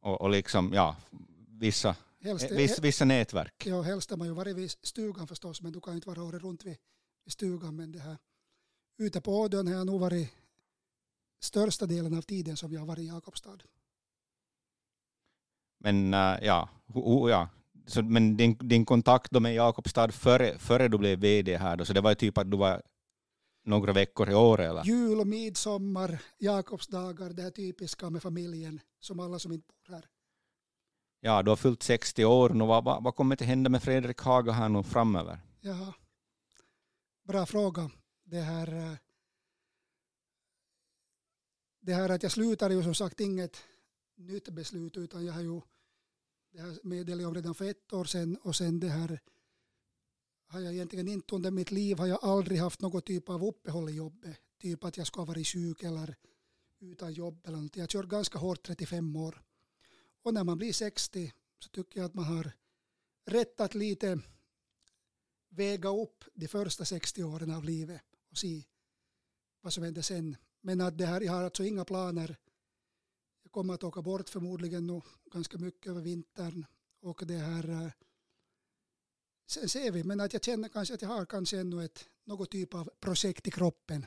Och, 0.00 0.20
och 0.20 0.30
liksom, 0.30 0.72
ja, 0.74 0.96
vissa, 1.48 1.96
helst, 2.26 2.50
vissa, 2.50 2.82
vissa 2.82 3.04
nätverk. 3.04 3.66
Ja, 3.66 3.82
helst 3.82 4.10
har 4.10 4.16
man 4.16 4.26
ju 4.26 4.34
varit 4.34 4.56
vid 4.56 4.70
stugan 4.70 5.26
förstås, 5.26 5.62
men 5.62 5.72
du 5.72 5.80
kan 5.80 5.94
inte 5.94 6.08
vara 6.08 6.22
året 6.22 6.42
runt 6.42 6.64
vid, 6.64 6.76
vid 7.24 7.32
stugan, 7.32 7.76
men 7.76 7.92
det 7.92 7.98
här 7.98 8.18
ute 8.98 9.20
på 9.20 9.40
Ådön 9.40 9.66
har 9.66 9.74
jag 9.74 9.86
nog 9.86 10.00
varit 10.00 10.32
största 11.40 11.86
delen 11.86 12.18
av 12.18 12.22
tiden 12.22 12.56
som 12.56 12.72
jag 12.72 12.80
har 12.80 12.86
varit 12.86 13.02
i 13.02 13.06
Jakobstad. 13.06 13.58
Men 15.78 16.14
uh, 16.14 16.44
ja, 16.44 16.68
ja, 17.30 17.48
så, 17.86 18.02
men 18.02 18.36
din, 18.36 18.58
din 18.60 18.84
kontakt 18.84 19.32
med 19.32 19.54
Jakobstad 19.54 20.12
före, 20.12 20.58
före 20.58 20.88
du 20.88 20.98
blev 20.98 21.18
VD 21.18 21.56
här 21.56 21.76
då, 21.76 21.84
så 21.84 21.92
det 21.92 22.00
var 22.00 22.14
typ 22.14 22.38
att 22.38 22.50
du 22.50 22.56
var 22.56 22.82
några 23.64 23.92
veckor 23.92 24.30
i 24.30 24.34
år 24.34 24.60
eller? 24.60 24.84
Jul, 24.84 25.24
midsommar, 25.24 26.22
Jakobsdagar, 26.38 27.30
det 27.30 27.42
här 27.42 27.50
typiska 27.50 28.10
med 28.10 28.22
familjen 28.22 28.80
som 29.00 29.20
alla 29.20 29.38
som 29.38 29.52
inte 29.52 29.66
bor 29.66 29.94
här. 29.94 30.06
Ja, 31.26 31.42
du 31.42 31.50
har 31.50 31.56
fyllt 31.56 31.82
60 31.82 32.24
år 32.24 32.50
nu. 32.50 32.66
Vad, 32.66 32.84
vad, 32.84 33.02
vad 33.02 33.14
kommer 33.14 33.34
att 33.34 33.40
hända 33.40 33.70
med 33.70 33.82
Fredrik 33.82 34.20
Haga 34.20 34.52
här 34.52 34.68
nu 34.68 34.82
framöver? 34.82 35.40
Ja, 35.60 35.94
bra 37.24 37.46
fråga. 37.46 37.90
Det 38.24 38.40
här, 38.40 38.74
eh, 38.74 38.98
det 41.80 41.94
här 41.94 42.08
att 42.08 42.22
jag 42.22 42.32
slutar 42.32 42.70
är 42.70 42.74
ju 42.74 42.82
som 42.82 42.94
sagt 42.94 43.20
inget 43.20 43.56
nytt 44.16 44.48
beslut 44.48 44.96
utan 44.96 45.24
jag 45.24 45.32
har 45.32 45.40
ju 45.40 45.60
det 46.52 46.60
här 46.60 46.78
meddelade 46.82 47.22
jag 47.22 47.36
redan 47.36 47.54
för 47.54 47.70
ett 47.70 47.92
år 47.92 48.04
sedan 48.04 48.36
och 48.42 48.56
sen 48.56 48.80
det 48.80 48.88
här 48.88 49.20
har 50.48 50.60
jag 50.60 50.74
egentligen 50.74 51.08
inte 51.08 51.34
under 51.34 51.50
mitt 51.50 51.70
liv 51.70 51.98
har 51.98 52.06
jag 52.06 52.24
aldrig 52.24 52.60
haft 52.60 52.80
någon 52.80 53.02
typ 53.02 53.28
av 53.28 53.44
uppehåll 53.44 53.88
i 53.88 53.92
jobbet. 53.92 54.36
Typ 54.60 54.84
att 54.84 54.96
jag 54.96 55.06
ska 55.06 55.24
vara 55.24 55.44
sjuk 55.44 55.82
eller 55.82 56.16
utan 56.80 57.12
jobb 57.12 57.46
eller 57.46 57.58
något. 57.58 57.76
Jag 57.76 57.82
har 57.82 57.88
kört 57.88 58.08
ganska 58.08 58.38
hårt 58.38 58.62
35 58.62 59.16
år. 59.16 59.45
Och 60.26 60.34
när 60.34 60.44
man 60.44 60.58
blir 60.58 60.72
60 60.72 61.32
så 61.58 61.68
tycker 61.68 62.00
jag 62.00 62.06
att 62.06 62.14
man 62.14 62.24
har 62.24 62.52
rätt 63.26 63.60
att 63.60 63.74
lite 63.74 64.20
väga 65.48 65.88
upp 65.88 66.24
de 66.34 66.48
första 66.48 66.84
60 66.84 67.24
åren 67.24 67.50
av 67.50 67.64
livet 67.64 68.02
och 68.30 68.38
se 68.38 68.62
vad 69.60 69.72
som 69.72 69.84
händer 69.84 70.02
sen. 70.02 70.36
Men 70.60 70.80
att 70.80 70.98
det 70.98 71.06
här, 71.06 71.20
jag 71.20 71.32
har 71.32 71.42
alltså 71.42 71.64
inga 71.64 71.84
planer 71.84 72.36
Jag 73.42 73.52
kommer 73.52 73.74
att 73.74 73.84
åka 73.84 74.02
bort 74.02 74.28
förmodligen 74.28 74.86
nog 74.86 75.04
ganska 75.32 75.58
mycket 75.58 75.86
över 75.86 76.00
vintern. 76.00 76.66
Och 77.00 77.26
det 77.26 77.38
här, 77.38 77.68
eh, 77.68 77.90
sen 79.46 79.68
ser 79.68 79.90
vi, 79.90 80.04
men 80.04 80.20
att 80.20 80.32
jag 80.32 80.44
känner 80.44 80.68
kanske 80.68 80.94
att 80.94 81.02
jag 81.02 81.08
har 81.08 81.26
kanske 81.26 81.60
ännu 81.60 81.84
ett, 81.84 82.08
något 82.24 82.50
typ 82.50 82.74
av 82.74 82.90
projekt 83.00 83.46
i 83.48 83.50
kroppen. 83.50 84.06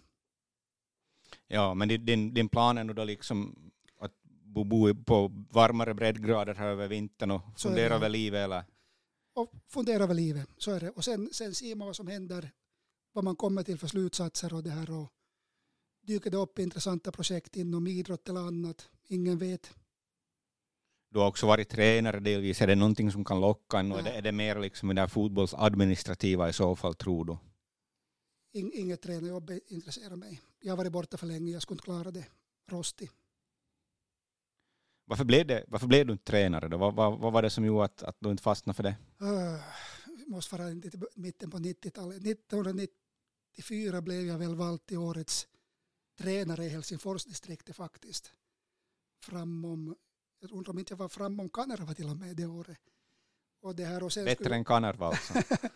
Ja, 1.47 1.73
men 1.73 1.87
din, 1.87 2.33
din 2.33 2.49
plan 2.49 2.77
är 2.77 2.83
nog 2.83 2.95
då 2.95 3.03
liksom 3.03 3.69
bo, 4.53 5.03
på 5.03 5.31
varmare 5.49 5.93
breddgrader 5.93 6.55
här 6.55 6.67
över 6.67 6.87
vintern 6.87 7.31
och 7.31 7.41
så 7.55 7.69
fundera 7.69 7.95
över 7.95 8.09
livet 8.09 8.45
eller? 8.45 8.63
Och 9.35 9.51
fundera 9.67 10.03
över 10.03 10.13
livet, 10.13 10.49
så 10.57 10.71
är 10.71 10.79
det. 10.79 10.89
Och 10.89 11.03
sen, 11.03 11.29
sen 11.31 11.55
ser 11.55 11.75
man 11.75 11.87
vad 11.87 11.95
som 11.95 12.07
händer, 12.07 12.51
vad 13.13 13.23
man 13.23 13.35
kommer 13.35 13.63
till 13.63 13.77
för 13.77 13.87
slutsatser 13.87 14.53
och 14.53 14.63
det 14.63 14.69
här 14.69 14.91
och 14.91 15.09
dyker 16.01 16.31
det 16.31 16.37
upp 16.37 16.59
intressanta 16.59 17.11
projekt 17.11 17.55
inom 17.55 17.87
idrott 17.87 18.29
eller 18.29 18.39
annat. 18.39 18.89
Ingen 19.07 19.37
vet. 19.37 19.73
Du 21.11 21.19
har 21.19 21.27
också 21.27 21.47
varit 21.47 21.69
tränare 21.69 22.19
delvis. 22.19 22.61
Är 22.61 22.67
det 22.67 22.75
någonting 22.75 23.11
som 23.11 23.25
kan 23.25 23.41
locka 23.41 23.79
en? 23.79 23.91
Är 23.91 24.03
det, 24.03 24.09
är 24.09 24.21
det 24.21 24.31
mer 24.31 24.59
liksom 24.59 24.95
det 24.95 25.07
fotbollsadministrativa 25.07 26.49
i 26.49 26.53
så 26.53 26.75
fall, 26.75 26.95
tror 26.95 27.25
du? 27.25 27.37
In, 28.59 28.71
inget 28.73 29.01
tränarjobb 29.01 29.51
intresserar 29.67 30.15
mig. 30.15 30.41
Jag 30.61 30.71
har 30.71 30.77
varit 30.77 30.91
borta 30.91 31.17
för 31.17 31.27
länge. 31.27 31.51
Jag 31.51 31.61
skulle 31.61 31.75
inte 31.75 31.83
klara 31.83 32.11
det. 32.11 32.25
Rostig. 32.71 33.09
Varför 35.09 35.25
blev, 35.25 35.47
det, 35.47 35.65
varför 35.67 35.87
blev 35.87 36.05
du 36.05 36.13
inte 36.13 36.23
tränare 36.23 36.67
då? 36.67 36.77
Vad, 36.77 36.95
vad, 36.95 37.19
vad 37.19 37.33
var 37.33 37.41
det 37.41 37.49
som 37.49 37.65
gjorde 37.65 37.85
att, 37.85 38.03
att 38.03 38.17
du 38.19 38.31
inte 38.31 38.43
fastnade 38.43 38.75
för 38.75 38.83
det? 38.83 38.95
Uh, 39.21 39.61
måste 40.27 40.55
vara 40.55 40.69
till 40.69 41.03
mitten 41.15 41.51
på 41.51 41.57
90-talet. 41.57 42.17
1994 42.17 44.01
blev 44.01 44.21
jag 44.21 44.37
väl 44.37 44.55
vald 44.55 44.85
till 44.85 44.97
årets 44.97 45.47
tränare 46.17 46.65
i 46.65 46.69
Helsingforsdistriktet 46.69 47.75
faktiskt. 47.75 48.33
Framom, 49.23 49.95
jag 50.39 50.51
undrar 50.51 50.71
om 50.71 50.79
inte 50.79 50.93
jag 50.93 50.97
var 50.97 51.09
framom 51.09 51.49
Kanerva 51.49 51.93
till 51.93 52.09
och 52.09 52.17
med 52.17 52.35
det 52.35 52.45
året. 52.45 52.81
Och 53.61 53.75
det 53.75 53.85
här 53.85 54.03
och 54.03 54.13
sen 54.13 54.25
Bättre 54.25 54.43
skulle, 54.43 54.55
än 54.55 54.65
Kanerva 54.65 55.07
alltså? 55.07 55.33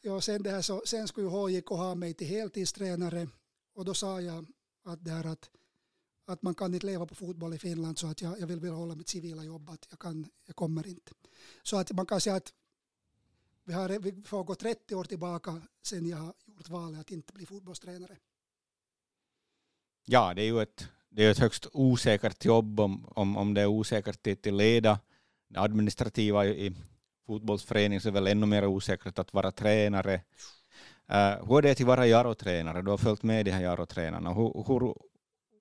ja, 0.00 0.20
sen, 0.20 0.42
det 0.42 0.50
här 0.50 0.62
så, 0.62 0.82
sen 0.86 1.08
skulle 1.08 1.28
HJK 1.28 1.68
ha 1.68 1.94
mig 1.94 2.14
till 2.14 2.26
heltidstränare 2.26 3.28
och 3.74 3.84
då 3.84 3.94
sa 3.94 4.20
jag 4.20 4.46
att, 4.84 5.04
det 5.04 5.10
här 5.10 5.26
att, 5.26 5.50
att 6.32 6.42
man 6.42 6.54
kan 6.54 6.74
inte 6.74 6.86
leva 6.86 7.06
på 7.06 7.14
fotboll 7.14 7.54
i 7.54 7.58
Finland 7.58 7.98
så 7.98 8.06
att 8.06 8.22
jag, 8.22 8.40
jag 8.40 8.46
vill 8.46 8.60
behålla 8.60 8.94
mitt 8.94 9.08
civila 9.08 9.44
jobb, 9.44 9.70
att 9.70 9.86
jag, 9.90 9.98
kan, 9.98 10.26
jag 10.46 10.56
kommer 10.56 10.86
inte. 10.86 11.12
Så 11.62 11.76
att 11.76 11.92
man 11.92 12.06
kan 12.06 12.20
säga 12.20 12.36
att 12.36 12.52
vi, 13.64 13.72
har, 13.72 13.88
vi 13.88 14.22
får 14.22 14.44
gå 14.44 14.54
30 14.54 14.94
år 14.94 15.04
tillbaka 15.04 15.62
sen 15.82 16.08
jag 16.08 16.16
har 16.16 16.34
gjort 16.46 16.68
valet 16.68 17.00
att 17.00 17.10
inte 17.10 17.32
bli 17.32 17.46
fotbollstränare. 17.46 18.16
Ja, 20.04 20.34
det 20.34 20.42
är 20.42 20.46
ju 20.46 20.62
ett, 20.62 20.88
det 21.08 21.24
är 21.24 21.30
ett 21.30 21.38
högst 21.38 21.66
osäkert 21.72 22.44
jobb 22.44 22.80
om, 22.80 23.08
om, 23.08 23.36
om 23.36 23.54
det 23.54 23.60
är 23.60 23.66
osäkert 23.66 24.22
till, 24.22 24.36
till 24.36 24.56
leda. 24.56 25.00
Det 25.48 25.60
administrativa 25.60 26.46
i, 26.46 26.50
fotbollsföreningen 26.50 26.80
fotbollsförening 27.26 28.00
så 28.00 28.08
är 28.08 28.12
det 28.12 28.20
väl 28.20 28.26
ännu 28.26 28.46
mer 28.46 28.66
osäkert 28.66 29.18
att 29.18 29.32
vara 29.32 29.52
tränare. 29.52 30.14
Uh, 31.12 31.48
hur 31.48 31.58
är 31.58 31.62
det 31.62 31.70
att 31.70 31.80
vara 31.80 32.06
Jaro-tränare? 32.06 32.82
Du 32.82 32.90
har 32.90 32.98
följt 32.98 33.22
med 33.22 33.44
de 33.44 33.50
här 33.50 33.62
Jaro-tränarna. 33.62 34.34
Hur, 34.34 34.64
hur, 34.66 34.94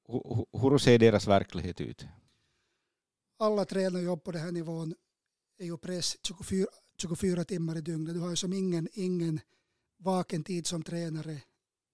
hur, 0.07 0.45
hur 0.69 0.77
ser 0.77 0.99
deras 0.99 1.27
verklighet 1.27 1.81
ut? 1.81 2.05
Alla 3.39 3.65
tränarjobb 3.65 4.23
på 4.23 4.31
den 4.31 4.41
här 4.41 4.51
nivån 4.51 4.95
är 5.57 5.65
ju 5.65 5.77
press 5.77 6.17
24, 6.23 6.67
24 7.01 7.43
timmar 7.43 7.77
i 7.77 7.81
dygnet. 7.81 8.15
Du 8.15 8.19
har 8.19 8.29
ju 8.29 8.35
som 8.35 8.53
ingen, 8.53 8.87
ingen 8.93 9.39
vaken 9.97 10.43
tid 10.43 10.67
som 10.67 10.83
tränare 10.83 11.41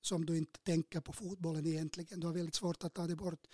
som 0.01 0.25
du 0.25 0.37
inte 0.37 0.59
tänker 0.59 1.01
på 1.01 1.13
fotbollen 1.13 1.65
egentligen. 1.65 2.19
Du 2.19 2.27
har 2.27 2.33
väldigt 2.33 2.55
svårt 2.55 2.83
att 2.83 2.93
ta 2.93 3.07
det 3.07 3.15
bort. 3.15 3.47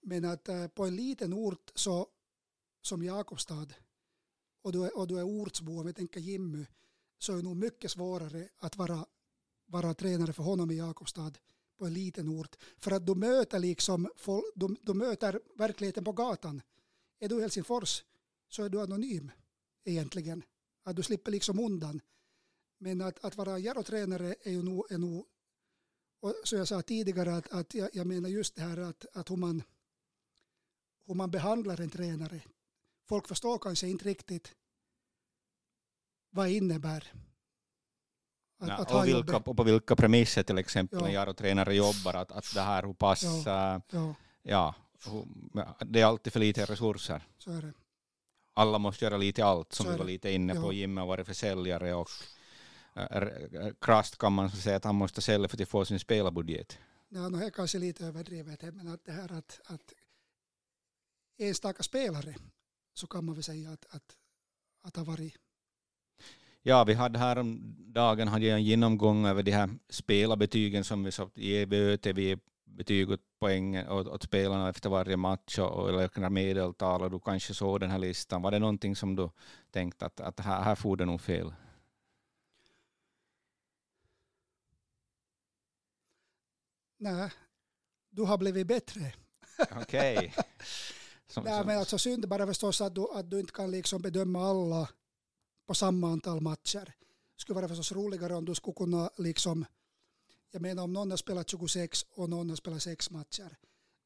Men 0.00 0.24
att 0.24 0.48
äh, 0.48 0.66
på 0.66 0.86
en 0.86 0.96
liten 0.96 1.34
ort 1.34 1.70
så, 1.74 2.06
som 2.82 3.02
Jakobstad 3.02 3.66
och 4.62 4.72
du 4.72 4.84
är, 4.84 4.98
och 4.98 5.06
du 5.06 5.18
är 5.18 5.22
ortsbo, 5.22 5.80
om 5.80 5.86
vi 5.86 5.92
tänker 5.92 6.20
Jimmy, 6.20 6.66
så 7.18 7.32
är 7.32 7.36
det 7.36 7.42
nog 7.42 7.56
mycket 7.56 7.90
svårare 7.90 8.48
att 8.58 8.76
vara, 8.76 9.06
vara 9.66 9.94
tränare 9.94 10.32
för 10.32 10.42
honom 10.42 10.70
i 10.70 10.76
Jakobstad 10.76 11.32
på 11.78 11.86
en 11.86 11.94
liten 11.94 12.28
ort. 12.28 12.56
För 12.78 12.90
att 12.90 13.06
du 13.06 13.14
möter, 13.14 13.58
liksom, 13.58 14.08
du, 14.54 14.76
du 14.82 14.94
möter 14.94 15.40
verkligheten 15.54 16.04
på 16.04 16.12
gatan. 16.12 16.62
Är 17.18 17.28
du 17.28 17.38
i 17.38 17.40
Helsingfors 17.40 18.04
så 18.48 18.62
är 18.62 18.68
du 18.68 18.80
anonym 18.80 19.30
egentligen. 19.84 20.42
Att 20.82 20.96
du 20.96 21.02
slipper 21.02 21.30
liksom 21.30 21.58
undan. 21.58 22.00
Men 22.78 23.00
att, 23.00 23.24
att 23.24 23.36
vara 23.36 23.58
jarotränare 23.58 24.34
är 24.42 24.50
ju 24.50 24.62
nog, 24.62 24.92
är 24.92 24.98
nog 24.98 25.26
och 26.20 26.34
som 26.44 26.58
jag 26.58 26.68
sa 26.68 26.82
tidigare, 26.82 27.34
att, 27.36 27.52
att 27.52 27.74
jag, 27.74 27.90
jag, 27.92 28.06
menar 28.06 28.28
just 28.28 28.54
det 28.54 28.62
här 28.62 28.78
att, 28.78 29.06
att 29.12 29.30
hur, 29.30 29.36
man, 29.36 29.62
hur 31.06 31.14
man 31.14 31.30
behandlar 31.30 31.80
en 31.80 31.90
tränare. 31.90 32.42
Folk 33.04 33.28
förstår 33.28 33.58
kanske 33.58 33.88
inte 33.88 34.04
riktigt 34.04 34.54
vad 36.30 36.46
det 36.46 36.52
innebär. 36.52 37.12
Att, 38.58 38.68
ja, 38.68 38.74
att 38.74 38.92
och, 38.92 39.06
vilka, 39.06 39.36
och 39.36 39.56
på 39.56 39.62
vilka 39.62 39.96
premisser 39.96 40.42
till 40.42 40.58
exempel 40.58 40.98
ja. 41.00 41.06
en 41.06 41.12
Jaro-tränare 41.12 41.74
jobbar, 41.74 42.14
att, 42.14 42.32
att 42.32 42.54
det 42.54 42.60
här 42.60 42.82
hur 42.82 42.94
pass, 42.94 43.22
ja, 43.46 43.80
ja. 43.90 44.14
ja 44.42 44.74
det 45.86 46.00
är 46.00 46.04
alltid 46.04 46.32
för 46.32 46.40
lite 46.40 46.64
resurser. 46.64 47.22
Så 47.38 47.52
är 47.52 47.62
det. 47.62 47.72
Alla 48.54 48.78
måste 48.78 49.04
göra 49.04 49.16
lite 49.16 49.44
allt, 49.44 49.72
som 49.72 49.90
vi 49.90 49.96
var 49.96 50.04
lite 50.04 50.30
inne 50.30 50.54
på. 50.54 50.72
Jimmy 50.72 51.00
har 51.00 51.06
varit 51.06 51.26
försäljare 51.26 51.94
och 51.94 52.10
äh, 52.94 53.72
krasst 53.80 54.18
kan 54.18 54.32
man 54.32 54.50
säga 54.50 54.76
att 54.76 54.84
han 54.84 54.94
måste 54.94 55.22
sälja 55.22 55.48
för 55.48 55.62
att 55.62 55.68
få 55.68 55.84
sin 55.84 55.98
spelarbudget. 55.98 56.78
Ja, 57.08 57.20
det 57.28 57.46
är 57.46 57.50
kanske 57.50 57.78
lite 57.78 58.06
överdrivet, 58.06 58.62
men 58.62 58.88
att 58.88 59.04
det 59.04 59.12
här 59.12 59.32
att, 59.32 59.60
att 59.64 59.92
enstaka 61.38 61.82
spelare 61.82 62.34
så 62.94 63.06
kan 63.06 63.24
man 63.24 63.34
väl 63.34 63.44
säga 63.44 63.70
att, 63.70 63.86
att, 63.94 64.16
att 64.82 64.96
ha 64.96 65.04
varit 65.04 65.34
Ja, 66.68 66.84
vi 66.84 66.94
hade 66.94 67.18
här 67.18 67.38
om 67.38 67.76
dagen 67.78 68.28
hade 68.28 68.46
jag 68.46 68.58
en 68.58 68.64
genomgång 68.64 69.26
över 69.26 69.42
de 69.42 69.50
här 69.50 69.70
spelarbetygen 69.88 70.84
som 70.84 71.04
vi 71.04 71.12
sa, 71.12 71.30
ger 71.34 71.66
vi 71.66 71.76
ÖTV 71.76 72.38
betyg 72.64 73.10
åt 73.10 73.20
poäng 73.38 73.88
åt, 73.88 74.06
åt 74.06 74.22
spelarna 74.22 74.68
efter 74.68 74.90
varje 74.90 75.16
match 75.16 75.58
och, 75.58 75.70
och 75.70 75.98
räknar 75.98 76.30
medeltal 76.30 77.02
och 77.02 77.10
du 77.10 77.20
kanske 77.20 77.54
såg 77.54 77.80
den 77.80 77.90
här 77.90 77.98
listan. 77.98 78.42
Var 78.42 78.50
det 78.50 78.58
någonting 78.58 78.96
som 78.96 79.16
du 79.16 79.30
tänkte 79.70 80.06
att, 80.06 80.20
att 80.20 80.40
här, 80.40 80.62
här 80.62 80.74
får 80.74 80.96
det 80.96 81.04
nog 81.04 81.20
fel? 81.20 81.54
Nej, 86.98 87.30
du 88.10 88.22
har 88.22 88.38
blivit 88.38 88.66
bättre. 88.66 89.12
Okej. 89.82 90.34
Okay. 91.36 91.52
Nej, 91.52 91.66
men 91.66 91.78
alltså 91.78 91.98
synd 91.98 92.28
bara 92.28 92.46
förstås 92.46 92.80
att 92.80 92.94
du, 92.94 93.06
att 93.12 93.30
du 93.30 93.40
inte 93.40 93.52
kan 93.52 93.70
liksom 93.70 94.02
bedöma 94.02 94.50
alla 94.50 94.88
på 95.66 95.74
samma 95.74 96.12
antal 96.12 96.40
matcher. 96.40 96.94
Det 97.34 97.40
skulle 97.40 97.54
vara 97.54 97.68
förstås 97.68 97.92
roligare 97.92 98.34
om 98.34 98.44
du 98.44 98.54
skulle 98.54 98.74
kunna 98.74 99.10
liksom, 99.16 99.64
jag 100.50 100.62
menar 100.62 100.82
om 100.82 100.92
någon 100.92 101.10
har 101.10 101.16
spelat 101.16 101.48
26 101.48 102.06
och 102.10 102.30
någon 102.30 102.48
har 102.48 102.56
spelat 102.56 102.82
6 102.82 103.10
matcher, 103.10 103.56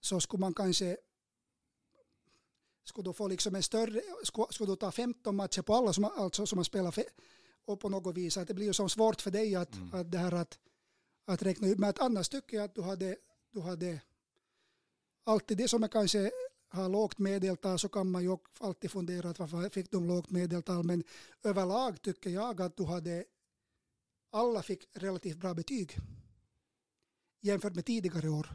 så 0.00 0.20
skulle 0.20 0.40
man 0.40 0.54
kanske 0.54 0.96
skulle 2.84 3.08
du 3.08 3.12
få 3.12 3.28
liksom 3.28 3.54
en 3.54 3.62
större, 3.62 4.02
skulle, 4.22 4.46
skulle 4.50 4.72
du 4.72 4.76
ta 4.76 4.92
15 4.92 5.36
matcher 5.36 5.62
på 5.62 5.74
alla 5.74 5.92
som, 5.92 6.04
alltså, 6.04 6.46
som 6.46 6.58
har 6.58 6.64
spelat 6.64 6.98
och 7.64 7.80
på 7.80 7.88
något 7.88 8.16
vis, 8.16 8.36
att 8.36 8.48
det 8.48 8.54
blir 8.54 8.66
ju 8.66 8.72
så 8.72 8.88
svårt 8.88 9.20
för 9.20 9.30
dig 9.30 9.54
att, 9.54 9.74
mm. 9.74 9.94
att 9.94 10.12
det 10.12 10.18
här 10.18 10.32
att, 10.32 10.58
att 11.24 11.42
räkna 11.42 11.68
ut, 11.68 11.78
men 11.78 11.90
att 11.90 11.98
annars 11.98 12.28
tycker 12.28 12.56
jag 12.56 12.64
att 12.64 12.74
du 12.74 12.82
hade, 12.82 13.16
du 13.50 13.60
hade 13.60 14.00
alltid 15.24 15.58
det 15.58 15.68
som 15.68 15.82
är 15.82 15.88
kanske 15.88 16.30
har 16.70 16.88
lågt 16.88 17.18
medeltal 17.18 17.78
så 17.78 17.88
kan 17.88 18.10
man 18.10 18.22
ju 18.22 18.36
alltid 18.60 18.90
fundera 18.90 19.30
att 19.30 19.38
varför 19.38 19.68
fick 19.68 19.90
de 19.90 20.08
lågt 20.08 20.30
medeltal 20.30 20.84
men 20.84 21.04
överlag 21.44 22.02
tycker 22.02 22.30
jag 22.30 22.62
att 22.62 22.76
du 22.76 22.84
hade 22.84 23.24
alla 24.32 24.62
fick 24.62 24.88
relativt 24.92 25.36
bra 25.36 25.54
betyg 25.54 25.98
jämfört 27.40 27.74
med 27.74 27.84
tidigare 27.84 28.28
år. 28.28 28.46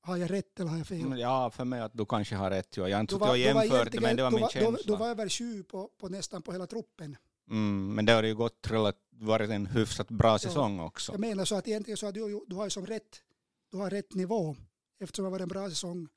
Har 0.00 0.16
jag 0.16 0.30
rätt 0.30 0.60
eller 0.60 0.70
har 0.70 0.78
jag 0.78 0.86
fel? 0.86 1.18
Ja, 1.18 1.50
för 1.50 1.64
mig 1.64 1.80
att 1.80 1.92
du 1.94 2.06
kanske 2.06 2.36
har 2.36 2.50
rätt. 2.50 2.76
Jag 2.76 2.90
har 2.90 3.00
inte 3.00 3.14
jag 3.20 3.38
jämfört 3.38 3.92
det, 3.92 4.00
men 4.00 4.16
det 4.16 4.22
var 4.22 4.30
min 4.30 4.48
känsla. 4.48 4.78
Du, 4.84 4.96
var 4.96 5.08
över 5.08 5.28
sju 5.28 5.62
på, 5.62 5.90
på 5.98 6.08
nästan 6.08 6.42
på 6.42 6.52
hela 6.52 6.66
truppen. 6.66 7.16
Mm, 7.50 7.94
men 7.94 8.04
det 8.04 8.12
har 8.12 8.22
ju 8.22 8.34
gått 8.34 8.66
varit 9.10 9.50
en 9.50 9.66
hyfsat 9.66 10.08
bra 10.08 10.38
säsong 10.38 10.80
också. 10.80 11.12
Jag 11.12 11.20
menar 11.20 11.44
så 11.44 11.54
att 11.54 11.68
egentligen 11.68 11.96
så 11.96 12.06
att 12.06 12.14
du, 12.14 12.44
du 12.46 12.56
har 12.56 12.68
som 12.68 12.86
rätt, 12.86 13.22
du 13.70 13.76
har 13.76 13.90
rätt 13.90 14.14
nivå 14.14 14.56
eftersom 15.00 15.24
det 15.24 15.30
var 15.30 15.40
en 15.40 15.48
bra 15.48 15.68
säsong 15.68 16.08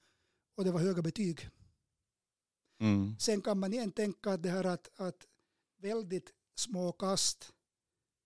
och 0.56 0.64
det 0.64 0.72
var 0.72 0.80
höga 0.80 1.02
betyg. 1.02 1.50
Mm. 2.80 3.16
Sen 3.20 3.42
kan 3.42 3.60
man 3.60 3.74
igen 3.74 3.92
tänka 3.92 4.32
att 4.32 4.44
det 4.44 4.50
här 4.50 4.64
att, 4.64 5.00
att 5.00 5.28
väldigt 5.78 6.34
små 6.56 6.92
kast 6.92 7.54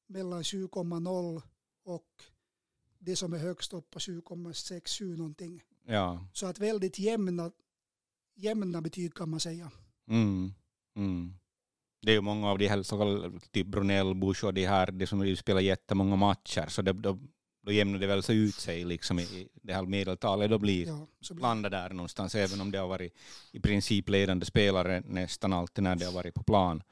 mellan 0.08 0.44
7,0 0.44 1.42
och 1.84 2.24
det 3.00 3.16
som 3.16 3.34
är 3.34 3.38
högst 3.38 3.74
upp 3.74 3.90
på 3.90 4.00
7,67 4.00 5.18
någonting. 5.18 5.64
Ja. 5.88 6.28
Så 6.34 6.46
att 6.46 6.60
väldigt 6.60 7.00
jämna, 7.00 7.52
jämna 8.36 8.82
betyg 8.82 9.14
kan 9.14 9.30
man 9.30 9.40
säga. 9.40 9.72
Mm. 10.08 10.54
Mm. 10.96 11.34
Det 12.02 12.12
är 12.12 12.16
ju 12.16 12.22
många 12.22 12.50
av 12.50 12.58
de 12.58 12.68
här, 12.68 12.84
så 12.84 12.98
kallade, 12.98 13.40
typ 13.40 13.68
Brunell, 13.68 14.16
Bush 14.16 14.46
och 14.46 14.54
de 14.54 14.66
här, 14.66 14.92
de 14.92 15.08
som 15.08 15.36
spelar 15.36 15.62
jättemånga 15.62 16.16
matcher, 16.16 16.68
så 16.68 16.82
det, 16.82 17.18
då 17.66 17.72
jämnar 17.72 18.00
det 18.00 18.08
väl 18.08 18.24
så 18.24 18.34
ut 18.34 18.56
sig 18.56 18.84
liksom 18.84 19.20
i 19.20 19.48
det 19.62 19.74
här 19.74 19.86
medeltalet 19.86 20.50
då 20.50 20.58
blir, 20.60 20.88
ja, 20.88 21.08
blir 21.30 21.42
landa 21.42 21.70
där 21.70 21.90
någonstans 21.90 22.36
även 22.36 22.62
om 22.62 22.72
det 22.72 22.78
har 22.78 22.88
varit 22.88 23.14
i 23.52 23.60
princip 23.60 24.10
ledande 24.10 24.46
spelare 24.46 25.04
nästan 25.06 25.54
alltid 25.54 25.84
när 25.84 25.96
det 25.96 26.06
har 26.06 26.14
varit 26.14 26.34
på 26.34 26.44
plan. 26.44 26.84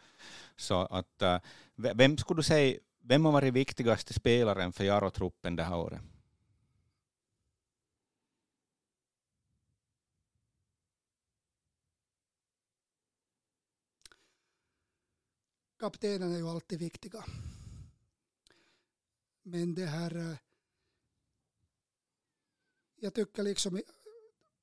Så 0.55 0.85
att 0.85 1.21
uh, 1.21 1.37
vem 1.75 2.17
skulle 2.17 2.39
du 2.39 2.43
säga, 2.43 2.79
vem 3.01 3.25
har 3.25 3.31
varit 3.31 3.53
viktigaste 3.53 4.13
spelaren 4.13 4.73
för 4.73 4.83
Jaro-truppen 4.83 5.55
det 5.55 5.63
här 5.63 5.77
året? 5.77 6.01
Kaptenen 15.79 16.33
är 16.33 16.37
ju 16.37 16.49
alltid 16.49 16.79
viktiga. 16.79 17.23
Men 19.43 19.75
det 19.75 19.85
här 19.85 20.17
eh, 20.17 20.37
jag 23.03 23.13
tycker 23.13 23.43
liksom, 23.43 23.81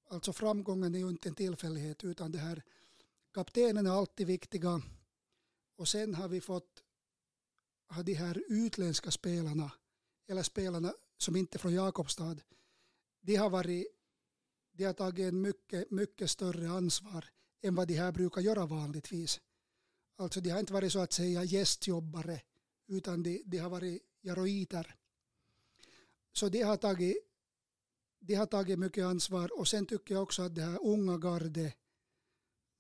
alltså 0.09 0.32
framgången 0.32 0.95
är 0.95 0.99
ju 0.99 1.09
inte 1.09 1.28
en 1.28 1.34
tillfällighet 1.34 2.05
utan 2.05 2.32
det 2.32 2.38
här 2.38 2.62
kaptenen 3.34 3.86
är 3.86 3.91
alltid 3.91 4.26
viktiga 4.26 4.82
och 5.76 5.88
sen 5.88 6.14
har 6.14 6.28
vi 6.28 6.41
fått 6.41 6.82
har 7.86 8.03
de 8.03 8.14
här 8.14 8.43
utländska 8.49 9.11
spelarna 9.11 9.72
eller 10.28 10.43
spelarna 10.43 10.95
som 11.16 11.36
inte 11.36 11.57
är 11.57 11.59
från 11.59 11.74
Jakobstad 11.74 12.36
de 13.20 13.36
har 13.36 13.51
varit 13.51 13.86
de 14.72 14.84
har 14.84 14.93
tagit 14.93 15.28
en 15.28 15.43
mycket, 15.43 15.91
mycket 15.91 16.30
större 16.30 16.70
ansvar 16.70 17.24
än 17.62 17.74
vad 17.74 17.88
de 17.88 17.95
här 17.95 18.12
brukar 18.12 18.41
göra 18.41 18.66
vanligtvis. 18.66 19.41
Alltså 20.16 20.41
de 20.41 20.51
har 20.51 20.61
inte 20.61 20.72
varit 20.72 20.93
så 20.93 20.99
att 21.01 21.12
säga 21.12 21.45
gästjobbare 21.45 22.43
utan 22.86 23.22
de, 23.22 23.43
de 23.47 23.59
har 23.59 23.70
varit 23.70 24.03
jaroiter. 24.20 24.97
Så 26.32 26.49
de 26.49 26.62
har 26.62 26.76
tagit 26.76 27.30
de 28.20 28.34
har 28.34 28.46
tagit 28.46 28.78
mycket 28.78 29.04
ansvar. 29.04 29.58
Och 29.58 29.68
sen 29.68 29.86
tycker 29.86 30.14
jag 30.14 30.22
också 30.22 30.42
att 30.42 30.54
det 30.54 30.62
här 30.62 30.78
unga 30.82 31.18
garde 31.18 31.72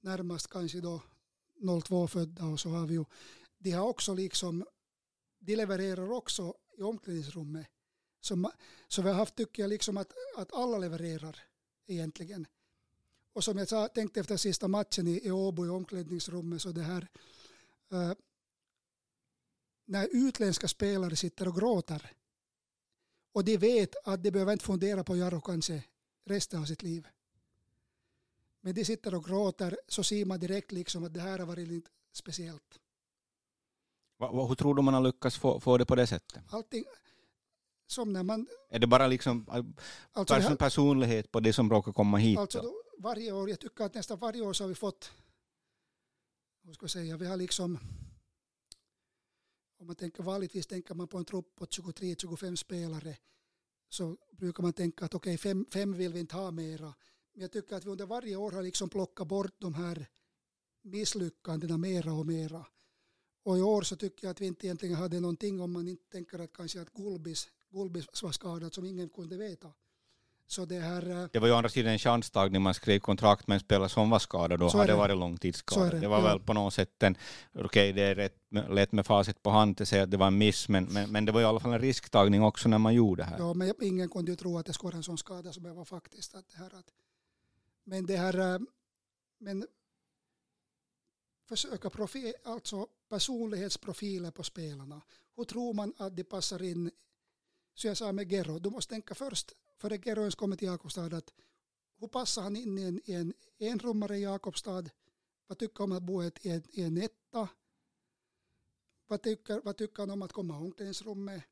närmast 0.00 0.48
kanske 0.48 0.80
då 0.80 1.02
02 1.84 2.08
födda 2.08 2.44
och 2.44 2.60
så 2.60 2.68
har 2.68 2.86
vi 2.86 2.94
ju 2.94 3.04
de 3.58 3.70
har 3.70 3.88
också 3.88 4.14
liksom 4.14 4.64
de 5.38 5.56
levererar 5.56 6.10
också 6.10 6.54
i 6.78 6.82
omklädningsrummet. 6.82 7.66
Så, 8.20 8.52
så 8.88 9.02
vi 9.02 9.08
har 9.08 9.16
haft 9.16 9.36
tycker 9.36 9.62
jag 9.62 9.68
liksom 9.68 9.96
att, 9.96 10.12
att 10.36 10.52
alla 10.52 10.78
levererar 10.78 11.36
egentligen. 11.86 12.46
Och 13.32 13.44
som 13.44 13.58
jag 13.58 13.68
sa, 13.68 13.88
tänkte 13.88 14.20
efter 14.20 14.36
sista 14.36 14.68
matchen 14.68 15.06
i, 15.06 15.26
i 15.26 15.30
Åbo 15.30 15.66
i 15.66 15.68
omklädningsrummet 15.68 16.62
så 16.62 16.72
det 16.72 16.82
här 16.82 17.08
uh, 17.92 18.12
när 19.84 20.08
utländska 20.12 20.68
spelare 20.68 21.16
sitter 21.16 21.48
och 21.48 21.56
gråter 21.56 22.12
och 23.32 23.44
de 23.44 23.56
vet 23.56 23.94
att 24.04 24.22
de 24.22 24.30
behöver 24.30 24.52
inte 24.52 24.64
fundera 24.64 25.04
på 25.04 25.16
Jaro 25.16 25.40
kanske 25.40 25.84
resten 26.24 26.60
av 26.60 26.64
sitt 26.64 26.82
liv. 26.82 27.08
Men 28.60 28.74
de 28.74 28.84
sitter 28.84 29.14
och 29.14 29.24
gråter 29.24 29.78
så 29.88 30.02
ser 30.02 30.24
man 30.24 30.40
direkt 30.40 30.72
liksom 30.72 31.04
att 31.04 31.14
det 31.14 31.20
här 31.20 31.38
har 31.38 31.46
varit 31.46 31.68
lite 31.68 31.90
speciellt. 32.12 32.80
Va, 34.18 34.46
hur 34.46 34.54
tror 34.54 34.74
du 34.74 34.82
man 34.82 34.94
har 34.94 35.00
lyckats 35.00 35.38
få, 35.38 35.60
få 35.60 35.78
det 35.78 35.86
på 35.86 35.94
det 35.94 36.06
sättet? 36.06 36.42
Allting, 36.50 36.84
som 37.86 38.12
när 38.12 38.22
man... 38.22 38.46
Är 38.68 38.78
det 38.78 38.86
bara 38.86 39.06
liksom 39.06 39.46
alltså 40.12 40.34
person, 40.34 40.56
personlighet 40.56 41.32
på 41.32 41.40
det 41.40 41.52
som 41.52 41.70
råkar 41.70 41.92
komma 41.92 42.18
hit? 42.18 42.38
Alltså 42.38 42.62
då, 42.62 42.82
varje 42.98 43.32
år, 43.32 43.50
jag 43.50 43.60
tycker 43.60 43.84
att 43.84 43.94
nästan 43.94 44.18
varje 44.18 44.42
år 44.42 44.52
så 44.52 44.64
har 44.64 44.68
vi 44.68 44.74
fått, 44.74 45.12
vad 46.62 46.74
ska 46.74 46.84
jag 46.84 46.90
säga, 46.90 47.16
vi 47.16 47.26
har 47.26 47.36
liksom 47.36 47.78
om 49.80 49.86
man 49.86 49.96
tänker 49.96 50.22
vanligtvis 50.22 50.66
tänker 50.66 50.94
man 50.94 51.08
på 51.08 51.18
en 51.18 51.24
trupp 51.24 51.56
på 51.56 51.64
23-25 51.64 52.56
spelare 52.56 53.16
så 53.88 54.16
brukar 54.32 54.62
man 54.62 54.72
tänka 54.72 55.04
att 55.04 55.14
okej, 55.14 55.34
okay, 55.34 55.38
fem, 55.38 55.66
fem 55.72 55.92
vill 55.92 56.12
vi 56.12 56.20
inte 56.20 56.36
ha 56.36 56.50
mera. 56.50 56.94
Men 57.32 57.42
jag 57.42 57.52
tycker 57.52 57.76
att 57.76 57.84
vi 57.84 57.90
under 57.90 58.06
varje 58.06 58.36
år 58.36 58.52
har 58.52 58.62
liksom 58.62 58.88
plockat 58.88 59.28
bort 59.28 59.54
de 59.58 59.74
här 59.74 60.06
misslyckandena 60.82 61.78
mera 61.78 62.12
och 62.12 62.26
mera. 62.26 62.66
Och 63.42 63.58
i 63.58 63.62
år 63.62 63.82
så 63.82 63.96
tycker 63.96 64.26
jag 64.26 64.30
att 64.30 64.40
vi 64.40 64.46
inte 64.46 64.66
egentligen 64.66 64.96
hade 64.96 65.20
någonting 65.20 65.60
om 65.60 65.72
man 65.72 65.88
inte 65.88 66.10
tänker 66.10 66.38
att 66.38 66.52
kanske 66.52 66.80
att 66.80 66.92
Gulbis, 66.92 67.48
Gulbis 67.70 68.22
var 68.22 68.32
skadad 68.32 68.74
som 68.74 68.84
ingen 68.84 69.08
kunde 69.08 69.36
veta. 69.36 69.72
Så 70.50 70.64
det 70.64 70.80
här... 70.80 71.10
eh, 71.10 71.26
Det 71.32 71.38
var 71.38 71.46
ju 71.48 71.52
å 71.52 71.56
andra 71.56 71.68
sidan 71.70 71.92
en 71.92 71.98
chanstagning, 71.98 72.62
man 72.62 72.74
skrev 72.74 72.98
kontrakt 72.98 73.46
med 73.46 73.54
en 73.54 73.60
spelare 73.60 73.88
som 73.88 74.10
var 74.10 74.18
skadad 74.18 74.62
och 74.62 74.72
hade 74.72 74.86
det. 74.92 74.96
varit 74.96 75.16
långtidsskadad. 75.18 75.90
det, 75.90 76.00
Det 76.00 76.08
var 76.08 76.18
ja. 76.18 76.24
väl 76.24 76.40
på 76.40 76.52
något 76.52 76.74
sätt 76.74 77.02
en, 77.02 77.16
okej 77.54 77.92
det 77.92 78.02
är 78.02 78.14
rätt, 78.14 78.36
lätt 78.70 78.92
med 78.92 79.06
facit 79.06 79.42
på 79.42 79.50
hand 79.50 79.80
att 79.80 79.88
säga 79.88 80.02
att 80.02 80.10
det 80.10 80.16
var 80.16 80.26
en 80.26 80.38
miss, 80.38 80.68
men, 80.68 80.84
men, 80.84 81.12
men 81.12 81.24
det 81.24 81.32
var 81.32 81.40
i 81.40 81.44
alla 81.44 81.60
fall 81.60 81.72
en 81.72 81.78
risktagning 81.78 82.42
också 82.42 82.68
när 82.68 82.78
man 82.78 82.94
gjorde 82.94 83.22
det 83.22 83.26
här. 83.26 83.38
Ja, 83.38 83.54
men 83.54 83.74
ingen 83.80 84.08
kunde 84.08 84.30
ju 84.32 84.36
tro 84.36 84.58
att 84.58 84.66
det 84.66 84.72
skulle 84.72 84.86
vara 84.88 84.96
en 84.96 85.02
sån 85.02 85.18
skada 85.18 85.52
som 85.52 85.62
det 85.62 85.72
var 85.72 85.84
faktiskt. 85.84 86.34
Att 86.34 86.48
det 86.48 86.58
här 86.58 86.74
att, 86.74 86.90
men 87.84 88.06
det 88.06 88.16
här, 88.16 88.54
eh, 88.54 88.58
men 89.38 89.66
försöka 91.48 91.90
profil, 91.90 92.32
alltså 92.44 92.86
personlighetsprofiler 93.08 94.30
på 94.30 94.42
spelarna. 94.42 95.00
Hur 95.36 95.44
tror 95.44 95.74
man 95.74 95.94
att 95.98 96.16
de 96.16 96.24
passar 96.24 96.62
in? 96.62 96.90
Så 97.74 97.86
jag 97.86 97.96
sa 97.96 98.12
med 98.12 98.32
Gero, 98.32 98.58
du 98.58 98.70
måste 98.70 98.94
tänka 98.94 99.14
först, 99.14 99.52
före 99.80 99.98
Gero 99.98 100.30
kommer 100.30 100.56
till 100.56 100.68
Jakobstad, 100.68 101.16
att 101.16 101.32
hur 101.98 102.08
passar 102.08 102.42
han 102.42 102.56
in 102.56 102.78
i 102.78 102.82
en, 102.82 103.00
i 103.04 103.14
en 103.14 103.34
enrummare 103.58 104.18
i 104.18 104.22
Jakobstad? 104.22 104.84
Vad 105.46 105.58
tycker 105.58 105.78
han 105.78 105.92
om 105.92 105.96
att 105.96 106.02
bo 106.02 106.22
i 106.22 106.30
i 106.42 106.50
en, 106.50 106.62
i 106.70 106.82
en 106.82 106.96
etta? 106.96 107.48
Vad 109.06 109.22
tycker, 109.22 109.60
vad 109.64 109.76
tycker 109.76 110.02
han 110.02 110.10
om 110.10 110.22
att 110.22 110.32
komma 110.32 110.54
i 110.54 110.64
omklädningsrummet? 110.64 111.42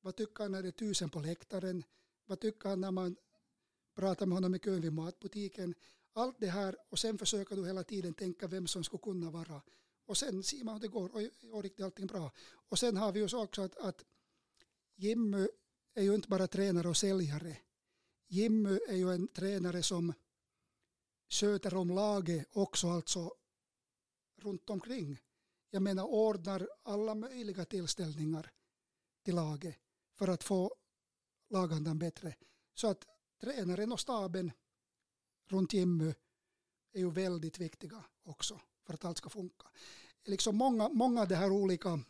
Vad 0.00 0.16
tycker 0.16 0.42
han 0.42 0.52
när 0.52 0.62
det 0.62 0.68
är 0.68 0.72
tusen 0.72 1.10
på 1.10 1.20
läktaren? 1.20 1.84
Vad 2.26 2.40
tycker 2.40 2.68
han 2.68 2.80
när 2.80 2.90
man 2.90 3.16
pratar 3.94 4.26
med 4.26 4.36
honom 4.36 4.54
i 4.54 4.58
kön 4.58 4.80
vid 4.80 4.92
matbutiken? 4.92 5.74
Allt 6.12 6.36
det 6.38 6.46
här 6.46 6.76
och 6.88 6.98
sen 6.98 7.18
försöker 7.18 7.56
du 7.56 7.66
hela 7.66 7.84
tiden 7.84 8.14
tänka 8.14 8.46
vem 8.46 8.66
som 8.66 8.84
skulle 8.84 9.02
kunna 9.02 9.30
vara. 9.30 9.62
Och 10.06 10.16
sen 10.16 10.42
ser 10.42 10.64
man 10.64 10.74
hur 10.74 10.80
det 10.80 10.88
går 10.88 11.08
och, 11.14 11.54
och 11.56 11.62
riktigt 11.62 11.84
allting 11.84 12.06
bra. 12.06 12.32
Och 12.68 12.78
sen 12.78 12.96
har 12.96 13.12
vi 13.12 13.20
ju 13.20 13.28
så 13.28 13.42
också 13.42 13.62
att, 13.62 13.76
att 13.76 14.04
Jimmy 14.96 15.48
är 15.94 16.02
ju 16.02 16.14
inte 16.14 16.28
bara 16.28 16.46
tränare 16.46 16.88
och 16.88 16.96
säljare. 16.96 17.56
Jimmy 18.28 18.78
är 18.88 18.96
ju 18.96 19.12
en 19.12 19.28
tränare 19.28 19.82
som 19.82 20.12
sköter 21.28 21.74
om 21.74 21.90
laget 21.90 22.46
också 22.52 22.88
alltså 22.88 23.34
runt 24.36 24.70
omkring. 24.70 25.18
Jag 25.70 25.82
menar 25.82 26.04
ordnar 26.04 26.68
alla 26.82 27.14
möjliga 27.14 27.64
tillställningar 27.64 28.52
till 29.24 29.34
laget 29.34 29.76
för 30.14 30.28
att 30.28 30.44
få 30.44 30.74
lagandan 31.50 31.98
bättre. 31.98 32.34
Så 32.74 32.86
att 32.88 33.06
tränaren 33.40 33.92
och 33.92 34.00
staben 34.00 34.52
runt 35.46 35.72
Jimmy 35.72 36.14
är 36.92 36.98
ju 36.98 37.10
väldigt 37.10 37.58
viktiga 37.58 38.04
också 38.22 38.60
för 38.86 38.94
att 38.94 39.04
allt 39.04 39.18
ska 39.18 39.28
funka. 39.28 39.68
Liksom 40.24 40.56
många, 40.56 40.88
många 40.88 41.24
det 41.24 41.36
här 41.36 41.50
olika 41.50 42.00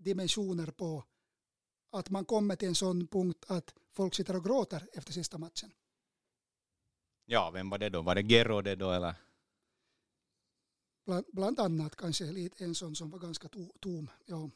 dimensioner 0.00 0.66
på 0.70 1.04
att 1.92 2.10
man 2.10 2.24
kommer 2.24 2.56
till 2.56 2.68
en 2.68 2.74
sån 2.74 3.06
punkt 3.06 3.44
att 3.48 3.74
folk 3.92 4.14
sitter 4.14 4.36
och 4.36 4.44
gråter 4.44 4.88
efter 4.92 5.12
sista 5.12 5.38
matchen. 5.38 5.72
Ja, 7.24 7.50
vem 7.50 7.70
var 7.70 7.78
det 7.78 7.88
då? 7.88 8.02
Var 8.02 8.14
det 8.14 8.22
Gero 8.22 8.62
det 8.62 8.76
då 8.76 8.90
eller? 8.90 9.14
Bland, 11.04 11.24
bland 11.32 11.60
annat 11.60 11.96
kanske 11.96 12.24
lite 12.24 12.64
en 12.64 12.74
sån 12.74 12.96
som 12.96 13.10
var 13.10 13.18
ganska 13.18 13.48
to, 13.48 13.72
tom. 13.80 14.10
Ja. 14.26 14.50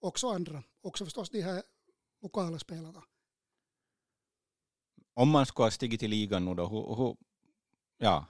Också 0.00 0.28
andra. 0.28 0.62
Också 0.80 1.04
förstås 1.04 1.30
de 1.30 1.42
här 1.42 1.62
lokala 2.22 2.58
spelarna. 2.58 3.02
Om 5.14 5.30
man 5.30 5.46
skulle 5.46 5.66
ha 5.66 5.70
stigit 5.70 6.02
i 6.02 6.08
ligan 6.08 6.44
nu 6.44 6.54
då, 6.54 6.66
hur, 6.66 6.94
hur, 6.96 7.16
ja, 7.98 8.26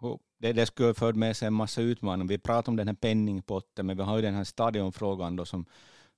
hur, 0.00 0.18
det, 0.38 0.52
det 0.52 0.66
skulle 0.66 0.88
ha 0.88 0.94
fört 0.94 1.16
med 1.16 1.36
sig 1.36 1.46
en 1.46 1.54
massa 1.54 1.80
utmaningar. 1.80 2.28
Vi 2.28 2.38
pratar 2.38 2.72
om 2.72 2.76
den 2.76 2.88
här 2.88 2.94
penningpotten, 2.94 3.86
men 3.86 3.96
vi 3.96 4.02
har 4.02 4.16
ju 4.16 4.22
den 4.22 4.34
här 4.34 4.44
stadionfrågan 4.44 5.36
då 5.36 5.44
som, 5.44 5.66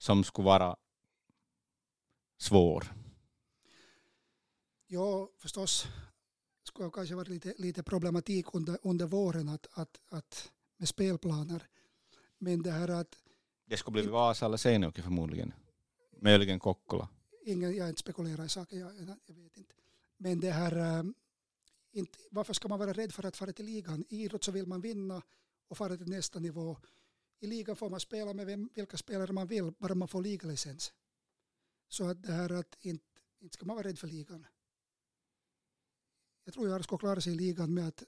som 0.01 0.25
skulle 0.25 0.47
vara 0.47 0.77
svår. 2.39 2.95
Ja, 4.87 5.31
förstås 5.37 5.87
skulle 6.63 6.89
det 6.89 6.93
kanske 6.93 7.15
varit 7.15 7.29
lite, 7.29 7.55
lite 7.59 7.83
problematik 7.83 8.47
under, 8.55 8.79
under 8.83 9.07
våren 9.07 9.49
att, 9.49 9.67
att, 9.73 10.01
att 10.09 10.53
med 10.77 10.89
spelplaner. 10.89 11.63
Men 12.39 12.63
det 12.63 12.71
här 12.71 12.89
att 12.89 13.17
Det 13.65 13.77
skulle 13.77 14.03
bli 14.03 14.11
Vasa 14.11 14.47
eller 14.47 14.57
Seinäjoki 14.57 15.03
förmodligen. 15.03 15.53
Möjligen 16.21 16.59
Kokkola. 16.59 17.09
ingen, 17.45 17.77
jag 17.77 17.89
inte 17.89 18.01
spekulerar 18.01 18.45
i 18.45 18.49
saker, 18.49 18.77
jag, 18.77 18.93
jag, 19.27 19.35
vet 19.35 19.57
inte. 19.57 19.75
Men 20.17 20.41
det 20.41 20.51
här, 20.51 20.99
ähm, 20.99 21.15
inte, 21.93 22.19
varför 22.31 22.55
ska 22.55 22.69
man 22.69 22.79
vara 22.79 22.93
rädd 22.93 23.13
för 23.13 23.27
att 23.27 23.37
fara 23.37 23.53
till 23.53 23.67
ligan? 23.67 24.05
I 24.09 24.25
idrott 24.25 24.45
så 24.45 24.53
vill 24.53 24.67
man 24.67 24.81
vinna 24.81 25.23
och 25.69 25.77
fara 25.77 25.97
till 25.97 26.09
nästa 26.09 26.39
nivå. 26.39 26.77
I 27.41 27.47
ligan 27.47 27.77
får 27.77 27.91
man 27.91 28.01
spela 28.01 28.33
med 28.35 28.47
vem, 28.47 28.71
vilka 28.75 28.97
spelare 28.97 29.33
man 29.33 29.47
vill, 29.47 29.73
bara 29.79 29.95
man 29.95 30.09
får 30.09 30.23
ligalicens. 30.23 30.93
Så 31.89 32.09
att 32.11 32.23
det 32.23 32.33
här 32.33 32.53
att 32.53 32.77
inte, 32.81 33.05
inte 33.39 33.55
ska 33.55 33.67
man 33.67 33.77
vara 33.77 33.87
rädd 33.89 33.99
för 33.99 34.07
ligan. 34.09 34.47
Jag 36.45 36.55
tror 36.55 36.69
jag 36.69 36.85
ska 36.85 36.99
klara 36.99 37.21
sig 37.21 37.33
i 37.33 37.37
ligan 37.37 37.75
med 37.75 37.89
att, 37.89 38.05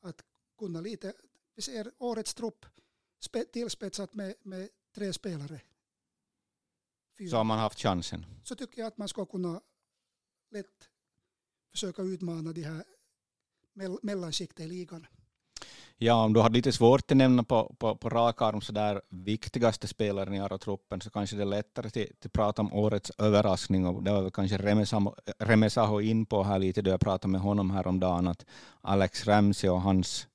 att 0.00 0.24
kunna 0.58 0.80
lite, 0.80 1.14
vi 1.54 1.62
ser 1.62 1.92
årets 1.98 2.34
trupp 2.34 2.66
spe, 3.18 3.44
tillspetsat 3.44 4.14
med, 4.14 4.34
med 4.42 4.68
tre 4.92 5.12
spelare. 5.12 5.60
Fyra 7.18 7.30
Så 7.30 7.36
har 7.36 7.44
man 7.44 7.58
haft 7.58 7.78
chansen. 7.78 8.26
så 8.44 8.54
tycker 8.54 8.78
jag 8.80 8.86
att 8.88 8.98
man 8.98 9.08
ska 9.08 9.26
kunna 9.26 9.60
lätt 10.50 10.90
försöka 11.70 12.02
utmana 12.02 12.52
de 12.52 12.62
här 12.62 12.84
mell- 13.72 13.98
mellanskiktet 14.02 14.60
i 14.60 14.68
ligan. 14.68 15.06
Ja, 16.04 16.24
om 16.24 16.32
du 16.32 16.40
har 16.40 16.50
lite 16.50 16.72
svårt 16.72 17.10
att 17.10 17.16
nämna 17.16 17.44
på, 17.44 17.74
på, 17.78 17.96
på 17.96 18.08
rak 18.08 18.42
arm 18.42 18.60
så 18.60 18.72
där 18.72 19.02
viktigaste 19.08 19.88
spelaren 19.88 20.34
i 20.34 20.40
Aro-truppen 20.40 21.00
så 21.00 21.10
kanske 21.10 21.36
det 21.36 21.42
är 21.42 21.46
lättare 21.46 22.06
att 22.24 22.32
prata 22.32 22.62
om 22.62 22.72
årets 22.72 23.12
överraskning 23.18 23.86
och 23.86 24.02
det 24.02 24.12
var 24.12 24.22
väl 24.22 24.30
kanske 24.30 24.58
Reme 25.38 25.70
Saho 25.70 26.00
in 26.00 26.26
på 26.26 26.42
här 26.42 26.58
lite 26.58 26.82
då 26.82 26.90
jag 26.90 27.00
pratade 27.00 27.32
med 27.32 27.40
honom 27.40 27.70
häromdagen 27.70 28.28
att 28.28 28.46
Alex 28.80 29.26
Ramsey 29.26 29.70
och 29.70 29.80
hans, 29.80 30.26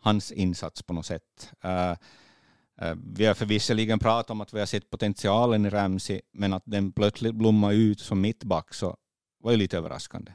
hans 0.00 0.32
insats 0.32 0.82
på 0.82 0.92
något 0.92 1.06
sätt. 1.06 1.52
Uh, 1.64 1.92
uh, 2.86 2.96
vi 3.14 3.26
har 3.26 3.34
förvisserligen 3.34 3.98
pratat 3.98 4.30
om 4.30 4.40
att 4.40 4.54
vi 4.54 4.58
har 4.58 4.66
sett 4.66 4.90
potentialen 4.90 5.66
i 5.66 5.70
Ramsey 5.70 6.20
men 6.32 6.52
att 6.52 6.62
den 6.66 6.92
plötsligt 6.92 7.34
blommar 7.34 7.72
ut 7.72 8.00
som 8.00 8.20
mittback 8.20 8.74
så 8.74 8.96
var 9.40 9.50
ju 9.50 9.56
lite 9.56 9.78
överraskande. 9.78 10.32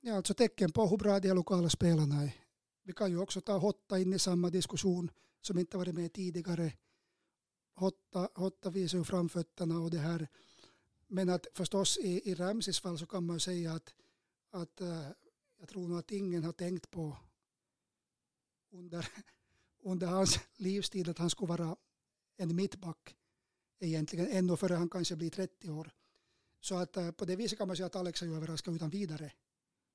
Ja, 0.00 0.16
alltså 0.16 0.34
tecken 0.34 0.72
på 0.72 0.86
hur 0.86 0.96
bra 0.96 1.20
de 1.20 1.32
lokala 1.32 1.68
spelarna 1.68 2.22
är. 2.22 2.47
Vi 2.88 2.94
kan 2.94 3.10
ju 3.10 3.18
också 3.18 3.40
ta 3.40 3.58
Hotta 3.58 3.98
in 3.98 4.12
i 4.12 4.18
samma 4.18 4.50
diskussion 4.50 5.10
som 5.40 5.58
inte 5.58 5.76
varit 5.76 5.94
med 5.94 6.12
tidigare. 6.12 6.72
Hotta, 7.74 8.28
Hotta 8.34 8.70
visar 8.70 8.98
ju 8.98 9.04
framfötterna 9.04 9.78
och 9.78 9.90
det 9.90 9.98
här. 9.98 10.28
Men 11.06 11.28
att 11.28 11.46
förstås 11.54 11.98
i, 11.98 12.30
i 12.30 12.34
Ramsis 12.34 12.80
fall 12.80 12.98
så 12.98 13.06
kan 13.06 13.26
man 13.26 13.36
ju 13.36 13.40
säga 13.40 13.72
att, 13.72 13.94
att 14.50 14.80
äh, 14.80 15.06
jag 15.58 15.68
tror 15.68 15.88
nog 15.88 15.98
att 15.98 16.10
ingen 16.10 16.44
har 16.44 16.52
tänkt 16.52 16.90
på 16.90 17.16
under, 18.70 19.08
under 19.82 20.06
hans 20.06 20.38
livstid 20.56 21.08
att 21.08 21.18
han 21.18 21.30
skulle 21.30 21.48
vara 21.48 21.76
en 22.36 22.56
mittback 22.56 23.16
egentligen 23.80 24.26
ännu 24.26 24.56
före 24.56 24.74
han 24.74 24.90
kanske 24.90 25.16
blir 25.16 25.30
30 25.30 25.70
år. 25.70 25.90
Så 26.60 26.74
att 26.74 26.96
äh, 26.96 27.10
på 27.10 27.24
det 27.24 27.36
viset 27.36 27.58
kan 27.58 27.68
man 27.68 27.76
säga 27.76 27.86
att 27.86 27.96
Alex 27.96 28.20
har 28.20 28.28
ju 28.28 28.36
överraskat 28.36 28.74
utan 28.74 28.90
vidare. 28.90 29.32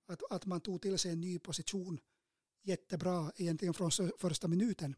Att, 0.07 0.31
att 0.31 0.45
man 0.45 0.61
tog 0.61 0.81
till 0.81 0.99
sig 0.99 1.11
en 1.11 1.21
ny 1.21 1.39
position 1.39 1.99
jättebra 2.63 3.31
egentligen 3.35 3.73
från 3.73 3.91
första 4.19 4.47
minuten. 4.47 4.95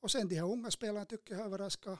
Och 0.00 0.10
sen 0.10 0.28
de 0.28 0.34
här 0.34 0.52
unga 0.52 0.70
spelarna 0.70 1.04
tycker 1.04 1.34
jag 1.34 1.38
har 1.38 1.46
överraskat 1.46 1.98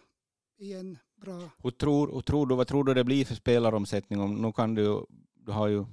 igen 0.58 0.98
bra. 1.16 1.50
Hur 1.62 1.70
tror, 1.70 2.12
hur 2.12 2.20
tror 2.20 2.46
du, 2.46 2.54
vad 2.54 2.68
tror 2.68 2.84
du 2.84 2.94
det 2.94 3.04
blir 3.04 3.24
för 3.24 3.34
spelaromsättning? 3.34 4.20
Om, 4.20 4.42
nu 4.42 4.52
kan 4.52 4.74
du, 4.74 5.06
du 5.34 5.52
har 5.52 5.68
ju 5.68 5.84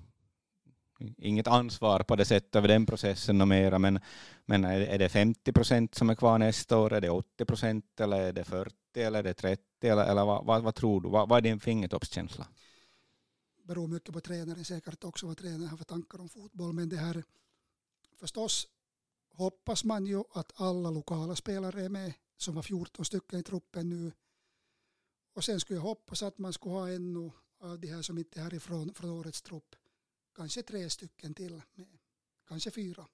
inget 1.17 1.47
ansvar 1.47 1.99
på 1.99 2.15
det 2.15 2.25
sättet 2.25 2.55
över 2.55 2.67
den 2.67 2.85
processen 2.85 3.41
och 3.41 3.47
mera, 3.47 3.79
men, 3.79 3.99
men 4.45 4.63
är, 4.65 4.81
är 4.81 4.97
det 4.97 5.09
50 5.09 5.53
procent 5.53 5.95
som 5.95 6.09
är 6.09 6.15
kvar 6.15 6.37
nästa 6.37 6.77
år? 6.77 6.93
Är 6.93 7.01
det 7.01 7.09
80 7.09 7.45
procent 7.45 7.99
eller 7.99 8.21
är 8.21 8.33
det 8.33 8.43
40 8.43 8.75
eller 8.95 9.19
är 9.19 9.23
det 9.23 9.33
30 9.33 9.63
eller, 9.81 10.05
eller 10.05 10.25
vad, 10.25 10.45
vad, 10.45 10.63
vad 10.63 10.75
tror 10.75 11.01
du? 11.01 11.09
Vad, 11.09 11.29
vad 11.29 11.37
är 11.37 11.41
din 11.41 11.59
fingertoppskänsla? 11.59 12.47
Beror 13.67 13.87
mycket 13.87 14.13
på 14.13 14.21
tränaren 14.21 14.65
säkert 14.65 15.03
också 15.03 15.27
vad 15.27 15.37
tränaren 15.37 15.67
har 15.67 15.77
för 15.77 15.85
tankar 15.85 16.21
om 16.21 16.29
fotboll. 16.29 16.73
Men 16.73 16.89
det 16.89 16.97
här 16.97 17.23
förstås 18.15 18.67
hoppas 19.29 19.83
man 19.83 20.05
ju 20.05 20.23
att 20.31 20.61
alla 20.61 20.89
lokala 20.89 21.35
spelare 21.35 21.85
är 21.85 21.89
med 21.89 22.13
som 22.37 22.55
var 22.55 22.61
14 22.61 23.05
stycken 23.05 23.39
i 23.39 23.43
truppen 23.43 23.89
nu. 23.89 24.11
Och 25.33 25.43
sen 25.43 25.59
skulle 25.59 25.77
jag 25.77 25.83
hoppas 25.83 26.23
att 26.23 26.37
man 26.37 26.53
skulle 26.53 26.75
ha 26.75 26.89
ännu 26.89 27.31
av 27.59 27.79
de 27.79 27.87
här 27.87 28.01
som 28.01 28.17
inte 28.17 28.39
är 28.39 28.43
härifrån 28.43 28.93
från 28.93 29.09
årets 29.09 29.41
trupp. 29.41 29.75
Kanske 30.35 30.63
tre 30.63 30.89
stycken 30.89 31.33
till 31.33 31.61
med. 31.73 31.97
Kanske 32.47 32.71
fyra. 32.71 33.07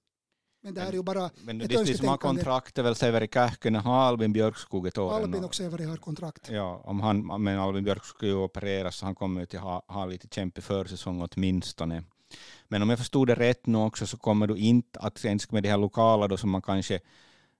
Men 0.64 0.74
det 0.74 0.82
här 0.82 0.90
är 0.90 0.94
ju 0.94 1.04
bara 1.04 1.30
Men 1.42 1.62
Ett 1.62 1.70
de, 1.70 1.76
de 1.76 1.78
som 1.78 1.78
har 1.78 1.82
önsketänkande. 1.82 2.18
kontrakt 2.18 2.78
är 2.78 2.84
väl 2.84 2.96
Severi 2.96 3.28
Kähkönen, 3.34 3.82
har 3.82 4.00
Albin 4.00 4.34
Björkskog 4.34 4.88
ett 4.88 4.98
år 4.98 5.14
Albin 5.14 5.44
och 5.44 5.56
Severi 5.56 5.86
har 5.86 5.98
kontrakt. 5.98 6.50
Ja, 6.52 6.82
om 6.86 7.00
han, 7.02 7.44
men 7.44 7.60
Albin 7.60 7.84
Björkskog 7.84 8.18
ska 8.18 8.26
ju 8.26 8.36
opereras 8.36 8.96
så 8.96 9.06
han 9.06 9.16
kommer 9.16 9.40
ju 9.40 9.46
till 9.46 9.60
ha, 9.60 9.86
ha 9.88 10.06
lite 10.06 10.28
kämpig 10.28 10.64
försäsong 10.64 11.28
åtminstone. 11.32 12.04
Men 12.68 12.82
om 12.82 12.90
jag 12.90 13.00
förstod 13.00 13.28
det 13.28 13.36
rätt 13.36 13.66
nu 13.66 13.78
också 13.78 14.08
så 14.08 14.18
kommer 14.18 14.48
du 14.48 14.58
inte 14.58 15.00
att 15.00 15.26
ens 15.26 15.52
med 15.52 15.64
de 15.64 15.70
här 15.70 15.78
lokala 15.78 16.28
då 16.28 16.38
som 16.38 16.50
man 16.50 16.62
kanske 16.62 17.00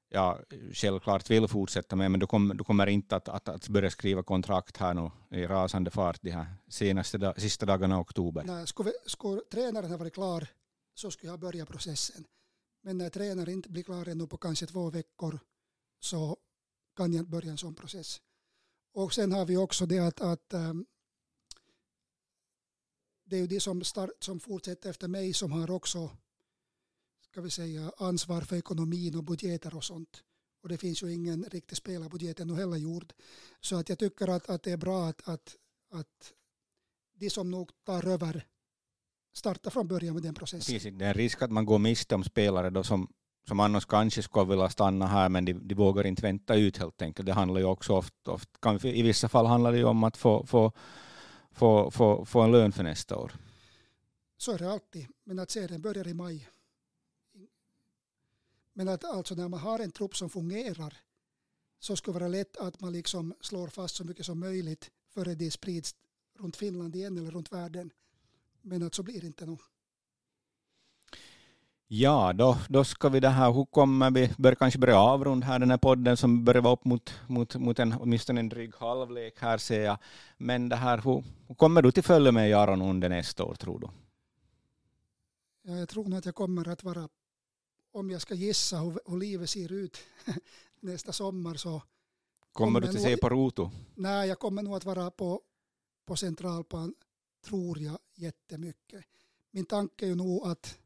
ja, 0.10 0.40
självklart 0.74 1.30
vill 1.30 1.48
fortsätta 1.48 1.96
med, 1.96 2.12
men 2.12 2.20
du 2.20 2.28
kommer, 2.28 2.56
du 2.56 2.64
kommer 2.64 2.88
inte 2.88 3.16
att, 3.16 3.30
att, 3.30 3.50
att 3.50 3.68
börja 3.68 3.90
skriva 3.90 4.24
kontrakt 4.24 4.78
här 4.78 4.94
nu 4.94 5.12
i 5.40 5.48
rasande 5.48 5.92
fart 5.92 6.20
de 6.22 6.32
här 6.32 6.46
senaste, 6.70 7.34
sista 7.38 7.66
dagarna 7.66 7.96
i 7.96 8.02
oktober. 8.02 8.44
Nej, 8.44 8.68
skulle, 8.68 8.92
skulle 9.06 9.42
tränaren 9.52 9.92
ha 9.92 9.98
varit 9.98 10.14
klar 10.14 10.48
så 10.96 11.12
skulle 11.12 11.32
jag 11.32 11.40
börja 11.40 11.66
processen. 11.66 12.26
Men 12.86 12.98
när 12.98 13.10
tränaren 13.10 13.54
inte 13.54 13.70
blir 13.70 13.84
klar 13.84 14.08
ännu 14.08 14.28
på 14.28 14.38
kanske 14.38 14.66
två 14.66 14.90
veckor 14.90 15.40
så 16.00 16.38
kan 16.96 17.14
jag 17.14 17.30
börja 17.30 17.52
en 17.52 17.58
sån 17.58 17.76
process. 17.76 18.22
Och 18.92 19.14
sen 19.14 19.32
har 19.32 19.46
vi 19.46 19.58
också 19.58 19.86
det 19.86 20.00
att, 20.00 20.22
att 20.22 20.54
ehm, 20.54 20.86
det 23.24 23.36
är 23.36 23.40
ju 23.40 23.48
de 23.48 23.60
som, 23.60 23.84
start, 23.84 24.10
som 24.20 24.40
fortsätter 24.40 24.90
efter 24.90 25.08
mig 25.08 25.34
som 25.34 25.52
har 25.52 25.72
också 25.72 26.18
ska 27.34 27.42
vi 27.42 27.50
säga, 27.50 27.92
ansvar 27.98 28.42
för 28.42 28.56
ekonomin 28.56 29.16
och 29.16 29.24
budgeter 29.24 29.76
och 29.76 29.84
sånt. 29.84 30.24
Och 30.62 30.70
det 30.70 30.78
finns 30.78 31.04
ju 31.04 31.14
ingen 31.14 31.44
riktig 31.44 31.78
spelarbudget 31.78 32.40
ännu 32.40 32.56
heller 32.56 32.78
gjord. 32.78 33.14
Så 33.62 33.76
att 33.76 33.90
jag 33.90 34.00
tycker 34.00 34.28
att, 34.28 34.50
att 34.50 34.64
det 34.64 34.72
är 34.72 34.78
bra 34.78 35.08
att, 35.08 35.28
att, 35.28 35.58
att 35.92 36.34
de 37.14 37.30
som 37.30 37.52
nog 37.52 37.72
tar 37.84 38.06
över 38.08 38.48
startar 39.34 39.72
från 39.72 39.88
början 39.88 40.14
med 40.14 40.24
den 40.24 40.34
processen. 40.34 40.74
Precis, 40.74 40.94
det 40.94 41.06
är 41.06 41.10
en 41.10 41.14
risk 41.14 41.42
att 41.42 41.52
man 41.52 41.66
går 41.66 41.80
miste 41.80 42.16
om 42.16 42.24
spelare 42.24 42.70
då 42.70 42.84
som, 42.84 43.08
som 43.48 43.60
annars 43.60 43.86
kanske 43.86 44.22
skulle 44.24 44.50
vilja 44.50 44.70
stanna 44.70 45.08
här 45.08 45.30
men 45.30 45.46
de, 45.46 45.54
de 45.54 45.76
vågar 45.76 46.08
inte 46.08 46.22
vänta 46.22 46.56
ut 46.56 46.78
helt 46.78 47.02
enkelt. 47.02 47.26
Det 47.26 47.34
handlar 47.34 47.60
ju 47.60 47.66
också 47.66 47.94
ofta, 47.94 48.32
ofta 48.32 48.88
i 48.88 49.02
vissa 49.02 49.30
fall 49.30 49.46
handlar 49.46 49.72
det 49.72 49.78
ju 49.78 49.86
om 49.86 50.04
att 50.04 50.18
få, 50.18 50.46
få, 50.46 50.72
få, 51.52 51.92
få, 51.92 52.26
få 52.26 52.42
en 52.42 52.52
lön 52.52 52.72
för 52.72 52.84
nästa 52.84 53.18
år. 53.18 53.32
Så 54.38 54.52
är 54.52 54.58
det 54.58 54.72
alltid, 54.72 55.08
men 55.24 55.40
att 55.40 55.52
serien 55.52 55.82
börjar 55.82 56.08
i 56.08 56.14
maj. 56.14 56.50
Men 58.74 58.88
att 58.88 59.04
alltså 59.04 59.36
när 59.36 59.48
man 59.48 59.60
har 59.60 59.80
en 59.80 59.92
trupp 59.92 60.16
som 60.16 60.30
fungerar 60.30 60.98
så 61.80 61.96
skulle 61.96 62.16
det 62.16 62.20
vara 62.20 62.30
lätt 62.30 62.58
att 62.58 62.82
man 62.82 62.94
liksom 62.94 63.34
slår 63.42 63.68
fast 63.68 63.96
så 63.96 64.04
mycket 64.04 64.26
som 64.26 64.40
möjligt 64.40 64.92
före 65.14 65.36
det 65.36 65.52
sprids 65.52 65.96
runt 66.40 66.56
Finland 66.56 66.96
igen 66.96 67.18
eller 67.18 67.32
runt 67.32 67.52
världen. 67.52 67.92
Men 68.64 68.84
att 68.84 68.96
så 68.96 69.04
blir 69.04 69.22
det 69.22 69.28
inte 69.28 69.46
nu. 69.46 69.58
Ja, 71.88 72.34
då, 72.34 72.58
då 72.70 72.84
ska 72.84 73.10
vi 73.10 73.20
det 73.20 73.30
här, 73.30 73.52
hur 73.52 73.66
kommer 73.66 74.12
vi, 74.12 74.34
bör 74.38 74.56
kanske 74.56 74.80
börja 74.80 75.00
avrunda 75.00 75.48
här 75.48 75.60
den 75.60 75.70
här 75.70 75.78
podden 75.78 76.18
som 76.18 76.46
börjar 76.46 76.62
vara 76.62 76.74
upp 76.74 76.86
mot, 76.86 77.14
mot, 77.28 77.56
mot 77.56 77.80
en, 77.80 77.94
åtminstone 77.94 78.40
en 78.40 78.50
dryg 78.50 78.76
halvlek 78.76 79.40
här 79.40 79.58
ser 79.58 79.84
jag. 79.84 79.98
Men 80.38 80.70
det 80.70 80.76
här, 80.76 80.98
hur, 80.98 81.24
hur 81.48 81.56
kommer 81.56 81.82
du 81.82 81.92
till 81.92 82.04
följa 82.04 82.32
med 82.32 82.50
Jaron 82.50 82.82
under 82.82 83.10
nästa 83.10 83.44
år 83.44 83.56
tror 83.56 83.80
du? 83.80 83.88
Ja, 85.62 85.78
jag 85.78 85.90
tror 85.90 86.08
nog 86.08 86.20
att 86.20 86.26
jag 86.26 86.36
kommer 86.36 86.68
att 86.68 86.84
vara 86.84 87.10
om 87.92 88.10
jag 88.10 88.22
ska 88.22 88.34
gissa 88.34 88.78
hur, 88.78 89.00
hur 89.06 89.18
livet 89.18 89.50
ser 89.50 89.72
ut 89.72 89.98
nästa 90.80 91.12
sommar 91.12 91.56
så 91.56 91.82
Kommer 92.54 92.82
du 92.82 92.88
att 92.88 93.02
se 93.02 93.18
på 93.18 93.30
Roto? 93.30 93.72
Nej, 93.96 94.28
jag 94.28 94.40
kommer 94.40 94.64
nog 94.64 94.76
att 94.76 94.86
vara 94.86 95.12
på, 95.12 95.42
på 96.06 96.16
Centralplan, 96.16 96.94
tror 97.46 97.80
jag, 97.80 97.98
jättemycket. 98.14 99.06
Min 99.52 99.66
tanke 99.66 100.06
är 100.06 100.10
ju 100.10 100.16
nog 100.16 100.48
att 100.48 100.80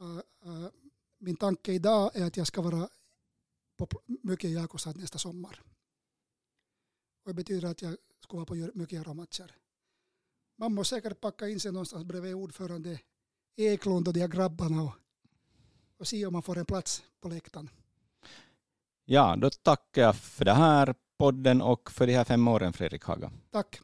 uh, 0.00 0.20
uh, 0.46 0.68
min 1.18 1.36
tanke 1.36 1.72
idag 1.72 2.16
är 2.16 2.24
att 2.24 2.36
jag 2.36 2.46
ska 2.46 2.62
vara 2.62 2.88
på 3.76 3.88
mycket 4.06 4.50
Jakobstad 4.50 4.92
nästa 4.92 5.18
sommar. 5.18 5.62
Och 7.22 7.30
det 7.30 7.34
betyder 7.34 7.68
att 7.68 7.82
jag 7.82 7.96
ska 8.20 8.36
vara 8.36 8.46
på 8.46 8.70
mycket 8.74 9.16
matcher. 9.16 9.56
Man 10.56 10.74
måste 10.74 10.94
säkert 10.94 11.20
packa 11.20 11.48
in 11.48 11.60
sig 11.60 11.72
någonstans 11.72 12.04
bredvid 12.04 12.34
ordförande 12.34 13.00
Eklund 13.56 14.08
och 14.08 14.14
de 14.14 14.20
här 14.20 14.28
grabbarna 14.28 14.82
och 14.82 14.94
och 15.98 16.08
se 16.08 16.26
om 16.26 16.32
man 16.32 16.42
får 16.42 16.58
en 16.58 16.64
plats 16.64 17.02
på 17.20 17.28
läktaren. 17.28 17.70
Ja, 19.04 19.36
då 19.36 19.50
tackar 19.50 20.02
jag 20.02 20.16
för 20.16 20.44
det 20.44 20.52
här 20.52 20.94
podden 21.18 21.62
och 21.62 21.90
för 21.90 22.06
de 22.06 22.14
här 22.14 22.24
fem 22.24 22.48
åren, 22.48 22.72
Fredrik 22.72 23.04
Haga. 23.04 23.30
Tack. 23.50 23.80